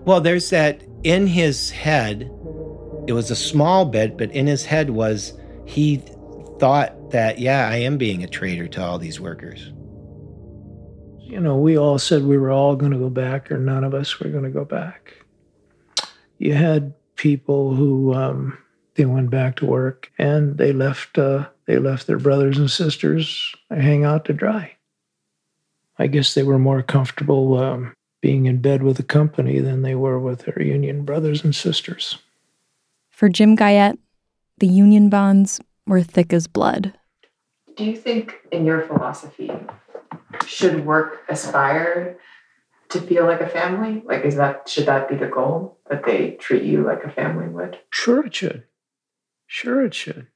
Well, 0.00 0.20
there's 0.20 0.50
that 0.50 0.82
in 1.04 1.28
his 1.28 1.70
head, 1.70 2.22
it 3.06 3.12
was 3.12 3.30
a 3.30 3.36
small 3.36 3.84
bit, 3.84 4.18
but 4.18 4.32
in 4.32 4.48
his 4.48 4.64
head 4.64 4.90
was 4.90 5.32
he 5.64 5.98
thought 6.58 7.12
that, 7.12 7.38
yeah, 7.38 7.68
I 7.68 7.76
am 7.76 7.98
being 7.98 8.24
a 8.24 8.28
traitor 8.28 8.66
to 8.66 8.82
all 8.82 8.98
these 8.98 9.20
workers. 9.20 9.72
You 11.20 11.38
know, 11.38 11.56
we 11.56 11.78
all 11.78 12.00
said 12.00 12.24
we 12.24 12.36
were 12.36 12.50
all 12.50 12.74
going 12.74 12.90
to 12.90 12.98
go 12.98 13.10
back, 13.10 13.52
or 13.52 13.58
none 13.58 13.84
of 13.84 13.94
us 13.94 14.18
were 14.18 14.28
going 14.28 14.42
to 14.42 14.50
go 14.50 14.64
back. 14.64 15.19
You 16.40 16.54
had 16.54 16.94
people 17.16 17.74
who 17.74 18.14
um, 18.14 18.56
they 18.94 19.04
went 19.04 19.28
back 19.28 19.56
to 19.56 19.66
work 19.66 20.10
and 20.18 20.56
they 20.56 20.72
left. 20.72 21.18
Uh, 21.18 21.48
they 21.66 21.76
left 21.76 22.06
their 22.06 22.18
brothers 22.18 22.56
and 22.56 22.70
sisters 22.70 23.54
hang 23.70 24.04
out 24.04 24.24
to 24.24 24.32
dry. 24.32 24.74
I 25.98 26.06
guess 26.06 26.32
they 26.32 26.42
were 26.42 26.58
more 26.58 26.82
comfortable 26.82 27.58
um, 27.58 27.92
being 28.22 28.46
in 28.46 28.62
bed 28.62 28.82
with 28.82 28.96
the 28.96 29.02
company 29.02 29.60
than 29.60 29.82
they 29.82 29.94
were 29.94 30.18
with 30.18 30.46
their 30.46 30.62
union 30.62 31.04
brothers 31.04 31.44
and 31.44 31.54
sisters. 31.54 32.16
For 33.10 33.28
Jim 33.28 33.54
Guyette, 33.54 33.98
the 34.60 34.66
union 34.66 35.10
bonds 35.10 35.60
were 35.86 36.02
thick 36.02 36.32
as 36.32 36.46
blood. 36.46 36.94
Do 37.76 37.84
you 37.84 37.96
think, 37.96 38.36
in 38.50 38.64
your 38.64 38.80
philosophy, 38.80 39.52
should 40.46 40.86
work 40.86 41.20
aspire 41.28 42.18
to 42.88 43.00
feel 43.02 43.26
like 43.26 43.42
a 43.42 43.48
family? 43.48 44.02
Like, 44.06 44.24
is 44.24 44.36
that 44.36 44.70
should 44.70 44.86
that 44.86 45.06
be 45.10 45.16
the 45.16 45.26
goal 45.26 45.76
that 45.90 46.06
they 46.06 46.32
treat 46.32 46.62
you 46.62 46.82
like 46.84 47.04
a 47.04 47.10
family 47.10 47.48
would? 47.48 47.78
Sure, 47.90 48.24
it 48.24 48.34
should. 48.34 48.64
Sure, 49.46 49.84
it 49.84 49.92
should. 49.92 50.28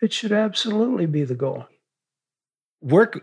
It 0.00 0.12
should 0.12 0.32
absolutely 0.32 1.04
be 1.06 1.24
the 1.24 1.34
goal. 1.34 1.66
Work 2.80 3.20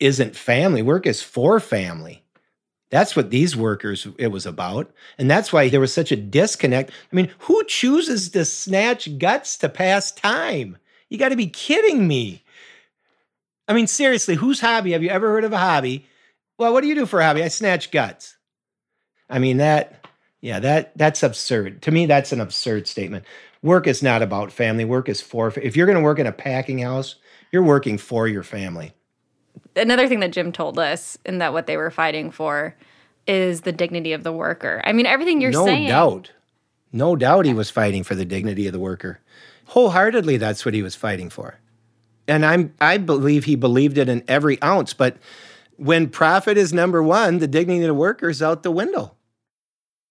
isn't 0.00 0.34
family. 0.34 0.82
Work 0.82 1.06
is 1.06 1.22
for 1.22 1.60
family. 1.60 2.24
That's 2.90 3.14
what 3.14 3.30
these 3.30 3.56
workers 3.56 4.06
it 4.18 4.28
was 4.28 4.46
about. 4.46 4.92
And 5.16 5.30
that's 5.30 5.52
why 5.52 5.68
there 5.68 5.80
was 5.80 5.94
such 5.94 6.10
a 6.10 6.16
disconnect. 6.16 6.90
I 6.90 7.16
mean, 7.16 7.30
who 7.40 7.64
chooses 7.64 8.28
to 8.30 8.44
snatch 8.44 9.18
guts 9.18 9.56
to 9.58 9.68
pass 9.68 10.10
time? 10.10 10.76
You 11.08 11.18
got 11.18 11.28
to 11.28 11.36
be 11.36 11.46
kidding 11.46 12.08
me. 12.08 12.42
I 13.68 13.72
mean, 13.72 13.86
seriously, 13.86 14.34
whose 14.34 14.60
hobby? 14.60 14.92
Have 14.92 15.02
you 15.02 15.10
ever 15.10 15.28
heard 15.28 15.44
of 15.44 15.52
a 15.52 15.58
hobby? 15.58 16.06
Well, 16.58 16.72
what 16.72 16.82
do 16.82 16.88
you 16.88 16.94
do 16.94 17.06
for 17.06 17.20
a 17.20 17.24
hobby? 17.24 17.42
I 17.42 17.48
snatch 17.48 17.90
guts. 17.90 18.36
I 19.30 19.38
mean, 19.38 19.56
that, 19.58 20.06
yeah, 20.40 20.60
that 20.60 20.96
that's 20.96 21.22
absurd. 21.22 21.82
To 21.82 21.90
me, 21.90 22.06
that's 22.06 22.32
an 22.32 22.40
absurd 22.40 22.86
statement. 22.86 23.24
Work 23.62 23.86
is 23.86 24.02
not 24.02 24.22
about 24.22 24.52
family. 24.52 24.84
Work 24.84 25.08
is 25.08 25.20
for, 25.20 25.52
if 25.58 25.76
you're 25.76 25.86
going 25.86 25.98
to 25.98 26.04
work 26.04 26.18
in 26.18 26.26
a 26.26 26.32
packing 26.32 26.80
house, 26.80 27.16
you're 27.50 27.62
working 27.62 27.96
for 27.98 28.28
your 28.28 28.42
family. 28.42 28.92
Another 29.76 30.08
thing 30.08 30.20
that 30.20 30.32
Jim 30.32 30.52
told 30.52 30.78
us, 30.78 31.16
and 31.24 31.40
that 31.40 31.52
what 31.52 31.66
they 31.66 31.76
were 31.76 31.90
fighting 31.90 32.30
for, 32.30 32.76
is 33.26 33.62
the 33.62 33.72
dignity 33.72 34.12
of 34.12 34.22
the 34.22 34.32
worker. 34.32 34.82
I 34.84 34.92
mean, 34.92 35.06
everything 35.06 35.40
you're 35.40 35.50
no 35.50 35.64
saying. 35.64 35.84
No 35.84 35.88
doubt. 35.88 36.32
No 36.92 37.16
doubt 37.16 37.46
he 37.46 37.54
was 37.54 37.70
fighting 37.70 38.04
for 38.04 38.14
the 38.14 38.24
dignity 38.24 38.66
of 38.66 38.72
the 38.72 38.78
worker. 38.78 39.20
Wholeheartedly, 39.66 40.36
that's 40.36 40.64
what 40.64 40.74
he 40.74 40.82
was 40.82 40.94
fighting 40.94 41.30
for. 41.30 41.58
And 42.28 42.44
I'm 42.44 42.74
I 42.80 42.98
believe 42.98 43.44
he 43.44 43.56
believed 43.56 43.98
it 43.98 44.08
in 44.08 44.22
every 44.28 44.62
ounce. 44.62 44.94
But 44.94 45.16
when 45.76 46.08
profit 46.08 46.56
is 46.56 46.72
number 46.72 47.02
one, 47.02 47.38
the 47.38 47.46
dignity 47.46 47.80
of 47.82 47.88
the 47.88 47.94
worker 47.94 48.28
is 48.28 48.42
out 48.42 48.62
the 48.62 48.70
window. 48.70 49.14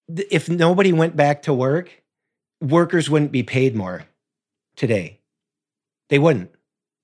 If 0.08 0.50
nobody 0.50 0.92
went 0.92 1.16
back 1.16 1.44
to 1.44 1.54
work, 1.54 2.04
workers 2.62 3.10
wouldn't 3.10 3.32
be 3.32 3.44
paid 3.44 3.76
more 3.76 4.06
today. 4.76 5.20
They 6.10 6.20
wouldn't. 6.20 6.52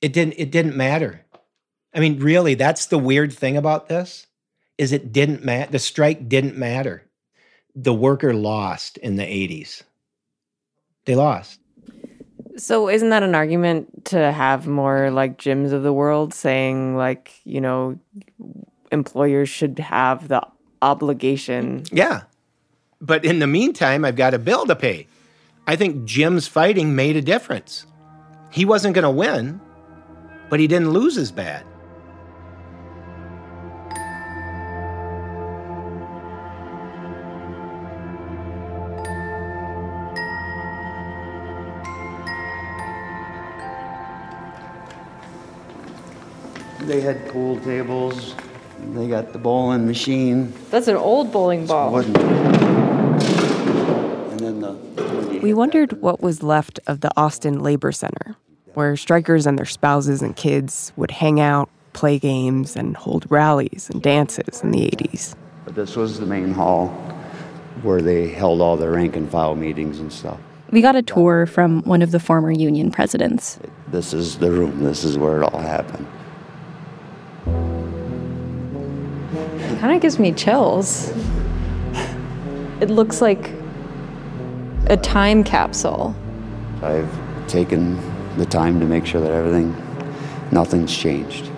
It 0.02 0.14
didn't 0.14 0.36
it 0.38 0.52
didn't 0.52 0.76
matter. 0.76 1.26
I 1.94 2.00
mean, 2.00 2.20
really, 2.20 2.54
that's 2.54 2.88
the 2.88 3.00
weird 3.00 3.34
thing 3.34 3.58
about 3.58 3.88
this 3.88 4.28
is 4.78 4.92
it 4.92 5.12
didn't 5.12 5.44
matter. 5.44 5.72
The 5.72 5.80
strike 5.80 6.30
didn't 6.30 6.58
matter. 6.58 7.04
The 7.76 7.94
worker 7.94 8.34
lost 8.34 8.98
in 8.98 9.16
the 9.16 9.24
80s. 9.24 9.84
They 11.06 11.16
lost. 11.16 11.60
So 12.58 12.90
isn't 12.90 13.10
that 13.10 13.24
an 13.24 13.36
argument 13.36 14.06
to 14.06 14.32
have 14.32 14.68
more 14.68 15.12
like 15.12 15.38
Jims 15.38 15.72
of 15.72 15.84
the 15.84 15.94
world 15.94 16.34
saying 16.34 16.96
like, 16.96 17.32
you 17.44 17.62
know, 17.62 18.00
employers 18.92 19.50
should 19.50 19.80
have 19.80 20.28
the 20.28 20.46
obligation. 20.82 21.84
Yeah. 21.92 22.24
But 23.02 23.24
in 23.24 23.40
the 23.40 23.48
meantime, 23.48 24.04
I've 24.04 24.16
got 24.16 24.34
a 24.34 24.40
bill 24.40 24.66
to 24.66 24.76
pay. 24.76 25.08
I 25.68 25.76
think 25.76 26.06
Jim's 26.06 26.48
fighting 26.48 26.96
made 26.96 27.16
a 27.16 27.22
difference. 27.22 27.86
He 28.52 28.66
wasn't 28.66 28.96
going 28.96 29.04
to 29.04 29.10
win, 29.10 29.62
but 30.50 30.60
he 30.60 30.68
didn't 30.68 30.92
lose 30.92 31.18
as 31.18 31.32
bad. 31.32 31.66
They 46.90 47.02
had 47.02 47.30
pool 47.30 47.60
tables. 47.60 48.34
They 48.96 49.08
got 49.08 49.32
the 49.32 49.38
bowling 49.38 49.86
machine. 49.86 50.52
That's 50.72 50.88
an 50.88 50.96
old 50.96 51.32
bowling 51.32 51.68
ball. 51.68 51.96
And 51.96 52.16
then 54.40 54.62
the. 54.62 55.40
We 55.40 55.54
wondered 55.54 56.02
what 56.02 56.20
was 56.20 56.42
left 56.42 56.80
of 56.88 57.02
the 57.02 57.12
Austin 57.16 57.60
Labor 57.60 57.92
Center, 57.92 58.36
where 58.74 58.98
strikers 58.98 59.46
and 59.46 59.56
their 59.56 59.68
spouses 59.68 60.24
and 60.24 60.36
kids 60.36 60.92
would 60.96 61.12
hang 61.12 61.40
out, 61.40 61.70
play 61.94 62.18
games, 62.18 62.76
and 62.76 62.98
hold 62.98 63.28
rallies 63.30 63.92
and 63.94 64.02
dances 64.02 64.64
in 64.64 64.72
the 64.72 64.90
80s. 64.90 65.36
But 65.66 65.76
this 65.76 65.96
was 65.96 66.20
the 66.20 66.26
main 66.26 66.54
hall 66.54 66.88
where 67.84 68.02
they 68.02 68.30
held 68.30 68.62
all 68.62 68.78
their 68.78 68.94
rank 68.94 69.16
and 69.16 69.30
file 69.30 69.54
meetings 69.54 70.00
and 70.00 70.12
stuff. 70.12 70.40
We 70.72 70.82
got 70.82 70.96
a 70.96 71.04
tour 71.04 71.46
from 71.46 71.84
one 71.84 72.02
of 72.02 72.10
the 72.10 72.20
former 72.20 72.50
union 72.50 72.90
presidents. 72.90 73.60
This 73.90 74.12
is 74.12 74.40
the 74.40 74.50
room, 74.50 74.84
this 74.84 75.04
is 75.04 75.20
where 75.20 75.44
it 75.44 75.54
all 75.54 75.60
happened. 75.60 76.08
It 77.46 79.80
kind 79.80 79.96
of 79.96 80.02
gives 80.02 80.20
me 80.20 80.32
chills. 80.32 81.12
It 82.82 82.90
looks 82.90 83.22
like 83.22 83.52
a 84.88 84.98
time 84.98 85.44
capsule. 85.44 86.16
I've 86.82 87.10
taken 87.48 87.98
the 88.38 88.46
time 88.46 88.80
to 88.80 88.86
make 88.86 89.06
sure 89.06 89.22
that 89.22 89.32
everything, 89.32 89.76
nothing's 90.52 90.96
changed. 90.96 91.50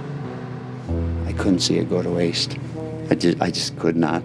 I 1.27 1.33
couldn't 1.33 1.59
see 1.59 1.77
it 1.77 1.89
go 1.89 2.01
to 2.01 2.09
waste. 2.09 2.57
I 3.09 3.15
just, 3.15 3.41
I 3.41 3.51
just 3.51 3.77
could 3.77 3.95
not 3.95 4.23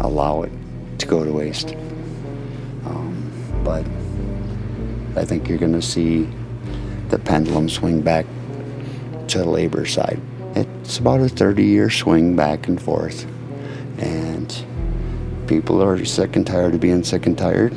allow 0.00 0.42
it 0.42 0.52
to 0.98 1.06
go 1.06 1.24
to 1.24 1.32
waste. 1.32 1.74
Um, 2.86 3.30
but 3.64 3.84
I 5.20 5.24
think 5.24 5.48
you're 5.48 5.58
going 5.58 5.72
to 5.72 5.82
see 5.82 6.28
the 7.10 7.18
pendulum 7.18 7.68
swing 7.68 8.00
back 8.00 8.26
to 9.28 9.38
the 9.38 9.48
labor 9.48 9.86
side. 9.86 10.20
It's 10.54 10.98
about 10.98 11.20
a 11.20 11.28
30 11.28 11.64
year 11.64 11.90
swing 11.90 12.36
back 12.36 12.68
and 12.68 12.80
forth. 12.80 13.26
And 13.98 14.64
people 15.46 15.82
are 15.82 16.04
sick 16.04 16.36
and 16.36 16.46
tired 16.46 16.74
of 16.74 16.80
being 16.80 17.04
sick 17.04 17.26
and 17.26 17.36
tired. 17.38 17.72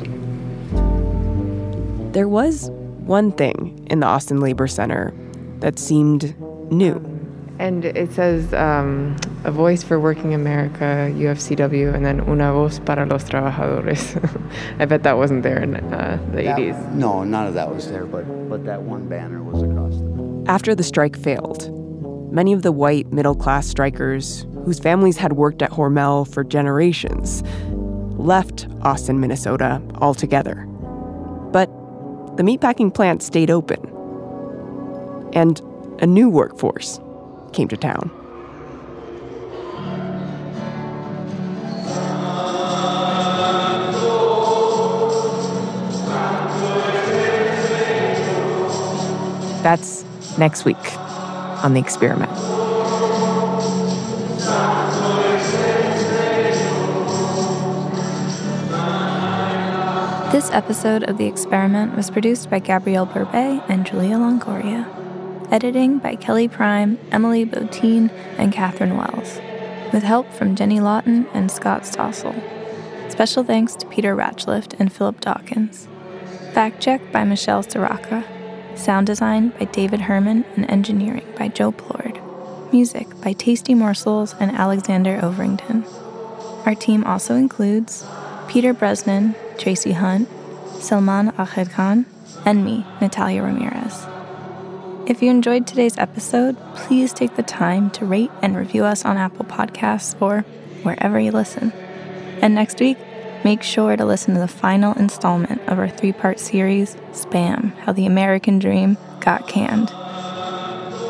There 2.12 2.28
was 2.28 2.70
one 2.70 3.32
thing 3.32 3.86
in 3.90 4.00
the 4.00 4.06
Austin 4.06 4.40
Labor 4.40 4.66
Center 4.66 5.12
that 5.60 5.78
seemed 5.78 6.34
new. 6.72 7.12
And 7.58 7.84
it 7.86 8.12
says 8.12 8.52
um, 8.52 9.16
a 9.44 9.50
voice 9.50 9.82
for 9.82 9.98
working 9.98 10.34
America, 10.34 11.10
UFCW, 11.14 11.94
and 11.94 12.04
then 12.04 12.20
una 12.28 12.52
voz 12.52 12.80
para 12.80 13.06
los 13.06 13.24
trabajadores. 13.24 14.16
I 14.78 14.84
bet 14.84 15.02
that 15.04 15.16
wasn't 15.16 15.42
there 15.42 15.62
in 15.62 15.76
uh, 15.76 16.18
the 16.32 16.42
That- 16.42 16.58
80s. 16.58 16.92
No, 16.92 17.24
none 17.24 17.46
of 17.46 17.54
that 17.54 17.72
was 17.74 17.88
there, 17.90 18.04
but, 18.04 18.24
but 18.50 18.64
that 18.66 18.82
one 18.82 19.08
banner 19.08 19.42
was 19.42 19.62
across 19.62 19.94
the 19.94 20.44
After 20.50 20.74
the 20.74 20.82
strike 20.82 21.16
failed, 21.18 21.70
many 22.30 22.52
of 22.52 22.62
the 22.62 22.72
white 22.72 23.12
middle 23.12 23.34
class 23.34 23.66
strikers, 23.66 24.46
whose 24.64 24.78
families 24.78 25.16
had 25.16 25.34
worked 25.34 25.62
at 25.62 25.70
Hormel 25.70 26.26
for 26.26 26.44
generations, 26.44 27.42
left 28.18 28.66
Austin, 28.82 29.20
Minnesota 29.20 29.80
altogether. 29.96 30.66
But 31.52 31.66
the 32.36 32.42
meatpacking 32.42 32.92
plant 32.94 33.22
stayed 33.22 33.50
open. 33.50 33.80
And 35.32 35.60
a 36.00 36.06
new 36.06 36.28
workforce 36.28 37.00
came 37.52 37.68
to 37.68 37.76
town. 37.76 38.10
That's 49.62 50.04
next 50.38 50.64
week 50.64 50.76
on 51.66 51.74
The 51.74 51.80
Experiment. 51.80 52.30
This 60.30 60.48
episode 60.52 61.02
of 61.02 61.18
The 61.18 61.26
Experiment 61.26 61.96
was 61.96 62.08
produced 62.08 62.50
by 62.50 62.60
Gabrielle 62.60 63.08
Berbey 63.08 63.64
and 63.68 63.84
Julia 63.84 64.14
Longoria. 64.14 64.86
Editing 65.50 65.98
by 65.98 66.14
Kelly 66.14 66.46
Prime, 66.46 67.00
Emily 67.10 67.44
Botein, 67.44 68.12
and 68.38 68.52
Katherine 68.52 68.96
Wells, 68.96 69.40
with 69.92 70.04
help 70.04 70.32
from 70.32 70.54
Jenny 70.54 70.78
Lawton 70.78 71.26
and 71.34 71.50
Scott 71.50 71.82
Stossel. 71.82 72.40
Special 73.10 73.42
thanks 73.42 73.74
to 73.74 73.86
Peter 73.86 74.14
Rachleff 74.14 74.72
and 74.78 74.92
Philip 74.92 75.20
Dawkins. 75.20 75.88
Fact 76.52 76.80
check 76.80 77.10
by 77.10 77.24
Michelle 77.24 77.64
Ciarrocca. 77.64 78.35
Sound 78.76 79.06
design 79.06 79.48
by 79.58 79.64
David 79.64 80.02
Herman 80.02 80.44
and 80.54 80.70
engineering 80.70 81.26
by 81.38 81.48
Joe 81.48 81.72
Plourde. 81.72 82.20
Music 82.72 83.08
by 83.22 83.32
Tasty 83.32 83.74
Morsels 83.74 84.34
and 84.38 84.50
Alexander 84.52 85.18
Overington. 85.20 85.84
Our 86.66 86.74
team 86.74 87.02
also 87.04 87.34
includes 87.34 88.04
Peter 88.48 88.74
Bresnan, 88.74 89.34
Tracy 89.58 89.92
Hunt, 89.92 90.28
Salman 90.78 91.30
Ahmed 91.38 91.70
Khan, 91.70 92.06
and 92.44 92.64
me, 92.64 92.84
Natalia 93.00 93.42
Ramirez. 93.42 94.06
If 95.06 95.22
you 95.22 95.30
enjoyed 95.30 95.66
today's 95.66 95.96
episode, 95.98 96.56
please 96.74 97.12
take 97.12 97.36
the 97.36 97.42
time 97.42 97.90
to 97.90 98.04
rate 98.04 98.30
and 98.42 98.56
review 98.56 98.84
us 98.84 99.04
on 99.04 99.16
Apple 99.16 99.44
Podcasts 99.44 100.20
or 100.20 100.42
wherever 100.82 101.18
you 101.18 101.30
listen. 101.30 101.72
And 102.42 102.54
next 102.54 102.80
week, 102.80 102.98
make 103.46 103.62
sure 103.62 103.96
to 103.96 104.04
listen 104.04 104.34
to 104.34 104.40
the 104.40 104.48
final 104.48 104.92
installment 104.94 105.60
of 105.68 105.78
our 105.78 105.88
three 105.88 106.12
part 106.12 106.40
series, 106.40 106.96
Spam 107.12 107.72
How 107.78 107.92
the 107.92 108.04
American 108.04 108.58
Dream 108.58 108.98
Got 109.20 109.46
Canned. 109.46 109.86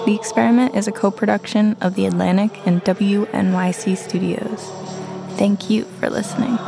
The 0.04 0.14
Experiment 0.14 0.76
is 0.76 0.86
a 0.86 0.92
co 0.92 1.10
production 1.10 1.78
of 1.80 1.94
The 1.94 2.04
Atlantic 2.04 2.52
and 2.66 2.84
WNYC 2.84 3.96
Studios. 3.96 4.70
Thank 5.38 5.70
you 5.70 5.84
for 5.98 6.10
listening. 6.10 6.58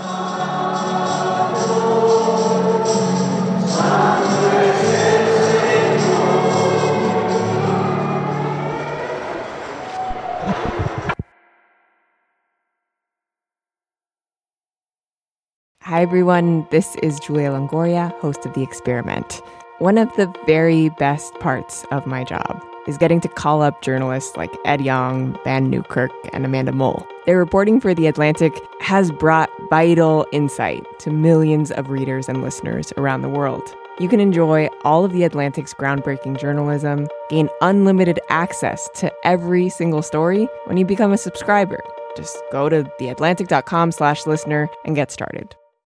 Hi, 15.98 16.02
everyone. 16.02 16.64
This 16.70 16.94
is 17.02 17.18
Julia 17.18 17.50
Longoria, 17.50 18.16
host 18.20 18.46
of 18.46 18.54
The 18.54 18.62
Experiment. 18.62 19.42
One 19.80 19.98
of 19.98 20.08
the 20.14 20.32
very 20.46 20.90
best 20.90 21.34
parts 21.40 21.84
of 21.90 22.06
my 22.06 22.22
job 22.22 22.64
is 22.86 22.96
getting 22.96 23.20
to 23.22 23.28
call 23.28 23.62
up 23.62 23.82
journalists 23.82 24.36
like 24.36 24.54
Ed 24.64 24.80
Yong, 24.80 25.36
Vann 25.42 25.70
Newkirk, 25.70 26.12
and 26.32 26.44
Amanda 26.44 26.70
Mull. 26.70 27.04
Their 27.26 27.36
reporting 27.36 27.80
for 27.80 27.94
The 27.94 28.06
Atlantic 28.06 28.52
has 28.80 29.10
brought 29.10 29.50
vital 29.70 30.24
insight 30.30 30.86
to 31.00 31.10
millions 31.10 31.72
of 31.72 31.90
readers 31.90 32.28
and 32.28 32.44
listeners 32.44 32.92
around 32.96 33.22
the 33.22 33.28
world. 33.28 33.74
You 33.98 34.08
can 34.08 34.20
enjoy 34.20 34.68
all 34.84 35.04
of 35.04 35.12
The 35.12 35.24
Atlantic's 35.24 35.74
groundbreaking 35.74 36.38
journalism, 36.38 37.08
gain 37.28 37.48
unlimited 37.60 38.20
access 38.28 38.88
to 38.94 39.12
every 39.24 39.68
single 39.68 40.02
story 40.02 40.48
when 40.66 40.76
you 40.76 40.84
become 40.84 41.12
a 41.12 41.18
subscriber. 41.18 41.82
Just 42.16 42.38
go 42.52 42.68
to 42.68 42.84
theatlantic.com 43.00 43.90
slash 43.90 44.28
listener 44.28 44.68
and 44.84 44.94
get 44.94 45.10
started. 45.10 45.56